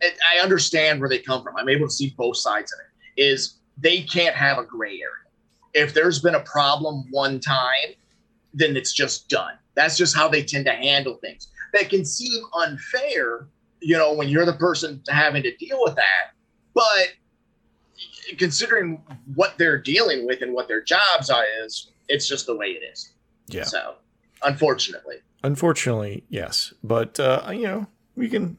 I 0.00 0.38
understand 0.40 1.00
where 1.00 1.08
they 1.08 1.18
come 1.18 1.42
from. 1.42 1.56
I'm 1.56 1.68
able 1.68 1.88
to 1.88 1.92
see 1.92 2.14
both 2.16 2.36
sides 2.36 2.72
of 2.72 2.78
it. 2.78 3.20
Is 3.20 3.54
they 3.78 4.02
can't 4.02 4.36
have 4.36 4.58
a 4.58 4.64
gray 4.64 4.92
area. 5.00 5.24
If 5.74 5.92
there's 5.92 6.20
been 6.20 6.36
a 6.36 6.40
problem 6.40 7.04
one 7.10 7.40
time, 7.40 7.94
then 8.54 8.76
it's 8.76 8.92
just 8.92 9.28
done. 9.28 9.54
That's 9.76 9.96
just 9.96 10.16
how 10.16 10.26
they 10.28 10.42
tend 10.42 10.64
to 10.66 10.72
handle 10.72 11.14
things. 11.16 11.48
That 11.72 11.88
can 11.90 12.04
seem 12.04 12.42
unfair, 12.54 13.48
you 13.80 13.96
know, 13.96 14.12
when 14.12 14.28
you're 14.28 14.46
the 14.46 14.54
person 14.54 15.02
having 15.08 15.42
to 15.44 15.54
deal 15.56 15.78
with 15.82 15.94
that. 15.94 16.32
But 16.74 17.08
considering 18.38 19.02
what 19.34 19.56
they're 19.58 19.78
dealing 19.78 20.26
with 20.26 20.42
and 20.42 20.52
what 20.52 20.66
their 20.68 20.82
jobs 20.82 21.30
are 21.30 21.44
is, 21.64 21.90
it's 22.08 22.26
just 22.26 22.46
the 22.46 22.56
way 22.56 22.68
it 22.68 22.82
is. 22.92 23.12
Yeah. 23.48 23.64
So, 23.64 23.94
unfortunately. 24.42 25.16
Unfortunately, 25.42 26.24
yes. 26.28 26.72
But, 26.82 27.20
uh, 27.20 27.50
you 27.52 27.62
know, 27.62 27.86
we 28.16 28.28
can 28.28 28.58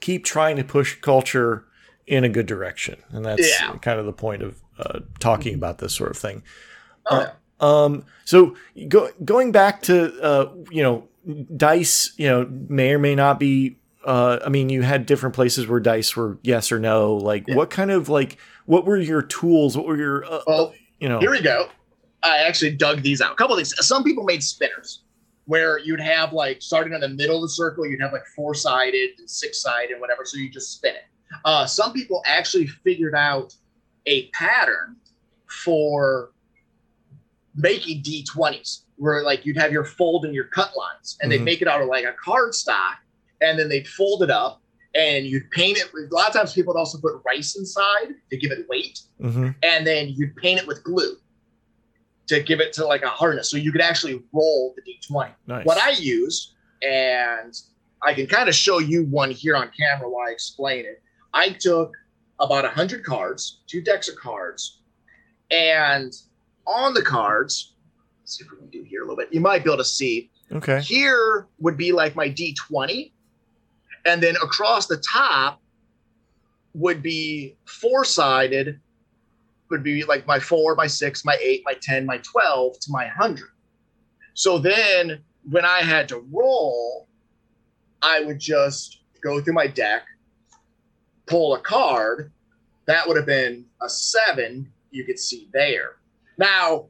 keep 0.00 0.24
trying 0.24 0.56
to 0.56 0.64
push 0.64 1.00
culture 1.00 1.64
in 2.06 2.24
a 2.24 2.28
good 2.28 2.46
direction. 2.46 2.96
And 3.10 3.24
that's 3.24 3.48
Yeah. 3.48 3.76
kind 3.78 3.98
of 4.00 4.06
the 4.06 4.12
point 4.12 4.42
of 4.42 4.60
uh, 4.78 5.00
talking 5.20 5.54
about 5.54 5.78
this 5.78 5.94
sort 5.94 6.10
of 6.10 6.16
thing. 6.18 6.42
Oh, 7.06 7.16
Uh, 7.20 7.32
Um, 7.62 8.04
so 8.24 8.56
go, 8.88 9.08
going 9.24 9.52
back 9.52 9.82
to, 9.82 10.20
uh, 10.20 10.52
you 10.70 10.82
know, 10.82 11.08
dice, 11.56 12.12
you 12.16 12.28
know, 12.28 12.46
may 12.68 12.92
or 12.92 12.98
may 12.98 13.14
not 13.14 13.38
be, 13.38 13.76
uh, 14.04 14.40
I 14.44 14.48
mean, 14.48 14.68
you 14.68 14.82
had 14.82 15.06
different 15.06 15.34
places 15.34 15.66
where 15.68 15.80
dice 15.80 16.14
were 16.16 16.38
yes 16.42 16.72
or 16.72 16.80
no. 16.80 17.14
Like, 17.14 17.46
Yeah. 17.46 17.54
what 17.54 17.70
kind 17.70 17.90
of, 17.90 18.08
like, 18.08 18.36
what 18.66 18.84
were 18.84 18.96
your 18.98 19.22
tools? 19.22 19.76
What 19.76 19.86
were 19.86 19.96
your, 19.96 20.24
uh, 20.24 20.40
Well, 20.46 20.74
you 20.98 21.08
know, 21.08 21.20
Here 21.20 21.30
we 21.30 21.40
go. 21.40 21.68
I 22.24 22.38
actually 22.38 22.72
dug 22.76 23.02
these 23.02 23.20
out. 23.20 23.32
A 23.32 23.34
couple 23.36 23.54
of 23.54 23.58
these. 23.58 23.74
Some 23.86 24.04
people 24.04 24.24
made 24.24 24.42
spinners 24.42 25.02
where 25.46 25.78
you'd 25.78 26.00
have 26.00 26.32
like 26.32 26.62
starting 26.62 26.92
in 26.94 27.00
the 27.00 27.08
middle 27.08 27.36
of 27.36 27.42
the 27.42 27.48
circle, 27.48 27.84
you'd 27.86 28.00
have 28.00 28.12
like 28.12 28.26
four 28.36 28.54
sided 28.54 29.10
and 29.18 29.28
six 29.28 29.60
sided, 29.60 29.90
and 29.90 30.00
whatever. 30.00 30.24
So 30.24 30.38
you 30.38 30.48
just 30.48 30.72
spin 30.72 30.94
it. 30.94 31.02
Uh, 31.44 31.66
some 31.66 31.92
people 31.92 32.22
actually 32.26 32.66
figured 32.68 33.14
out 33.16 33.54
a 34.06 34.28
pattern 34.28 34.96
for 35.64 36.30
making 37.54 38.02
D20s 38.02 38.82
where 38.96 39.22
like 39.22 39.44
you'd 39.44 39.56
have 39.56 39.72
your 39.72 39.84
fold 39.84 40.24
and 40.24 40.34
your 40.34 40.44
cut 40.44 40.70
lines 40.76 41.18
and 41.20 41.30
Mhm. 41.30 41.36
they'd 41.36 41.44
make 41.44 41.62
it 41.62 41.68
out 41.68 41.82
of 41.82 41.88
like 41.88 42.04
a 42.04 42.14
card 42.22 42.54
stock 42.54 42.98
and 43.40 43.58
then 43.58 43.68
they'd 43.68 43.88
fold 43.88 44.22
it 44.22 44.30
up 44.30 44.62
and 44.94 45.26
you'd 45.26 45.50
paint 45.50 45.78
it. 45.78 45.90
A 45.94 46.14
lot 46.14 46.28
of 46.28 46.34
times 46.34 46.52
people 46.52 46.72
would 46.74 46.78
also 46.78 46.98
put 46.98 47.14
rice 47.26 47.56
inside 47.56 48.14
to 48.30 48.36
give 48.36 48.52
it 48.52 48.66
weight 48.68 49.00
mhm. 49.20 49.54
and 49.62 49.86
then 49.86 50.08
you'd 50.10 50.36
paint 50.36 50.60
it 50.60 50.66
with 50.66 50.82
glue 50.84 51.16
to 52.28 52.40
give 52.42 52.60
it 52.60 52.72
to 52.74 52.86
like 52.86 53.02
a 53.02 53.08
hardness 53.08 53.50
so 53.50 53.56
you 53.56 53.72
could 53.72 53.80
actually 53.80 54.22
roll 54.32 54.74
the 54.76 54.82
d20 54.82 55.30
nice. 55.48 55.66
what 55.66 55.76
i 55.82 55.90
used, 55.90 56.52
and 56.82 57.52
i 58.02 58.14
can 58.14 58.26
kind 58.26 58.48
of 58.48 58.54
show 58.54 58.78
you 58.78 59.04
one 59.06 59.30
here 59.30 59.56
on 59.56 59.68
camera 59.76 60.08
while 60.08 60.28
i 60.28 60.30
explain 60.30 60.84
it 60.84 61.02
i 61.34 61.48
took 61.50 61.92
about 62.38 62.64
100 62.64 63.04
cards 63.04 63.60
two 63.66 63.80
decks 63.82 64.08
of 64.08 64.14
cards 64.16 64.78
and 65.50 66.12
on 66.66 66.94
the 66.94 67.02
cards. 67.02 67.74
Let's 68.20 68.38
see 68.38 68.44
if 68.44 68.50
we 68.50 68.58
can 68.58 68.68
do 68.68 68.82
here 68.82 69.02
a 69.02 69.04
little 69.04 69.16
bit. 69.16 69.32
You 69.32 69.40
might 69.40 69.64
be 69.64 69.70
able 69.70 69.78
to 69.78 69.84
see. 69.84 70.30
Okay. 70.52 70.82
here 70.82 71.46
would 71.60 71.78
be 71.78 71.92
like 71.92 72.14
my 72.14 72.28
d20 72.28 73.10
and 74.04 74.22
then 74.22 74.36
across 74.42 74.86
the 74.86 74.98
top 74.98 75.62
would 76.74 77.02
be 77.02 77.56
four 77.64 78.04
sided 78.04 78.78
would 79.70 79.82
be 79.82 80.04
like 80.04 80.26
my 80.26 80.38
four 80.38 80.74
my 80.74 80.86
six 80.86 81.24
my 81.24 81.38
eight 81.40 81.62
my 81.64 81.74
10 81.80 82.04
my 82.04 82.18
12 82.18 82.78
to 82.80 82.90
my 82.90 83.04
100 83.04 83.48
so 84.34 84.58
then 84.58 85.20
when 85.48 85.64
i 85.64 85.78
had 85.78 86.06
to 86.06 86.18
roll 86.30 87.08
i 88.02 88.20
would 88.20 88.38
just 88.38 89.04
go 89.24 89.40
through 89.40 89.54
my 89.54 89.66
deck 89.66 90.02
pull 91.26 91.54
a 91.54 91.60
card. 91.60 92.30
That 92.86 93.06
would 93.06 93.16
have 93.16 93.26
been 93.26 93.64
a 93.80 93.88
seven 93.88 94.70
you 94.90 95.04
could 95.04 95.18
see 95.18 95.48
there 95.52 95.96
now 96.38 96.86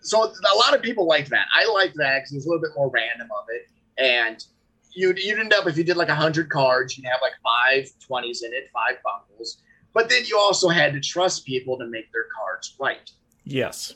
so 0.00 0.22
a 0.22 0.56
lot 0.56 0.74
of 0.74 0.82
people 0.82 1.06
liked 1.06 1.30
that. 1.30 1.46
I 1.52 1.68
liked 1.72 1.96
that 1.96 2.20
because 2.20 2.32
it 2.32 2.36
was 2.36 2.46
a 2.46 2.48
little 2.48 2.62
bit 2.62 2.70
more 2.76 2.88
random 2.90 3.28
of 3.36 3.44
it. 3.48 3.68
And 3.98 4.44
you'd, 4.92 5.18
you'd 5.18 5.40
end 5.40 5.52
up 5.52 5.66
if 5.66 5.76
you 5.76 5.82
did 5.82 5.96
like 5.96 6.08
100 6.08 6.48
cards 6.48 6.96
you'd 6.96 7.06
have 7.06 7.18
like 7.20 7.32
five 7.42 7.90
20s 8.08 8.44
in 8.44 8.52
it 8.52 8.70
five 8.72 8.96
bundles. 9.02 9.62
But 9.92 10.08
then 10.08 10.24
you 10.26 10.38
also 10.38 10.68
had 10.68 10.92
to 10.92 11.00
trust 11.00 11.44
people 11.44 11.76
to 11.78 11.86
make 11.86 12.12
their 12.12 12.26
cards 12.36 12.76
right. 12.78 13.10
Yes. 13.44 13.94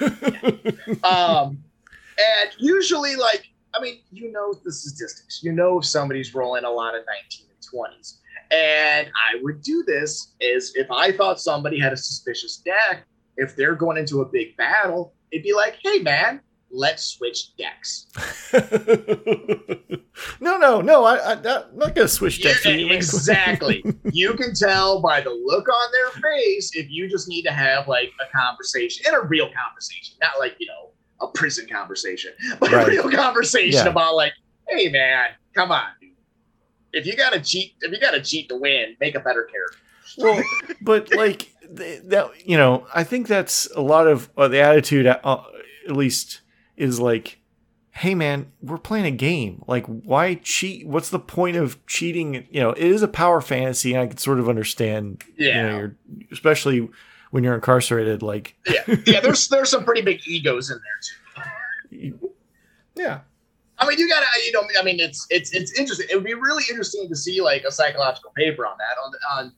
um, 1.04 1.62
and 2.20 2.50
usually 2.58 3.16
like 3.16 3.46
i 3.74 3.80
mean 3.80 4.00
you 4.12 4.32
know 4.32 4.54
the 4.64 4.72
statistics. 4.72 5.42
You 5.42 5.52
know 5.52 5.78
if 5.78 5.84
somebody's 5.84 6.34
rolling 6.34 6.64
a 6.64 6.70
lot 6.70 6.94
of 6.94 7.02
19 7.06 7.46
and 7.48 7.98
20s 8.00 8.18
and 8.50 9.08
i 9.08 9.40
would 9.42 9.62
do 9.62 9.84
this 9.86 10.34
is 10.40 10.72
if 10.74 10.90
i 10.90 11.12
thought 11.12 11.40
somebody 11.40 11.78
had 11.78 11.92
a 11.92 11.96
suspicious 11.96 12.56
deck 12.58 13.06
if 13.40 13.56
they're 13.56 13.74
going 13.74 13.96
into 13.96 14.20
a 14.20 14.24
big 14.26 14.56
battle, 14.56 15.14
it'd 15.32 15.42
be 15.42 15.52
like, 15.52 15.76
hey 15.82 15.98
man, 16.00 16.40
let's 16.70 17.04
switch 17.04 17.56
decks. 17.56 18.06
no, 20.40 20.56
no, 20.58 20.80
no. 20.80 21.04
I, 21.04 21.16
I, 21.16 21.32
I'm 21.32 21.76
not 21.76 21.94
gonna 21.94 22.08
switch 22.08 22.42
decks. 22.42 22.64
Yeah, 22.64 22.72
exactly. 22.72 23.84
you 24.12 24.34
can 24.34 24.54
tell 24.54 25.00
by 25.00 25.20
the 25.20 25.30
look 25.30 25.68
on 25.68 25.92
their 25.92 26.22
face 26.22 26.74
if 26.74 26.90
you 26.90 27.08
just 27.08 27.28
need 27.28 27.42
to 27.42 27.52
have 27.52 27.88
like 27.88 28.10
a 28.20 28.36
conversation 28.36 29.04
and 29.06 29.16
a 29.16 29.26
real 29.26 29.46
conversation, 29.52 30.16
not 30.20 30.32
like 30.38 30.54
you 30.58 30.66
know 30.66 30.90
a 31.20 31.26
prison 31.28 31.66
conversation, 31.70 32.32
but 32.60 32.70
Right. 32.72 32.86
a 32.86 32.90
real 32.90 33.10
conversation 33.10 33.84
Yeah. 33.84 33.90
about 33.90 34.14
like, 34.16 34.32
hey 34.68 34.88
man, 34.90 35.28
come 35.54 35.72
on, 35.72 35.88
dude. 36.00 36.10
If 36.92 37.06
you 37.06 37.16
gotta 37.16 37.40
cheat, 37.40 37.74
if 37.82 37.92
you 37.92 38.00
gotta 38.00 38.20
cheat 38.20 38.48
to 38.48 38.56
win, 38.56 38.96
make 39.00 39.14
a 39.14 39.20
better 39.20 39.44
character. 39.50 39.78
well, 40.18 40.42
but 40.82 41.14
like 41.14 41.49
that, 41.76 42.30
you 42.44 42.56
know, 42.56 42.86
I 42.94 43.04
think 43.04 43.26
that's 43.28 43.68
a 43.74 43.80
lot 43.80 44.06
of 44.06 44.30
uh, 44.36 44.48
the 44.48 44.60
attitude. 44.60 45.06
Uh, 45.06 45.42
at 45.88 45.96
least 45.96 46.40
is 46.76 47.00
like, 47.00 47.38
hey 47.92 48.14
man, 48.14 48.50
we're 48.62 48.78
playing 48.78 49.06
a 49.06 49.10
game. 49.10 49.62
Like, 49.66 49.84
why 49.86 50.34
cheat? 50.36 50.86
What's 50.86 51.10
the 51.10 51.18
point 51.18 51.56
of 51.56 51.84
cheating? 51.86 52.46
You 52.50 52.60
know, 52.60 52.70
it 52.70 52.78
is 52.84 53.02
a 53.02 53.08
power 53.08 53.40
fantasy. 53.40 53.92
And 53.94 54.02
I 54.02 54.06
can 54.06 54.16
sort 54.18 54.38
of 54.38 54.48
understand. 54.48 55.22
You 55.36 55.48
Yeah. 55.48 55.62
know, 55.66 55.78
you're, 55.78 55.96
especially 56.32 56.88
when 57.30 57.44
you're 57.44 57.54
incarcerated. 57.54 58.22
Like, 58.22 58.56
yeah, 58.68 58.82
yeah. 59.06 59.20
There's 59.20 59.48
there's 59.48 59.70
some 59.70 59.84
pretty 59.84 60.02
big 60.02 60.20
egos 60.26 60.70
in 60.70 60.78
there 60.78 62.00
too. 62.10 62.30
yeah, 62.94 63.20
I 63.78 63.86
mean, 63.88 63.98
you 63.98 64.08
gotta, 64.08 64.26
you 64.44 64.52
know, 64.52 64.62
I 64.78 64.82
mean, 64.84 65.00
it's 65.00 65.26
it's 65.30 65.52
it's 65.52 65.72
interesting. 65.78 66.06
It 66.10 66.14
would 66.16 66.24
be 66.24 66.34
really 66.34 66.64
interesting 66.70 67.08
to 67.08 67.16
see 67.16 67.40
like 67.40 67.64
a 67.64 67.70
psychological 67.72 68.30
paper 68.36 68.66
on 68.66 68.76
that. 68.78 68.96
On 69.04 69.12
on, 69.44 69.52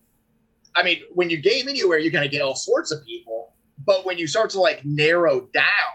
I 0.74 0.82
mean, 0.82 1.02
when 1.12 1.30
you 1.30 1.36
game 1.36 1.68
anywhere, 1.68 1.98
you're 1.98 2.12
gonna 2.12 2.28
get 2.28 2.42
all 2.42 2.54
sorts 2.54 2.90
of 2.90 3.04
people, 3.04 3.54
but 3.84 4.04
when 4.04 4.18
you 4.18 4.26
start 4.26 4.50
to 4.50 4.60
like 4.60 4.84
narrow 4.84 5.48
down 5.52 5.92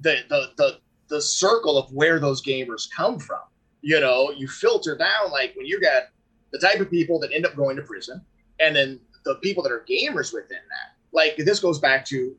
the 0.00 0.18
the 0.28 0.50
the 0.56 0.78
the 1.08 1.22
circle 1.22 1.78
of 1.78 1.92
where 1.92 2.18
those 2.18 2.42
gamers 2.42 2.88
come 2.94 3.18
from, 3.18 3.40
you 3.82 4.00
know, 4.00 4.30
you 4.30 4.48
filter 4.48 4.96
down 4.96 5.30
like 5.30 5.54
when 5.56 5.66
you 5.66 5.80
got 5.80 6.04
the 6.52 6.58
type 6.58 6.80
of 6.80 6.90
people 6.90 7.18
that 7.20 7.32
end 7.32 7.46
up 7.46 7.54
going 7.56 7.76
to 7.76 7.82
prison, 7.82 8.20
and 8.60 8.74
then 8.74 9.00
the 9.24 9.36
people 9.36 9.62
that 9.62 9.72
are 9.72 9.84
gamers 9.88 10.32
within 10.32 10.58
that. 10.58 10.94
Like 11.12 11.36
this 11.36 11.60
goes 11.60 11.78
back 11.78 12.04
to 12.06 12.36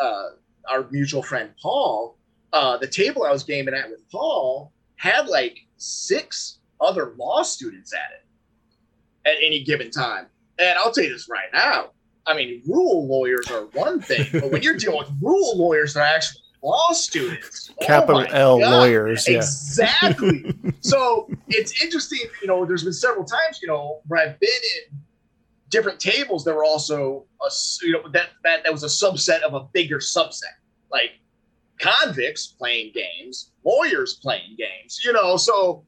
uh, 0.00 0.28
our 0.68 0.86
mutual 0.90 1.22
friend 1.22 1.50
Paul 1.60 2.16
uh, 2.56 2.76
the 2.78 2.86
table 2.86 3.24
I 3.24 3.32
was 3.32 3.44
gaming 3.44 3.74
at 3.74 3.90
with 3.90 4.08
Paul 4.10 4.72
had 4.96 5.28
like 5.28 5.58
six 5.76 6.58
other 6.80 7.14
law 7.18 7.42
students 7.42 7.92
at 7.92 8.12
it 8.14 9.28
at 9.28 9.36
any 9.44 9.62
given 9.62 9.90
time. 9.90 10.26
And 10.58 10.78
I'll 10.78 10.90
tell 10.92 11.04
you 11.04 11.12
this 11.12 11.28
right 11.28 11.48
now. 11.52 11.90
I 12.26 12.34
mean, 12.34 12.62
rule 12.66 13.06
lawyers 13.06 13.48
are 13.50 13.66
one 13.66 14.00
thing, 14.00 14.26
but 14.32 14.50
when 14.50 14.62
you're 14.62 14.76
dealing 14.76 14.98
with 14.98 15.10
rule 15.22 15.56
lawyers 15.56 15.94
that 15.94 16.00
are 16.00 16.16
actually 16.16 16.40
law 16.62 16.92
students, 16.92 17.70
oh 17.70 17.86
capital 17.86 18.22
my 18.22 18.28
L 18.32 18.58
God. 18.58 18.70
lawyers. 18.70 19.28
Yeah, 19.28 19.36
Exactly. 19.36 20.52
so 20.80 21.28
it's 21.48 21.82
interesting, 21.82 22.20
you 22.42 22.48
know, 22.48 22.64
there's 22.64 22.82
been 22.82 22.92
several 22.92 23.24
times, 23.24 23.60
you 23.62 23.68
know, 23.68 24.00
where 24.08 24.20
I've 24.20 24.40
been 24.40 24.48
in 24.50 24.98
different 25.68 26.00
tables 26.00 26.44
that 26.44 26.54
were 26.54 26.64
also 26.64 27.24
a, 27.40 27.50
you 27.82 27.92
know, 27.92 28.08
that, 28.08 28.30
that, 28.42 28.64
that 28.64 28.72
was 28.72 28.82
a 28.82 28.86
subset 28.86 29.42
of 29.42 29.54
a 29.54 29.60
bigger 29.72 29.98
subset. 29.98 30.42
Like 30.90 31.12
convicts 31.78 32.46
playing 32.46 32.92
games, 32.92 33.50
lawyers 33.64 34.14
playing 34.14 34.56
games, 34.58 35.00
you 35.04 35.12
know. 35.12 35.36
So 35.36 35.84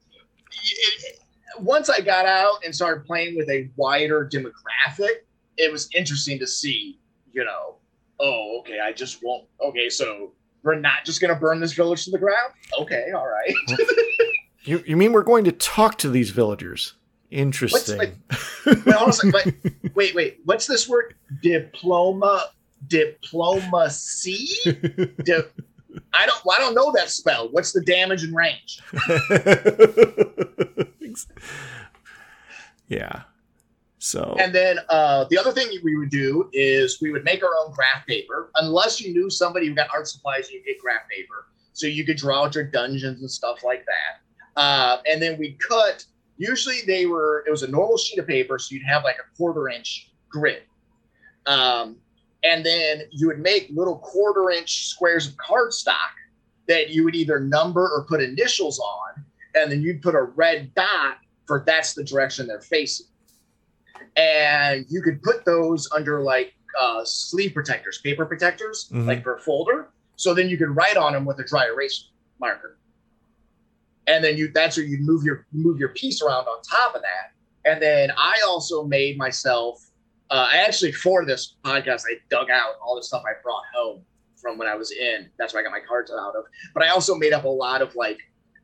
it, 0.51 1.19
once 1.59 1.89
I 1.89 2.01
got 2.01 2.25
out 2.25 2.59
and 2.65 2.73
started 2.75 3.05
playing 3.05 3.35
with 3.35 3.49
a 3.49 3.69
wider 3.75 4.29
demographic, 4.31 5.09
it 5.57 5.71
was 5.71 5.89
interesting 5.95 6.39
to 6.39 6.47
see, 6.47 6.99
you 7.33 7.43
know, 7.43 7.75
oh, 8.19 8.57
okay, 8.59 8.79
I 8.79 8.91
just 8.91 9.19
won't. 9.23 9.45
Okay, 9.61 9.89
so 9.89 10.31
we're 10.63 10.75
not 10.75 11.05
just 11.05 11.21
going 11.21 11.33
to 11.33 11.39
burn 11.39 11.59
this 11.59 11.73
village 11.73 12.05
to 12.05 12.11
the 12.11 12.17
ground? 12.17 12.53
Okay, 12.79 13.07
all 13.15 13.27
right. 13.27 13.53
you, 14.63 14.83
you 14.85 14.97
mean 14.97 15.13
we're 15.13 15.23
going 15.23 15.45
to 15.45 15.51
talk 15.51 15.97
to 15.99 16.09
these 16.09 16.29
villagers? 16.31 16.93
Interesting. 17.31 17.97
like- 17.97 18.15
But 18.65 18.95
honestly, 18.95 19.31
but 19.83 19.95
wait, 19.95 20.15
wait, 20.15 20.39
what's 20.45 20.67
this 20.67 20.87
word? 20.89 21.15
Diploma, 21.41 22.45
diplomacy? 22.87 24.47
Di- 25.23 25.43
I 26.13 26.25
don't, 26.25 26.41
I 26.51 26.59
don't 26.59 26.75
know 26.75 26.91
that 26.95 27.09
spell. 27.09 27.49
What's 27.51 27.71
the 27.71 27.81
damage 27.81 28.23
and 28.23 28.35
range? 28.35 28.81
yeah. 32.87 33.23
So 33.99 34.37
And 34.39 34.55
then 34.55 34.79
uh, 34.87 35.25
the 35.29 35.37
other 35.37 35.51
thing 35.51 35.67
we 35.83 35.97
would 35.97 36.09
do 36.09 36.49
is 36.53 37.01
we 37.01 37.11
would 37.11 37.25
make 37.25 37.43
our 37.43 37.51
own 37.61 37.73
graph 37.73 38.05
paper, 38.07 38.49
unless 38.55 39.01
you 39.01 39.13
knew 39.13 39.29
somebody 39.29 39.67
who 39.67 39.75
got 39.75 39.89
art 39.93 40.07
supplies, 40.07 40.49
you 40.49 40.63
get 40.65 40.79
graph 40.79 41.07
paper, 41.09 41.47
so 41.73 41.85
you 41.85 42.05
could 42.05 42.15
draw 42.17 42.43
out 42.45 42.55
your 42.55 42.63
dungeons 42.63 43.19
and 43.19 43.29
stuff 43.29 43.63
like 43.63 43.85
that. 43.85 44.59
Uh, 44.59 44.97
and 45.09 45.21
then 45.21 45.37
we 45.37 45.53
cut. 45.53 46.05
Usually 46.37 46.79
they 46.87 47.05
were 47.05 47.43
it 47.45 47.51
was 47.51 47.63
a 47.63 47.67
normal 47.67 47.97
sheet 47.97 48.19
of 48.19 48.27
paper, 48.27 48.57
so 48.57 48.73
you'd 48.73 48.85
have 48.85 49.03
like 49.03 49.17
a 49.17 49.37
quarter 49.37 49.67
inch 49.67 50.11
grid, 50.29 50.63
um, 51.45 51.97
and 52.43 52.65
then 52.65 53.01
you 53.11 53.27
would 53.27 53.39
make 53.39 53.69
little 53.69 53.97
quarter 53.97 54.49
inch 54.49 54.87
squares 54.87 55.27
of 55.27 55.35
cardstock 55.35 56.11
that 56.69 56.89
you 56.89 57.03
would 57.03 57.15
either 57.15 57.39
number 57.39 57.89
or 57.89 58.05
put 58.05 58.21
initials 58.21 58.79
on, 58.79 59.25
and 59.55 59.71
then 59.71 59.81
you'd 59.81 60.01
put 60.01 60.15
a 60.15 60.21
red 60.23 60.73
dot 60.75 61.17
for 61.47 61.63
that's 61.65 61.93
the 61.93 62.03
direction 62.03 62.47
they're 62.47 62.61
facing 62.61 63.07
and 64.15 64.85
you 64.89 65.01
could 65.01 65.21
put 65.23 65.45
those 65.45 65.89
under 65.95 66.21
like 66.21 66.53
uh, 66.79 67.01
sleeve 67.03 67.53
protectors, 67.53 67.99
paper 67.99 68.25
protectors, 68.25 68.89
Mhm. 68.93 69.07
like 69.07 69.23
for 69.23 69.35
a 69.35 69.39
folder. 69.39 69.89
So 70.15 70.33
then 70.33 70.49
you 70.49 70.57
could 70.57 70.69
write 70.75 70.97
on 70.97 71.13
them 71.13 71.25
with 71.25 71.39
a 71.39 71.43
dry 71.43 71.65
erase 71.65 72.09
marker, 72.39 72.77
and 74.07 74.23
then 74.23 74.37
you 74.37 74.51
that's 74.53 74.77
where 74.77 74.85
you 74.85 74.97
move 74.99 75.23
your 75.23 75.45
move 75.51 75.79
your 75.79 75.89
piece 75.89 76.21
around 76.21 76.47
on 76.47 76.61
top 76.61 76.95
of 76.95 77.01
that. 77.01 77.31
And 77.65 77.81
then 77.81 78.11
I 78.17 78.39
also 78.47 78.83
made 78.83 79.17
myself. 79.17 79.83
Uh, 80.29 80.47
I 80.51 80.57
actually 80.57 80.91
for 80.91 81.25
this 81.25 81.55
podcast 81.65 82.03
I 82.09 82.17
dug 82.29 82.49
out 82.51 82.75
all 82.83 82.95
the 82.95 83.03
stuff 83.03 83.23
I 83.25 83.33
brought 83.41 83.63
home 83.73 84.05
from 84.35 84.57
when 84.57 84.67
I 84.67 84.75
was 84.75 84.91
in. 84.91 85.29
That's 85.37 85.53
where 85.53 85.61
I 85.61 85.63
got 85.63 85.71
my 85.71 85.79
cards 85.85 86.11
out 86.11 86.35
of. 86.35 86.43
But 86.73 86.83
I 86.83 86.89
also 86.89 87.15
made 87.15 87.33
up 87.33 87.45
a 87.45 87.49
lot 87.49 87.81
of 87.81 87.95
like 87.95 88.19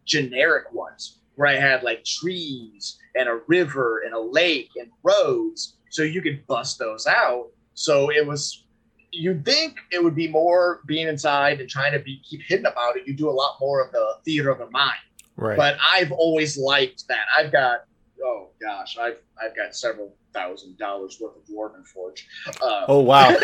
generic 0.06 0.72
ones 0.72 1.20
where 1.36 1.49
I 1.49 1.56
had 1.56 1.84
like 1.84 2.03
trees 2.03 2.97
and 3.16 3.28
a 3.30 3.39
river 3.47 4.03
and 4.06 4.14
a 4.14 4.20
lake 4.20 4.70
and 4.78 4.89
roads. 5.03 5.78
So 5.89 6.03
you 6.03 6.22
could 6.22 6.45
bust 6.47 6.80
those 6.80 7.08
out. 7.08 7.47
So 7.74 8.10
it 8.12 8.26
was, 8.26 8.66
you'd 9.12 9.45
think 9.45 9.78
it 9.91 10.03
would 10.03 10.16
be 10.16 10.28
more 10.28 10.82
being 10.86 11.08
inside 11.08 11.60
and 11.60 11.70
trying 11.70 11.91
to 11.93 11.99
be 11.99 12.22
keep 12.30 12.41
hidden 12.41 12.66
about 12.66 12.97
it. 12.97 13.08
You 13.08 13.14
do 13.14 13.30
a 13.30 13.32
lot 13.32 13.58
more 13.60 13.84
of 13.84 13.91
the 13.91 14.16
theater 14.24 14.49
of 14.49 14.60
the 14.60 14.70
mind. 14.70 14.99
right. 15.36 15.58
But 15.58 15.78
I've 15.82 16.12
always 16.12 16.58
liked 16.58 17.08
that. 17.08 17.26
I've 17.38 17.51
got, 17.51 17.86
oh 18.24 18.49
gosh, 18.62 18.97
I've 18.97 19.18
I've 19.41 19.56
got 19.56 19.76
several 19.76 20.14
thousand 20.34 20.78
dollars 20.78 21.18
worth 21.22 21.36
of 21.36 21.43
Dwarven 21.45 21.86
Forge. 21.86 22.28
Uh, 22.62 22.86
oh 22.88 22.99
wow. 22.99 23.30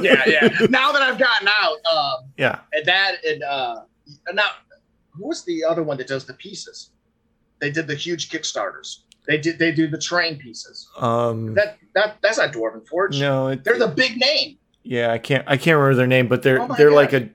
yeah, 0.00 0.22
yeah. 0.26 0.66
Now 0.70 0.92
that 0.92 1.02
I've 1.02 1.18
gotten 1.18 1.48
out, 1.48 1.78
um, 1.90 2.30
yeah. 2.36 2.60
and 2.72 2.86
that 2.86 3.24
and 3.24 3.42
uh 3.42 3.80
now 4.32 4.50
who 5.18 5.28
was 5.28 5.44
the 5.44 5.64
other 5.64 5.82
one 5.82 5.96
that 5.98 6.06
does 6.06 6.24
the 6.24 6.34
pieces 6.34 6.90
they 7.60 7.70
did 7.70 7.86
the 7.86 7.94
huge 7.94 8.30
kickstarters 8.30 8.98
they 9.26 9.36
did 9.38 9.58
they 9.58 9.72
do 9.72 9.86
the 9.88 9.98
train 9.98 10.38
pieces 10.38 10.88
Um. 10.98 11.54
that 11.54 11.78
that 11.94 12.16
that's 12.22 12.38
not 12.38 12.52
dwarven 12.52 12.86
forge 12.86 13.18
no. 13.20 13.48
It, 13.48 13.64
they're 13.64 13.78
the 13.78 13.88
big 13.88 14.16
name 14.18 14.58
yeah. 14.84 15.12
I 15.12 15.18
can't. 15.18 15.44
I 15.46 15.58
can't 15.58 15.76
remember 15.76 15.96
their 15.96 16.06
name, 16.06 16.28
but 16.28 16.42
they're 16.42 16.62
Oh 16.62 16.68
they're 16.78 16.88
God. 16.88 16.96
like 16.96 17.12
a 17.12 17.28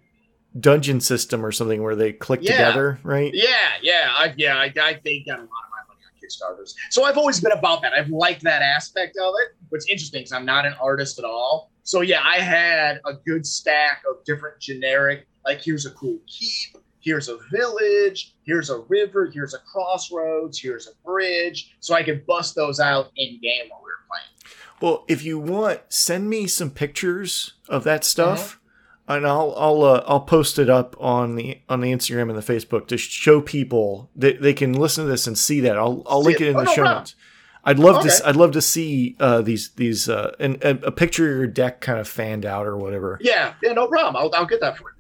dungeon 0.60 1.00
system 1.00 1.46
or 1.46 1.52
something 1.52 1.84
where 1.84 1.96
they 1.96 2.12
click 2.12 2.40
Yeah. 2.42 2.52
together, 2.54 3.00
right? 3.04 3.32
yeah 3.34 3.74
yeah 3.82 4.10
i 4.16 4.34
yeah 4.38 4.56
I, 4.58 4.72
I 4.82 5.00
they 5.04 5.20
got 5.28 5.38
a 5.38 5.42
lot 5.42 5.64
of 5.66 5.70
my 5.72 5.84
money 5.88 6.00
on 6.06 6.14
kickstarters 6.20 6.74
so 6.90 7.04
i've 7.04 7.18
always 7.18 7.40
been 7.42 7.52
about 7.52 7.82
that 7.84 7.94
i've 7.94 8.10
liked 8.10 8.44
that 8.44 8.62
aspect 8.64 9.18
of 9.18 9.34
it 9.44 9.56
what's 9.70 9.88
interesting 9.88 10.22
because 10.22 10.32
i'm 10.32 10.46
not 10.46 10.66
an 10.66 10.74
artist 10.82 11.20
at 11.20 11.26
all 11.26 11.72
so 11.84 12.02
yeah 12.02 12.22
i 12.24 12.38
had 12.40 13.00
a 13.06 13.14
good 13.26 13.46
stack 13.46 14.02
of 14.10 14.24
different 14.26 14.60
generic 14.60 15.28
like 15.46 15.60
here's 15.62 15.86
a 15.86 15.92
cool 15.92 16.18
keep 16.28 16.78
here's 17.04 17.28
a 17.30 17.38
village 17.52 18.34
here's 18.44 18.70
a 18.70 18.80
river 18.90 19.30
here's 19.34 19.54
a 19.54 19.60
crossroads 19.72 20.58
here's 20.60 20.88
a 20.88 20.92
bridge 21.06 21.76
so 21.80 21.94
i 21.94 22.02
could 22.04 22.26
bust 22.26 22.56
those 22.56 22.80
out 22.80 23.12
in 23.18 23.40
game 23.42 23.70
while 23.70 23.82
we 23.82 23.86
were 23.92 24.06
playing 24.10 24.56
Well, 24.82 25.06
if 25.08 25.24
you 25.24 25.40
want, 25.40 25.80
send 25.90 26.30
me 26.30 26.48
some 26.48 26.70
pictures 26.72 27.54
of 27.70 27.84
that 27.86 28.04
stuff, 28.04 28.60
Uh-huh. 29.08 29.16
and 29.16 29.28
I'll 29.28 29.54
I'll 29.58 29.84
uh, 29.84 30.04
I'll 30.08 30.20
post 30.22 30.60
it 30.60 30.70
up 30.70 30.96
on 31.00 31.36
the 31.36 31.60
on 31.70 31.80
the 31.82 31.92
Instagram 31.94 32.30
and 32.30 32.38
the 32.38 32.54
Facebook 32.54 32.88
to 32.88 32.98
show 32.98 33.40
people 33.40 34.10
that 34.18 34.42
they 34.42 34.54
can 34.54 34.74
listen 34.74 35.06
to 35.06 35.10
this 35.10 35.26
and 35.28 35.38
see 35.38 35.62
that. 35.62 35.78
I'll 35.78 36.04
I'll 36.06 36.22
See 36.22 36.28
link 36.30 36.42
it. 36.42 36.48
it 36.48 36.50
in 36.50 36.56
Oh, 36.58 36.60
the 36.60 36.66
no 36.66 36.72
show 36.74 36.82
problem. 36.82 36.98
notes. 37.02 37.16
I'd 37.64 37.80
love 37.80 37.96
to 37.96 38.00
Okay. 38.02 38.10
s- 38.10 38.22
I'd 38.26 38.36
love 38.36 38.52
to 38.52 38.62
see 38.62 39.16
uh, 39.22 39.42
these 39.42 39.70
these 39.78 40.10
uh, 40.10 40.36
and, 40.40 40.62
and 40.62 40.84
a 40.84 40.92
picture 40.92 41.32
of 41.32 41.38
your 41.38 41.48
deck 41.48 41.80
kind 41.80 42.00
of 42.00 42.08
fanned 42.08 42.46
out 42.46 42.66
or 42.68 42.76
whatever. 42.76 43.18
yeah 43.22 43.54
yeah 43.64 43.72
no 43.72 43.88
problem 43.88 44.18
i'll, 44.18 44.32
I'll 44.36 44.46
get 44.54 44.60
that 44.60 44.78
for 44.78 44.90
you 44.92 44.96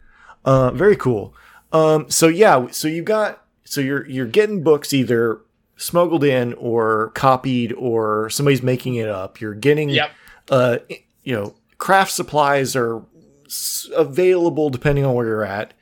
Uh, 0.46 0.72
very 0.72 0.96
cool. 0.96 1.34
Um, 1.74 2.10
so 2.10 2.28
yeah, 2.28 2.68
so 2.72 2.88
you've 2.88 3.06
got 3.06 3.44
so 3.66 3.82
you're 3.82 4.08
you're 4.08 4.28
getting 4.28 4.64
books 4.64 4.94
either 4.94 5.42
smuggled 5.76 6.24
in 6.24 6.54
or 6.54 7.10
copied 7.16 7.74
or 7.74 8.30
somebody's 8.30 8.62
making 8.64 8.96
it 8.96 9.10
up. 9.10 9.42
You're 9.42 9.56
getting 9.56 9.90
yep 9.90 10.12
uh, 10.50 10.78
you 11.24 11.36
know, 11.36 11.56
craft 11.78 12.12
supplies 12.12 12.76
are 12.76 13.04
s- 13.46 13.90
available 13.96 14.70
depending 14.70 15.06
on 15.06 15.16
where 15.16 15.26
you're 15.26 15.44
at. 15.46 15.74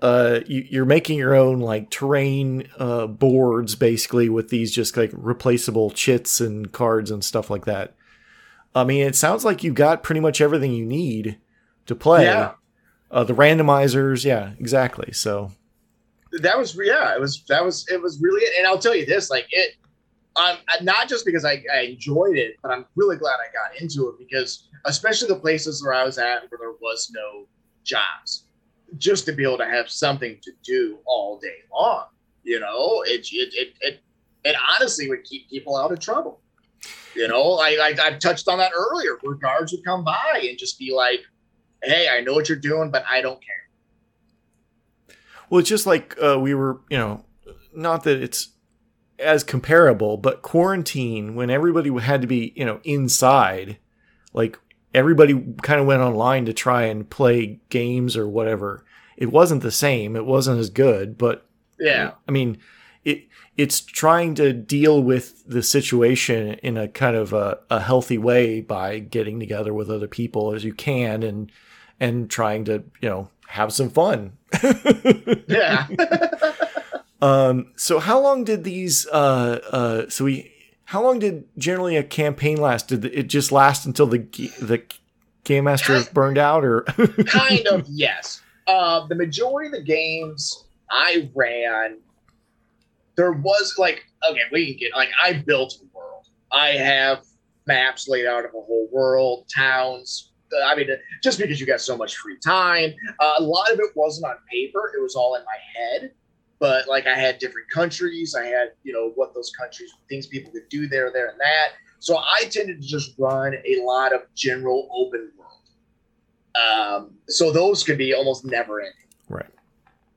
Uh, 0.00 0.40
you, 0.46 0.66
you're 0.68 0.84
making 0.84 1.18
your 1.18 1.34
own 1.34 1.58
like 1.60 1.90
terrain 1.90 2.68
uh, 2.78 3.06
boards 3.06 3.74
basically 3.74 4.28
with 4.28 4.50
these 4.50 4.70
just 4.74 4.96
like 4.96 5.10
replaceable 5.14 5.90
chits 5.90 6.40
and 6.40 6.72
cards 6.72 7.10
and 7.10 7.24
stuff 7.24 7.48
like 7.48 7.64
that. 7.64 7.94
I 8.74 8.84
mean, 8.84 9.06
it 9.06 9.16
sounds 9.16 9.44
like 9.44 9.64
you've 9.64 9.74
got 9.74 10.02
pretty 10.02 10.20
much 10.20 10.40
everything 10.40 10.72
you 10.72 10.84
need 10.84 11.38
to 11.86 11.94
play. 11.94 12.24
Yeah. 12.24 12.52
Uh, 13.10 13.24
the 13.24 13.34
randomizers, 13.34 14.24
yeah, 14.24 14.52
exactly. 14.58 15.12
So 15.12 15.52
that 16.32 16.58
was 16.58 16.78
yeah 16.82 17.14
it 17.14 17.20
was 17.20 17.42
that 17.48 17.64
was 17.64 17.86
it 17.88 18.00
was 18.00 18.20
really 18.20 18.42
it. 18.42 18.54
and 18.58 18.66
i'll 18.66 18.78
tell 18.78 18.94
you 18.94 19.06
this 19.06 19.30
like 19.30 19.46
it 19.50 19.74
um 20.36 20.56
not 20.82 21.08
just 21.08 21.24
because 21.24 21.44
I, 21.44 21.62
I 21.74 21.80
enjoyed 21.80 22.36
it 22.36 22.56
but 22.62 22.72
i'm 22.72 22.84
really 22.94 23.16
glad 23.16 23.34
i 23.34 23.52
got 23.52 23.80
into 23.80 24.08
it 24.08 24.18
because 24.18 24.68
especially 24.84 25.28
the 25.28 25.36
places 25.36 25.82
where 25.82 25.94
i 25.94 26.04
was 26.04 26.18
at 26.18 26.50
where 26.50 26.58
there 26.58 26.72
was 26.80 27.10
no 27.14 27.46
jobs 27.84 28.44
just 28.98 29.24
to 29.26 29.32
be 29.32 29.42
able 29.44 29.58
to 29.58 29.66
have 29.66 29.88
something 29.88 30.38
to 30.42 30.52
do 30.62 30.98
all 31.06 31.38
day 31.38 31.58
long 31.72 32.06
you 32.42 32.60
know 32.60 33.02
it 33.06 33.26
it 33.32 33.54
it, 33.54 33.74
it, 33.80 34.00
it 34.44 34.56
honestly 34.74 35.08
would 35.08 35.24
keep 35.24 35.48
people 35.48 35.76
out 35.76 35.92
of 35.92 36.00
trouble 36.00 36.40
you 37.14 37.26
know 37.28 37.54
I, 37.54 37.78
I 37.80 38.06
i 38.06 38.10
touched 38.12 38.48
on 38.48 38.58
that 38.58 38.72
earlier 38.76 39.18
where 39.22 39.34
guards 39.34 39.72
would 39.72 39.84
come 39.84 40.04
by 40.04 40.44
and 40.48 40.58
just 40.58 40.78
be 40.78 40.92
like 40.92 41.20
hey 41.82 42.08
i 42.08 42.20
know 42.20 42.32
what 42.34 42.48
you're 42.48 42.58
doing 42.58 42.90
but 42.90 43.04
i 43.08 43.20
don't 43.20 43.40
care 43.42 43.54
Well, 45.48 45.60
it's 45.60 45.68
just 45.68 45.86
like 45.86 46.16
uh, 46.20 46.38
we 46.40 46.54
were, 46.54 46.80
you 46.90 46.98
know, 46.98 47.24
not 47.74 48.02
that 48.02 48.20
it's 48.20 48.48
as 49.18 49.44
comparable, 49.44 50.16
but 50.16 50.42
quarantine 50.42 51.34
when 51.36 51.50
everybody 51.50 51.90
had 52.00 52.20
to 52.22 52.26
be, 52.26 52.52
you 52.56 52.64
know, 52.64 52.80
inside, 52.82 53.78
like 54.32 54.58
everybody 54.92 55.34
kind 55.62 55.80
of 55.80 55.86
went 55.86 56.02
online 56.02 56.46
to 56.46 56.52
try 56.52 56.82
and 56.84 57.08
play 57.08 57.60
games 57.68 58.16
or 58.16 58.26
whatever. 58.28 58.84
It 59.16 59.30
wasn't 59.30 59.62
the 59.62 59.70
same. 59.70 60.16
It 60.16 60.26
wasn't 60.26 60.58
as 60.58 60.68
good, 60.70 61.16
but 61.16 61.46
yeah 61.78 62.12
I 62.28 62.32
mean, 62.32 62.58
it 63.04 63.28
it's 63.56 63.80
trying 63.80 64.34
to 64.34 64.52
deal 64.52 65.02
with 65.02 65.46
the 65.46 65.62
situation 65.62 66.54
in 66.54 66.76
a 66.76 66.88
kind 66.88 67.16
of 67.16 67.32
a, 67.32 67.58
a 67.70 67.80
healthy 67.80 68.18
way 68.18 68.60
by 68.60 68.98
getting 68.98 69.38
together 69.38 69.72
with 69.72 69.90
other 69.90 70.08
people 70.08 70.54
as 70.54 70.64
you 70.64 70.74
can 70.74 71.22
and 71.22 71.52
and 72.00 72.28
trying 72.30 72.64
to, 72.66 72.84
you 73.00 73.08
know, 73.08 73.28
have 73.48 73.72
some 73.72 73.90
fun. 73.90 74.36
yeah 75.48 75.86
Um, 77.22 77.72
so 77.76 77.98
how 77.98 78.20
long 78.20 78.44
did 78.44 78.62
these, 78.62 79.06
uh, 79.06 79.60
uh, 79.72 80.08
so 80.08 80.24
we, 80.26 80.52
how 80.84 81.02
long 81.02 81.18
did 81.18 81.48
generally 81.56 81.96
a 81.96 82.02
campaign 82.04 82.58
last? 82.58 82.88
Did 82.88 83.06
it 83.06 83.28
just 83.28 83.50
last 83.50 83.86
until 83.86 84.06
the, 84.06 84.18
the 84.60 84.82
game 85.44 85.64
master 85.64 86.02
burned 86.12 86.38
out 86.38 86.64
or? 86.64 86.82
kind 87.26 87.66
of 87.68 87.86
yes 87.88 88.42
uh, 88.66 89.06
the 89.06 89.14
majority 89.14 89.68
of 89.68 89.72
the 89.72 89.82
games 89.82 90.64
i 90.90 91.28
ran 91.34 91.98
there 93.16 93.32
was 93.32 93.74
like 93.78 94.04
okay 94.28 94.40
we 94.52 94.66
can 94.66 94.76
get 94.78 94.94
like 94.94 95.08
i 95.22 95.32
built 95.32 95.78
a 95.80 95.96
world 95.96 96.26
i 96.52 96.68
have 96.68 97.24
maps 97.66 98.08
laid 98.08 98.26
out 98.26 98.44
of 98.44 98.50
a 98.50 98.60
whole 98.60 98.88
world 98.92 99.46
towns 99.54 100.32
i 100.66 100.74
mean 100.74 100.88
just 101.22 101.38
because 101.38 101.60
you 101.60 101.66
got 101.66 101.80
so 101.80 101.96
much 101.96 102.16
free 102.16 102.36
time 102.44 102.92
uh, 103.20 103.34
a 103.38 103.42
lot 103.42 103.70
of 103.70 103.78
it 103.78 103.90
wasn't 103.94 104.24
on 104.24 104.36
paper 104.50 104.92
it 104.96 105.02
was 105.02 105.14
all 105.14 105.34
in 105.34 105.42
my 105.44 105.58
head 105.80 106.12
but 106.58 106.86
like 106.88 107.06
i 107.06 107.14
had 107.14 107.38
different 107.38 107.68
countries 107.70 108.34
i 108.34 108.44
had 108.44 108.72
you 108.82 108.92
know 108.92 109.12
what 109.14 109.34
those 109.34 109.50
countries 109.58 109.90
things 110.08 110.26
people 110.26 110.50
could 110.52 110.68
do 110.68 110.86
there 110.88 111.10
there 111.12 111.28
and 111.28 111.40
that 111.40 111.70
so 111.98 112.18
i 112.18 112.44
tended 112.50 112.80
to 112.80 112.86
just 112.86 113.14
run 113.18 113.54
a 113.54 113.82
lot 113.82 114.14
of 114.14 114.22
general 114.34 114.88
open 114.92 115.30
world 115.36 115.46
um, 116.56 117.10
so 117.28 117.52
those 117.52 117.82
could 117.82 117.98
be 117.98 118.14
almost 118.14 118.44
never 118.44 118.80
ending. 118.80 118.94
right. 119.28 119.46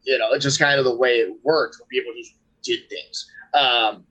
You 0.03 0.17
know, 0.17 0.31
it's 0.31 0.43
just 0.43 0.59
kind 0.59 0.79
of 0.79 0.85
the 0.85 0.95
way 0.95 1.17
it 1.17 1.35
worked 1.43 1.77
when 1.79 1.87
people 1.87 2.13
just 2.17 2.33
did 2.63 2.89
things. 2.89 3.29
Um, 3.53 4.05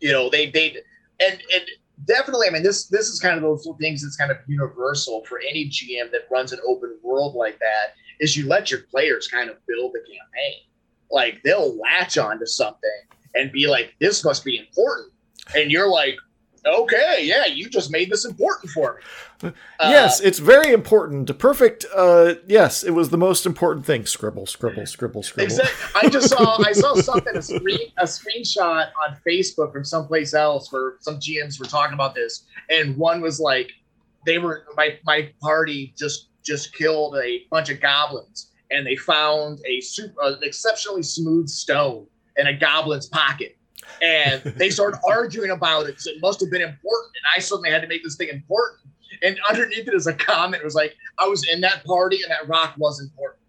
you 0.00 0.12
know, 0.12 0.30
they 0.30 0.50
they 0.50 0.76
and 1.20 1.40
and 1.52 1.64
definitely, 2.04 2.48
I 2.48 2.50
mean, 2.50 2.62
this 2.62 2.86
this 2.86 3.08
is 3.08 3.20
kind 3.20 3.36
of 3.36 3.42
those 3.42 3.68
things 3.80 4.02
that's 4.02 4.16
kind 4.16 4.30
of 4.30 4.38
universal 4.46 5.24
for 5.26 5.38
any 5.38 5.68
GM 5.68 6.10
that 6.12 6.22
runs 6.30 6.52
an 6.52 6.60
open 6.66 6.98
world 7.02 7.34
like 7.34 7.58
that. 7.58 7.94
Is 8.20 8.36
you 8.36 8.46
let 8.46 8.70
your 8.70 8.80
players 8.80 9.28
kind 9.28 9.50
of 9.50 9.56
build 9.66 9.92
the 9.92 10.00
campaign. 10.00 10.60
Like 11.10 11.42
they'll 11.42 11.76
latch 11.78 12.18
onto 12.18 12.46
something 12.46 12.90
and 13.34 13.52
be 13.52 13.66
like, 13.66 13.94
"This 14.00 14.24
must 14.24 14.44
be 14.44 14.58
important," 14.58 15.12
and 15.54 15.70
you're 15.70 15.88
like, 15.88 16.16
"Okay, 16.66 17.20
yeah, 17.22 17.46
you 17.46 17.68
just 17.68 17.90
made 17.90 18.10
this 18.10 18.24
important 18.24 18.70
for 18.70 19.00
me." 19.42 19.48
Uh, 19.48 19.52
yes, 19.80 20.20
it's 20.20 20.38
very 20.38 20.72
important. 20.72 21.36
Perfect, 21.38 21.84
uh, 21.94 22.34
yes, 22.46 22.82
it 22.82 22.92
was 22.92 23.10
the 23.10 23.18
most 23.18 23.46
important 23.46 23.84
thing. 23.84 24.06
Scribble, 24.06 24.46
scribble, 24.46 24.86
scribble, 24.86 25.22
scribble. 25.22 25.44
Exactly. 25.44 26.00
I 26.02 26.08
just 26.08 26.28
saw 26.28 26.62
I 26.64 26.72
saw 26.72 26.94
something 27.00 27.36
a 27.36 27.42
screen 27.42 27.92
a 27.98 28.04
screenshot 28.04 28.88
on 29.02 29.16
Facebook 29.26 29.72
from 29.72 29.84
someplace 29.84 30.34
else 30.34 30.72
where 30.72 30.94
some 31.00 31.16
GMs 31.16 31.58
were 31.58 31.66
talking 31.66 31.94
about 31.94 32.14
this, 32.14 32.44
and 32.70 32.96
one 32.96 33.20
was 33.20 33.40
like, 33.40 33.70
they 34.26 34.38
were 34.38 34.64
my 34.76 34.98
my 35.04 35.30
party 35.40 35.92
just 35.98 36.28
just 36.44 36.74
killed 36.74 37.16
a 37.16 37.42
bunch 37.50 37.70
of 37.70 37.80
goblins, 37.80 38.52
and 38.70 38.86
they 38.86 38.96
found 38.96 39.60
a 39.66 39.80
super 39.80 40.20
an 40.22 40.38
exceptionally 40.42 41.02
smooth 41.02 41.48
stone 41.48 42.06
in 42.36 42.46
a 42.46 42.56
goblin's 42.56 43.06
pocket. 43.06 43.56
And 44.02 44.42
they 44.42 44.70
started 44.70 44.98
arguing 45.08 45.50
about 45.50 45.82
it 45.82 45.88
because 45.88 46.06
it 46.06 46.20
must 46.20 46.40
have 46.40 46.50
been 46.50 46.62
important. 46.62 47.12
And 47.16 47.24
I 47.36 47.40
suddenly 47.40 47.70
had 47.70 47.82
to 47.82 47.88
make 47.88 48.02
this 48.02 48.16
thing 48.16 48.28
important. 48.28 48.80
And 49.22 49.38
underneath 49.48 49.88
it 49.88 49.94
is 49.94 50.06
a 50.06 50.12
comment. 50.12 50.60
It 50.62 50.64
was 50.64 50.74
like, 50.74 50.94
I 51.18 51.26
was 51.26 51.46
in 51.48 51.60
that 51.62 51.84
party 51.84 52.20
and 52.22 52.30
that 52.30 52.48
rock 52.48 52.74
was 52.76 53.00
important. 53.00 53.40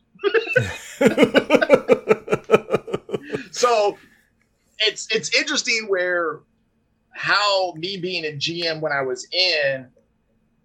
so 3.52 3.98
it's 4.80 5.08
it's 5.14 5.36
interesting 5.36 5.86
where 5.88 6.40
how 7.12 7.74
me 7.74 7.98
being 7.98 8.26
a 8.26 8.32
GM 8.32 8.82
when 8.82 8.92
I 8.92 9.02
was 9.02 9.28
in 9.32 9.88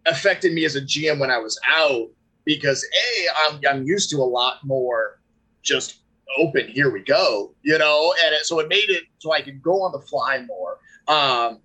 affected 0.06 0.52
me 0.52 0.64
as 0.64 0.76
a 0.76 0.80
GM 0.80 1.18
when 1.18 1.30
I 1.30 1.38
was 1.38 1.58
out 1.76 2.08
because 2.44 2.84
a 2.84 3.26
I'm 3.46 3.60
I'm 3.68 3.84
used 3.84 4.10
to 4.10 4.16
a 4.16 4.24
lot 4.24 4.64
more 4.64 5.20
just 5.62 5.99
open 6.38 6.68
here 6.68 6.90
we 6.90 7.00
go 7.00 7.54
you 7.62 7.76
know? 7.78 8.14
And 8.24 8.34
it, 8.34 8.46
so 8.46 8.58
it 8.60 8.68
made 8.68 8.88
it 8.88 9.04
so 9.18 9.32
I 9.32 9.42
could 9.42 9.62
go 9.62 9.82
on 9.82 9.92
the 9.92 10.00
fly 10.00 10.44
more. 10.46 10.78
Um 11.08 11.60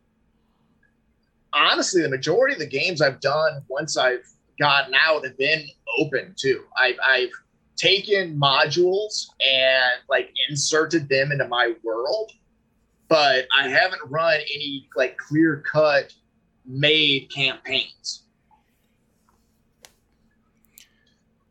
honestly 1.53 2.01
the 2.01 2.09
majority 2.09 2.53
of 2.53 2.59
the 2.59 2.67
games 2.67 3.01
I've 3.01 3.21
done 3.21 3.61
once 3.69 3.95
I've 3.97 4.25
gotten 4.59 4.93
out 4.93 5.23
have 5.25 5.37
been 5.37 5.65
open 5.99 6.33
too. 6.37 6.63
I've 6.77 6.97
I've 7.05 7.31
taken 7.77 8.39
modules 8.39 9.27
and 9.39 10.01
like 10.09 10.33
inserted 10.49 11.09
them 11.09 11.31
into 11.33 11.45
my 11.45 11.73
world 11.83 12.31
but 13.09 13.45
i 13.53 13.67
haven't 13.67 13.99
run 14.05 14.39
any 14.55 14.87
like 14.95 15.17
clear 15.17 15.61
cut 15.69 16.13
made 16.67 17.31
campaigns. 17.33 18.23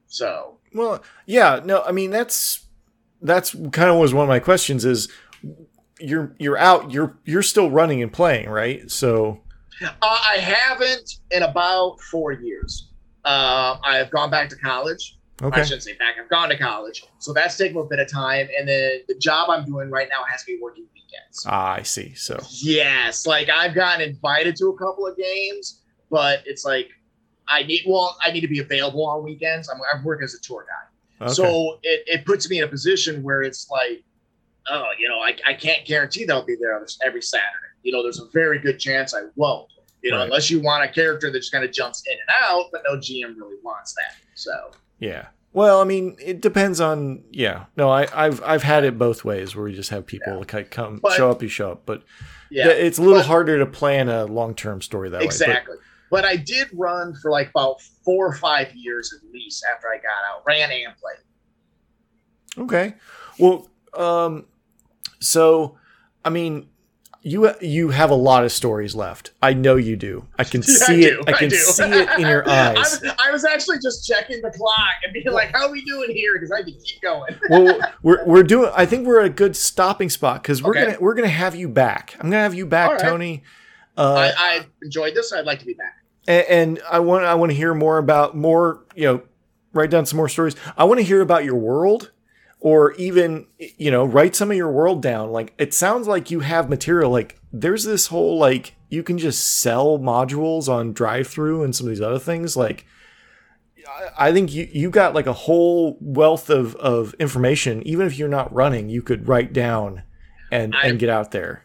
So. 0.07 0.59
Well, 0.73 1.03
yeah, 1.27 1.61
no, 1.65 1.83
I 1.83 1.93
mean 1.93 2.11
that's 2.11 2.64
that's 3.25 3.55
kind 3.73 3.91
of 3.91 3.99
was 3.99 4.15
one 4.15 4.25
of 4.25 4.29
my 4.29 4.39
questions. 4.39 4.85
Is 4.85 5.09
you're 5.99 6.35
you're 6.39 6.59
out, 6.59 6.93
you're 6.93 7.17
you're 7.25 7.43
still 7.43 7.71
running 7.71 8.03
and 8.03 8.13
playing, 8.13 8.49
right? 8.49 8.89
So 8.91 9.41
uh, 9.83 9.91
i 10.03 10.37
haven't 10.37 11.19
in 11.31 11.43
about 11.43 12.01
four 12.01 12.31
years 12.33 12.91
uh, 13.25 13.77
i've 13.83 14.09
gone 14.11 14.31
back 14.31 14.49
to 14.49 14.57
college 14.57 15.19
okay, 15.43 15.61
I 15.61 15.65
shouldn't 15.65 15.83
say 15.83 15.95
back. 15.95 16.17
I've 16.21 16.29
gone 16.29 16.49
to 16.49 16.57
college, 16.57 17.05
so 17.19 17.33
that's 17.33 17.57
taken 17.57 17.77
a 17.79 17.85
bit 17.85 17.99
of 17.99 18.09
time. 18.09 18.49
And 18.57 18.69
then 18.69 19.01
the 19.09 19.17
job 19.17 19.51
I'm 19.51 19.65
doing 19.65 19.91
right 19.91 20.09
now 20.09 20.25
has 20.31 20.47
me 20.47 20.59
working 20.63 20.87
weekends. 20.95 21.45
ah, 21.47 21.73
I 21.73 21.83
see. 21.83 22.15
So 22.15 22.41
Yes, 22.51 23.27
like 23.27 23.49
I've 23.49 23.75
gotten 23.75 24.09
invited 24.09 24.57
to 24.57 24.69
a 24.69 24.79
couple 24.79 25.07
of 25.07 25.17
games, 25.17 25.83
but 26.11 26.43
it's 26.47 26.65
like 26.65 26.89
I 27.49 27.65
need. 27.65 27.83
Well, 27.87 28.17
I 28.25 28.31
need 28.31 28.43
to 28.43 28.49
be 28.49 28.61
available 28.61 29.05
on 29.07 29.25
weekends. 29.25 29.69
I'm, 29.69 29.81
I'm 29.93 30.05
working 30.05 30.25
as 30.25 30.35
a 30.35 30.41
tour 30.41 30.65
guide, 30.69 30.89
okay. 31.21 31.33
so 31.33 31.79
it, 31.83 32.03
it 32.07 32.25
puts 32.27 32.49
me 32.51 32.59
in 32.59 32.65
a 32.65 32.69
position 32.69 33.23
where 33.23 33.43
it's 33.43 33.69
like, 33.71 34.03
oh, 34.71 34.87
you 34.99 35.09
know, 35.09 35.19
I, 35.21 35.37
I 35.47 35.55
can't 35.55 35.85
guarantee 35.87 36.25
that 36.25 36.33
I'll 36.33 36.45
be 36.45 36.57
there 36.61 36.75
every 37.05 37.23
Saturday. 37.23 37.51
You 37.83 37.93
know, 37.93 38.03
there's 38.03 38.21
a 38.21 38.27
very 38.33 38.59
good 38.59 38.79
chance 38.79 39.15
I 39.15 39.23
won't. 39.37 39.69
You 40.03 40.11
know, 40.11 40.19
Right. 40.19 40.25
unless 40.25 40.51
you 40.51 40.61
want 40.61 40.85
a 40.85 40.89
character 40.93 41.31
that 41.31 41.39
just 41.39 41.51
kind 41.53 41.65
of 41.65 41.73
jumps 41.73 42.03
in 42.07 42.13
and 42.13 42.29
out, 42.43 42.67
but 42.73 42.83
no 42.89 42.97
GM 42.97 43.37
really 43.39 43.57
wants 43.63 43.95
that. 43.95 44.17
So. 44.35 44.71
Yeah. 44.99 45.29
Well, 45.55 45.81
I 45.81 45.85
mean, 45.85 46.17
it 46.19 46.41
depends 46.41 46.81
on. 46.81 47.23
Yeah. 47.31 47.67
No, 47.77 47.89
I, 47.89 48.07
I've 48.13 48.43
I've 48.43 48.63
had 48.65 48.85
it 48.85 48.99
both 48.99 49.25
ways 49.25 49.55
where 49.55 49.65
we 49.65 49.73
just 49.73 49.91
have 49.91 50.05
people 50.05 50.33
Yeah. 50.35 50.57
like 50.59 50.71
come 50.71 50.99
But- 51.03 51.13
show 51.13 51.31
up, 51.31 51.43
you 51.43 51.49
show 51.49 51.71
up, 51.73 51.83
but 51.87 52.03
Yeah, 52.51 52.69
it's 52.69 52.99
a 52.99 53.03
little 53.03 53.19
but- 53.21 53.27
harder 53.27 53.59
to 53.59 53.67
plan 53.67 54.09
a 54.09 54.25
long 54.27 54.55
term 54.55 54.83
story 54.83 55.09
that 55.11 55.21
way. 55.21 55.25
exactly. 55.27 55.77
But 56.11 56.25
I 56.25 56.37
did 56.37 56.69
run 56.73 57.15
for 57.21 57.31
like 57.31 57.51
about 57.51 57.81
four 58.05 58.27
or 58.27 58.35
five 58.35 58.73
years 58.75 59.13
at 59.17 59.29
least 59.33 59.65
after 59.73 59.89
I 59.89 59.97
got 59.97 60.25
out. 60.31 60.43
Ran 60.47 60.71
and 60.71 60.95
played. 60.97 62.65
Okay. 62.65 62.95
Well, 63.39 63.69
um, 63.95 64.47
so 65.21 65.77
I 66.25 66.31
mean, 66.31 66.69
you 67.23 67.51
you 67.61 67.89
have 67.89 68.11
a 68.11 68.15
lot 68.15 68.45
of 68.45 68.53
stories 68.53 68.95
left. 68.95 69.33
I 69.43 69.55
know 69.55 69.77
you 69.77 69.97
do. 69.97 70.27
I 70.39 70.45
can 70.45 70.61
Yeah, 70.69 70.75
see 70.75 71.05
I 71.07 71.09
it. 71.09 71.29
I 71.29 71.33
can 71.33 71.49
do. 71.49 71.57
see 71.57 71.83
it 71.85 72.09
in 72.19 72.29
your 72.29 72.49
I 72.49 72.69
eyes. 72.77 73.01
was, 73.01 73.15
I 73.19 73.31
was 73.33 73.45
actually 73.45 73.79
just 73.83 74.07
checking 74.07 74.41
the 74.43 74.51
clock 74.51 74.95
and 75.05 75.13
being 75.13 75.31
like, 75.33 75.51
"How 75.53 75.67
are 75.67 75.73
we 75.73 75.85
doing 75.85 76.11
here?" 76.11 76.35
Because 76.35 76.53
I 76.53 76.63
could 76.63 76.75
keep 76.85 77.01
going. 77.03 77.35
well, 77.49 77.81
we're 78.03 78.25
we're 78.27 78.43
doing. 78.45 78.71
I 78.75 78.87
think 78.87 79.07
we're 79.07 79.21
at 79.21 79.27
a 79.27 79.31
good 79.31 79.57
stopping 79.57 80.11
spot 80.11 80.43
because 80.43 80.63
we're 80.63 80.71
Okay. 80.77 80.85
gonna 80.85 80.99
we're 81.01 81.15
gonna 81.15 81.29
have 81.29 81.55
you 81.57 81.69
back. 81.69 82.15
I'm 82.21 82.31
gonna 82.31 82.43
have 82.43 82.55
you 82.55 82.67
back, 82.67 82.91
right. 82.91 83.01
Tony. 83.01 83.43
Uh, 83.97 84.33
I, 84.37 84.57
I 84.59 84.67
enjoyed 84.83 85.15
this. 85.15 85.33
I'd 85.33 85.45
like 85.47 85.61
to 85.61 85.67
be 85.67 85.75
back. 85.75 85.95
and, 86.27 86.47
and 86.49 86.81
I 86.91 86.99
want 87.01 87.25
I 87.25 87.35
want 87.35 87.51
to 87.53 87.57
hear 87.57 87.75
more 87.75 87.99
about 87.99 88.37
more. 88.37 88.85
You 88.95 89.05
know, 89.05 89.23
write 89.73 89.91
down 89.91 90.07
some 90.07 90.17
more 90.17 90.29
stories. 90.29 90.57
I 90.77 90.85
want 90.85 90.99
to 91.01 91.05
hear 91.05 91.21
about 91.21 91.45
your 91.45 91.57
world, 91.57 92.11
or 92.61 92.93
even 92.95 93.47
you 93.59 93.91
know, 93.91 94.05
write 94.05 94.35
some 94.35 94.51
of 94.51 94.57
your 94.57 94.71
world 94.71 95.03
down. 95.03 95.31
Like 95.31 95.55
it 95.59 95.73
sounds 95.75 96.07
like 96.09 96.31
you 96.31 96.41
have 96.41 96.69
material. 96.69 97.11
Like 97.11 97.39
there's 97.53 97.85
this 97.85 98.09
whole 98.09 98.37
like 98.39 98.75
you 98.89 99.03
can 99.03 99.19
just 99.19 99.61
sell 99.61 99.99
modules 99.99 100.69
on 100.69 100.95
DriveThru 100.95 101.65
and 101.65 101.75
some 101.75 101.87
of 101.87 101.91
these 101.91 102.01
other 102.01 102.19
things. 102.19 102.57
Like 102.57 102.87
I- 103.89 104.29
I 104.29 104.33
think 104.33 104.53
you 104.55 104.69
you 104.73 104.91
got 104.91 105.15
like 105.15 105.27
a 105.27 105.33
whole 105.33 105.99
wealth 106.01 106.51
of 106.51 106.75
of 106.77 107.15
information. 107.15 107.83
Even 107.87 108.07
if 108.07 108.19
you're 108.19 108.29
not 108.29 108.53
running, 108.53 108.89
you 108.89 109.03
could 109.03 109.29
write 109.29 109.53
down 109.53 110.03
and 110.51 110.75
I- 110.75 110.89
and 110.89 110.99
get 110.99 111.09
out 111.11 111.31
there. 111.33 111.64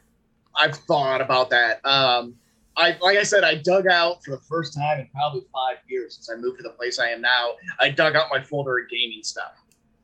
I've 0.59 0.75
thought 0.75 1.21
about 1.21 1.49
that. 1.51 1.85
Um, 1.85 2.35
I 2.77 2.97
like 3.01 3.17
I 3.17 3.23
said, 3.23 3.43
I 3.43 3.55
dug 3.55 3.87
out 3.87 4.23
for 4.23 4.31
the 4.31 4.41
first 4.41 4.73
time 4.73 4.99
in 4.99 5.07
probably 5.07 5.41
five 5.53 5.77
years 5.87 6.15
since 6.15 6.29
I 6.29 6.39
moved 6.39 6.57
to 6.57 6.63
the 6.63 6.69
place 6.71 6.99
I 6.99 7.09
am 7.09 7.21
now. 7.21 7.51
I 7.79 7.89
dug 7.89 8.15
out 8.15 8.27
my 8.31 8.41
folder 8.41 8.77
of 8.77 8.89
gaming 8.89 9.23
stuff, 9.23 9.53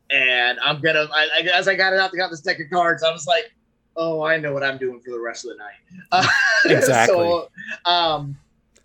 and 0.10 0.60
I'm 0.64 0.82
gonna. 0.82 1.08
I, 1.14 1.28
I, 1.38 1.40
as 1.54 1.68
I 1.68 1.76
got 1.76 1.94
it 1.94 2.00
out, 2.00 2.12
I 2.14 2.18
got 2.18 2.32
this 2.32 2.42
deck 2.42 2.60
of 2.60 2.70
cards. 2.72 3.04
I 3.04 3.12
was 3.12 3.28
like, 3.28 3.54
"Oh, 3.96 4.24
I 4.24 4.38
know 4.38 4.54
what 4.54 4.64
I'm 4.64 4.78
doing 4.78 5.00
for 5.00 5.12
the 5.12 5.20
rest 5.20 5.46
of 5.46 5.52
the 5.52 5.58
night." 5.58 6.04
Uh, 6.12 6.28
Exactly. 6.66 7.16
so, 7.16 7.50
um, 7.86 8.38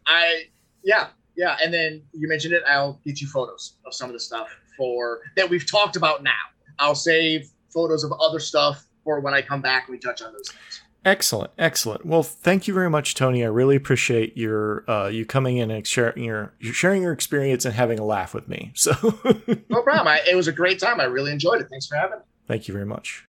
I 0.06 0.44
yeah 0.82 1.08
yeah, 1.36 1.56
and 1.64 1.72
then 1.72 2.02
you 2.12 2.28
mentioned 2.28 2.52
it. 2.52 2.62
I'll 2.66 3.00
get 3.04 3.20
you 3.20 3.26
photos 3.26 3.76
of 3.86 3.94
some 3.94 4.08
of 4.08 4.12
the 4.12 4.20
stuff 4.20 4.48
for 4.76 5.20
that 5.36 5.48
we've 5.48 5.68
talked 5.68 5.96
about 5.96 6.22
now. 6.22 6.32
I'll 6.78 6.94
save 6.94 7.50
photos 7.72 8.04
of 8.04 8.12
other 8.20 8.38
stuff 8.38 8.84
for 9.04 9.20
when 9.20 9.32
I 9.32 9.42
come 9.42 9.62
back 9.62 9.88
and 9.88 9.92
we 9.92 9.98
touch 9.98 10.20
on 10.22 10.32
those 10.32 10.50
things. 10.50 10.82
Excellent, 11.02 11.50
excellent. 11.56 12.04
Well, 12.04 12.22
thank 12.22 12.68
you 12.68 12.74
very 12.74 12.90
much, 12.90 13.14
Tony. 13.14 13.42
I 13.42 13.46
really 13.48 13.74
appreciate 13.74 14.36
your 14.36 14.84
uh, 14.90 15.06
you 15.08 15.24
coming 15.24 15.56
in 15.56 15.70
and 15.70 15.86
sharing 15.86 16.22
your 16.22 16.52
sharing 16.60 17.00
your 17.02 17.12
experience 17.12 17.64
and 17.64 17.74
having 17.74 17.98
a 17.98 18.04
laugh 18.04 18.34
with 18.34 18.48
me. 18.48 18.72
So, 18.76 18.92
No 19.70 19.82
problem. 19.82 20.08
I, 20.08 20.20
it 20.30 20.34
was 20.36 20.46
a 20.46 20.52
great 20.52 20.78
time. 20.78 21.00
I 21.00 21.04
really 21.04 21.32
enjoyed 21.32 21.60
it. 21.62 21.68
Thanks 21.70 21.86
for 21.86 21.96
having 21.96 22.18
me. 22.18 22.24
thank 22.46 22.68
you 22.68 22.74
very 22.74 22.84
much. 22.86 23.26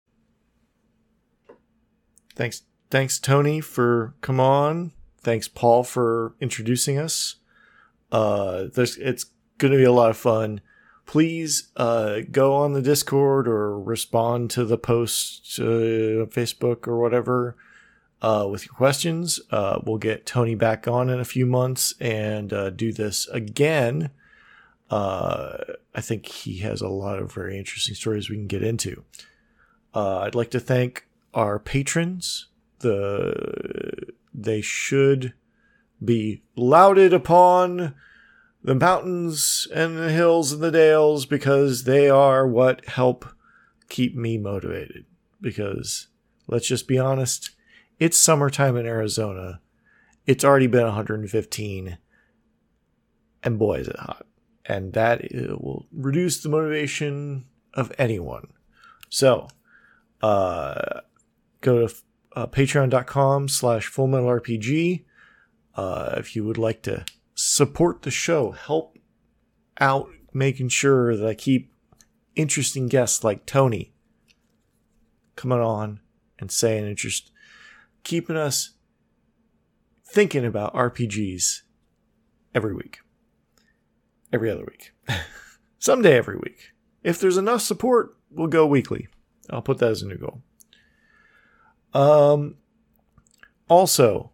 Thanks, 2.36 2.64
thanks, 2.90 3.20
Tony, 3.20 3.62
for 3.62 4.16
come 4.22 4.40
on. 4.40 4.92
Thanks, 5.22 5.48
Paul, 5.48 5.84
for 5.84 6.34
introducing 6.40 6.98
us. 6.98 7.36
Uh, 8.12 8.66
there's 8.74 8.98
it's 8.98 9.26
going 9.58 9.72
to 9.74 9.78
be 9.78 9.84
a 9.84 9.92
lot 9.92 10.10
of 10.10 10.18
fun. 10.18 10.62
Please 11.10 11.72
uh, 11.76 12.20
go 12.32 12.54
on 12.54 12.74
the 12.74 12.84
Discord 12.84 13.48
or 13.48 13.82
respond 13.82 14.52
to 14.52 14.64
the 14.64 14.78
post 14.78 15.58
uh, 15.60 16.30
Facebook 16.30 16.88
or 16.88 17.00
whatever 17.00 17.56
uh, 18.22 18.48
with 18.48 18.68
your 18.68 18.76
questions. 18.76 19.40
Uh, 19.50 19.80
we'll 19.84 19.98
get 19.98 20.28
Tony 20.28 20.54
back 20.54 20.88
on 20.88 21.10
in 21.10 21.20
a 21.20 21.26
few 21.26 21.48
months 21.48 21.96
and 22.00 22.54
uh, 22.54 22.70
do 22.70 22.94
this 22.94 23.28
again. 23.30 24.12
Uh, 24.92 25.58
I 25.96 26.02
think 26.02 26.28
he 26.28 26.60
has 26.60 26.80
a 26.80 26.88
lot 26.88 27.18
of 27.18 27.34
very 27.34 27.58
interesting 27.58 27.96
stories 27.96 28.30
we 28.30 28.36
can 28.36 28.46
get 28.46 28.62
into. 28.62 29.04
I'd 29.96 30.36
like 30.36 30.52
to 30.52 30.60
thank 30.60 31.08
our 31.34 31.58
patrons. 31.58 32.50
The 32.82 34.14
they 34.32 34.62
should 34.62 35.34
be 36.06 36.44
lauded 36.56 37.16
upon 37.16 37.96
the 38.62 38.76
mountains 38.76 39.68
and 39.74 39.98
the 39.98 40.12
hills 40.12 40.52
and 40.52 40.62
the 40.62 40.72
dales 40.72 41.26
because 41.26 41.84
they 41.84 42.10
are 42.10 42.48
what 42.48 42.86
help 42.88 43.26
keep 43.88 44.16
me 44.16 44.38
motivated. 44.38 45.06
Because 45.42 46.08
let's 46.48 46.68
just 46.68 46.88
be 46.88 46.98
honest, 46.98 47.52
it's 48.00 48.18
summertime 48.18 48.76
in 48.76 48.86
Arizona. 48.86 49.62
It's 50.26 50.44
already 50.44 50.68
been 50.68 50.84
115, 50.84 51.98
and 53.42 53.60
boy, 53.60 53.80
is 53.80 53.88
it 53.88 53.96
hot. 53.98 54.26
And 54.66 54.94
that 54.94 55.24
uh, 55.24 55.58
will 55.58 55.88
reduce 55.92 56.44
the 56.44 56.50
motivation 56.50 57.46
of 57.74 57.92
anyone. 57.98 58.50
So, 59.10 59.48
uh, 60.22 61.02
go 61.62 61.88
to 61.88 61.96
uh, 62.36 62.48
patreon.com 62.48 63.48
slash 63.48 63.92
fullmetalrpg 63.92 65.04
uh, 65.76 66.16
if 66.18 66.36
you 66.36 66.44
would 66.44 66.58
like 66.58 66.84
to 66.84 67.06
support 67.42 68.02
the 68.02 68.12
show, 68.12 68.52
help 68.52 68.98
out 69.80 70.10
making 70.34 70.68
sure 70.68 71.16
that 71.16 71.26
I 71.26 71.34
keep 71.34 71.72
interesting 72.36 72.88
guests 72.88 73.24
like 73.24 73.46
Tony 73.46 73.94
coming 75.38 75.62
on 75.62 76.02
and 76.38 76.52
saying 76.52 76.86
interest, 76.86 77.32
keeping 78.04 78.36
us 78.36 78.72
thinking 80.06 80.46
about 80.46 80.74
RPGs 80.74 81.62
every 82.54 82.74
week, 82.74 83.00
every 84.34 84.52
other 84.52 84.66
week, 84.66 84.92
someday 85.80 86.18
every 86.18 86.36
week. 86.36 86.74
If 87.04 87.22
there's 87.22 87.38
enough 87.38 87.62
support, 87.62 88.18
we'll 88.30 88.48
go 88.48 88.66
weekly. 88.68 89.08
I'll 89.50 89.62
put 89.62 89.78
that 89.78 89.92
as 89.92 90.02
a 90.02 90.08
new 90.08 90.18
goal. 90.18 90.42
Um, 91.94 92.56
also, 93.70 94.32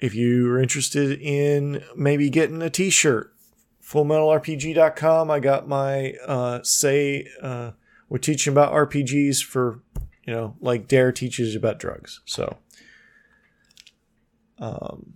if 0.00 0.14
you're 0.14 0.60
interested 0.60 1.20
in 1.20 1.84
maybe 1.94 2.30
getting 2.30 2.62
a 2.62 2.70
t-shirt, 2.70 3.32
fullmetalrpg.com. 3.84 5.30
I 5.30 5.40
got 5.40 5.68
my 5.68 6.14
uh, 6.26 6.60
say 6.62 7.28
uh, 7.42 7.72
we're 8.08 8.18
teaching 8.18 8.52
about 8.52 8.72
RPGs 8.72 9.44
for 9.44 9.82
you 10.24 10.32
know 10.32 10.56
like 10.60 10.88
DARE 10.88 11.12
teaches 11.12 11.54
about 11.54 11.78
drugs. 11.78 12.20
So, 12.24 12.58
um, 14.58 15.14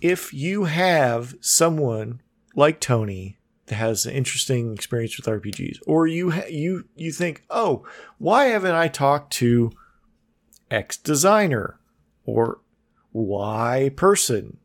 if 0.00 0.32
you 0.32 0.64
have 0.64 1.34
someone 1.40 2.22
like 2.54 2.80
Tony 2.80 3.38
that 3.66 3.74
has 3.76 4.06
an 4.06 4.12
interesting 4.12 4.72
experience 4.72 5.16
with 5.16 5.26
RPGs, 5.26 5.78
or 5.86 6.06
you 6.06 6.30
ha- 6.30 6.48
you 6.48 6.88
you 6.94 7.12
think, 7.12 7.44
oh, 7.50 7.84
why 8.18 8.46
haven't 8.46 8.74
I 8.74 8.88
talked 8.88 9.32
to 9.34 9.72
X 10.70 10.96
designer 10.96 11.80
or 12.24 12.60
Y 13.12 13.90
person? 13.96 14.58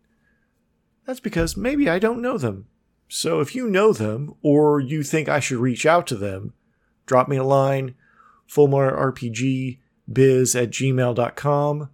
That's 1.05 1.19
because 1.19 1.55
maybe 1.55 1.89
I 1.89 1.99
don't 1.99 2.21
know 2.21 2.37
them. 2.37 2.67
So 3.07 3.39
if 3.39 3.55
you 3.55 3.69
know 3.69 3.93
them 3.93 4.33
or 4.41 4.79
you 4.79 5.03
think 5.03 5.29
I 5.29 5.39
should 5.39 5.59
reach 5.59 5.85
out 5.85 6.07
to 6.07 6.15
them, 6.15 6.53
drop 7.05 7.27
me 7.27 7.37
a 7.37 7.43
line, 7.43 7.95
fullmetalrpgbiz 8.49 9.79
at 10.09 10.71
gmail.com, 10.71 11.89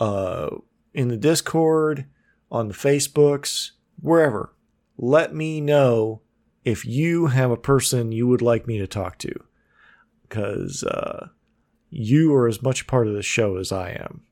uh, 0.00 0.50
in 0.94 1.08
the 1.08 1.16
Discord, 1.16 2.06
on 2.50 2.68
the 2.68 2.74
Facebooks, 2.74 3.72
wherever. 4.00 4.54
Let 4.96 5.34
me 5.34 5.60
know 5.60 6.20
if 6.64 6.84
you 6.84 7.26
have 7.26 7.50
a 7.50 7.56
person 7.56 8.12
you 8.12 8.28
would 8.28 8.42
like 8.42 8.66
me 8.66 8.78
to 8.78 8.86
talk 8.86 9.18
to. 9.18 9.32
Because 10.22 10.84
uh, 10.84 11.28
you 11.90 12.32
are 12.34 12.46
as 12.48 12.62
much 12.62 12.86
part 12.86 13.06
of 13.06 13.14
the 13.14 13.22
show 13.22 13.56
as 13.56 13.72
I 13.72 13.90
am. 13.90 14.22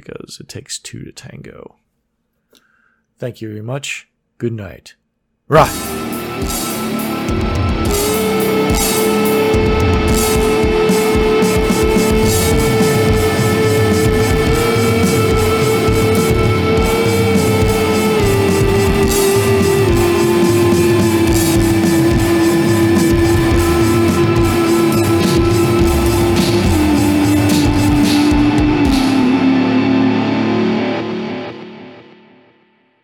Because 0.00 0.38
it 0.38 0.48
takes 0.48 0.78
two 0.78 1.02
to 1.04 1.10
tango. 1.10 1.76
Thank 3.18 3.40
you 3.40 3.48
very 3.48 3.62
much. 3.62 4.08
Good 4.38 4.52
night. 4.52 4.94
Right. 5.48 7.17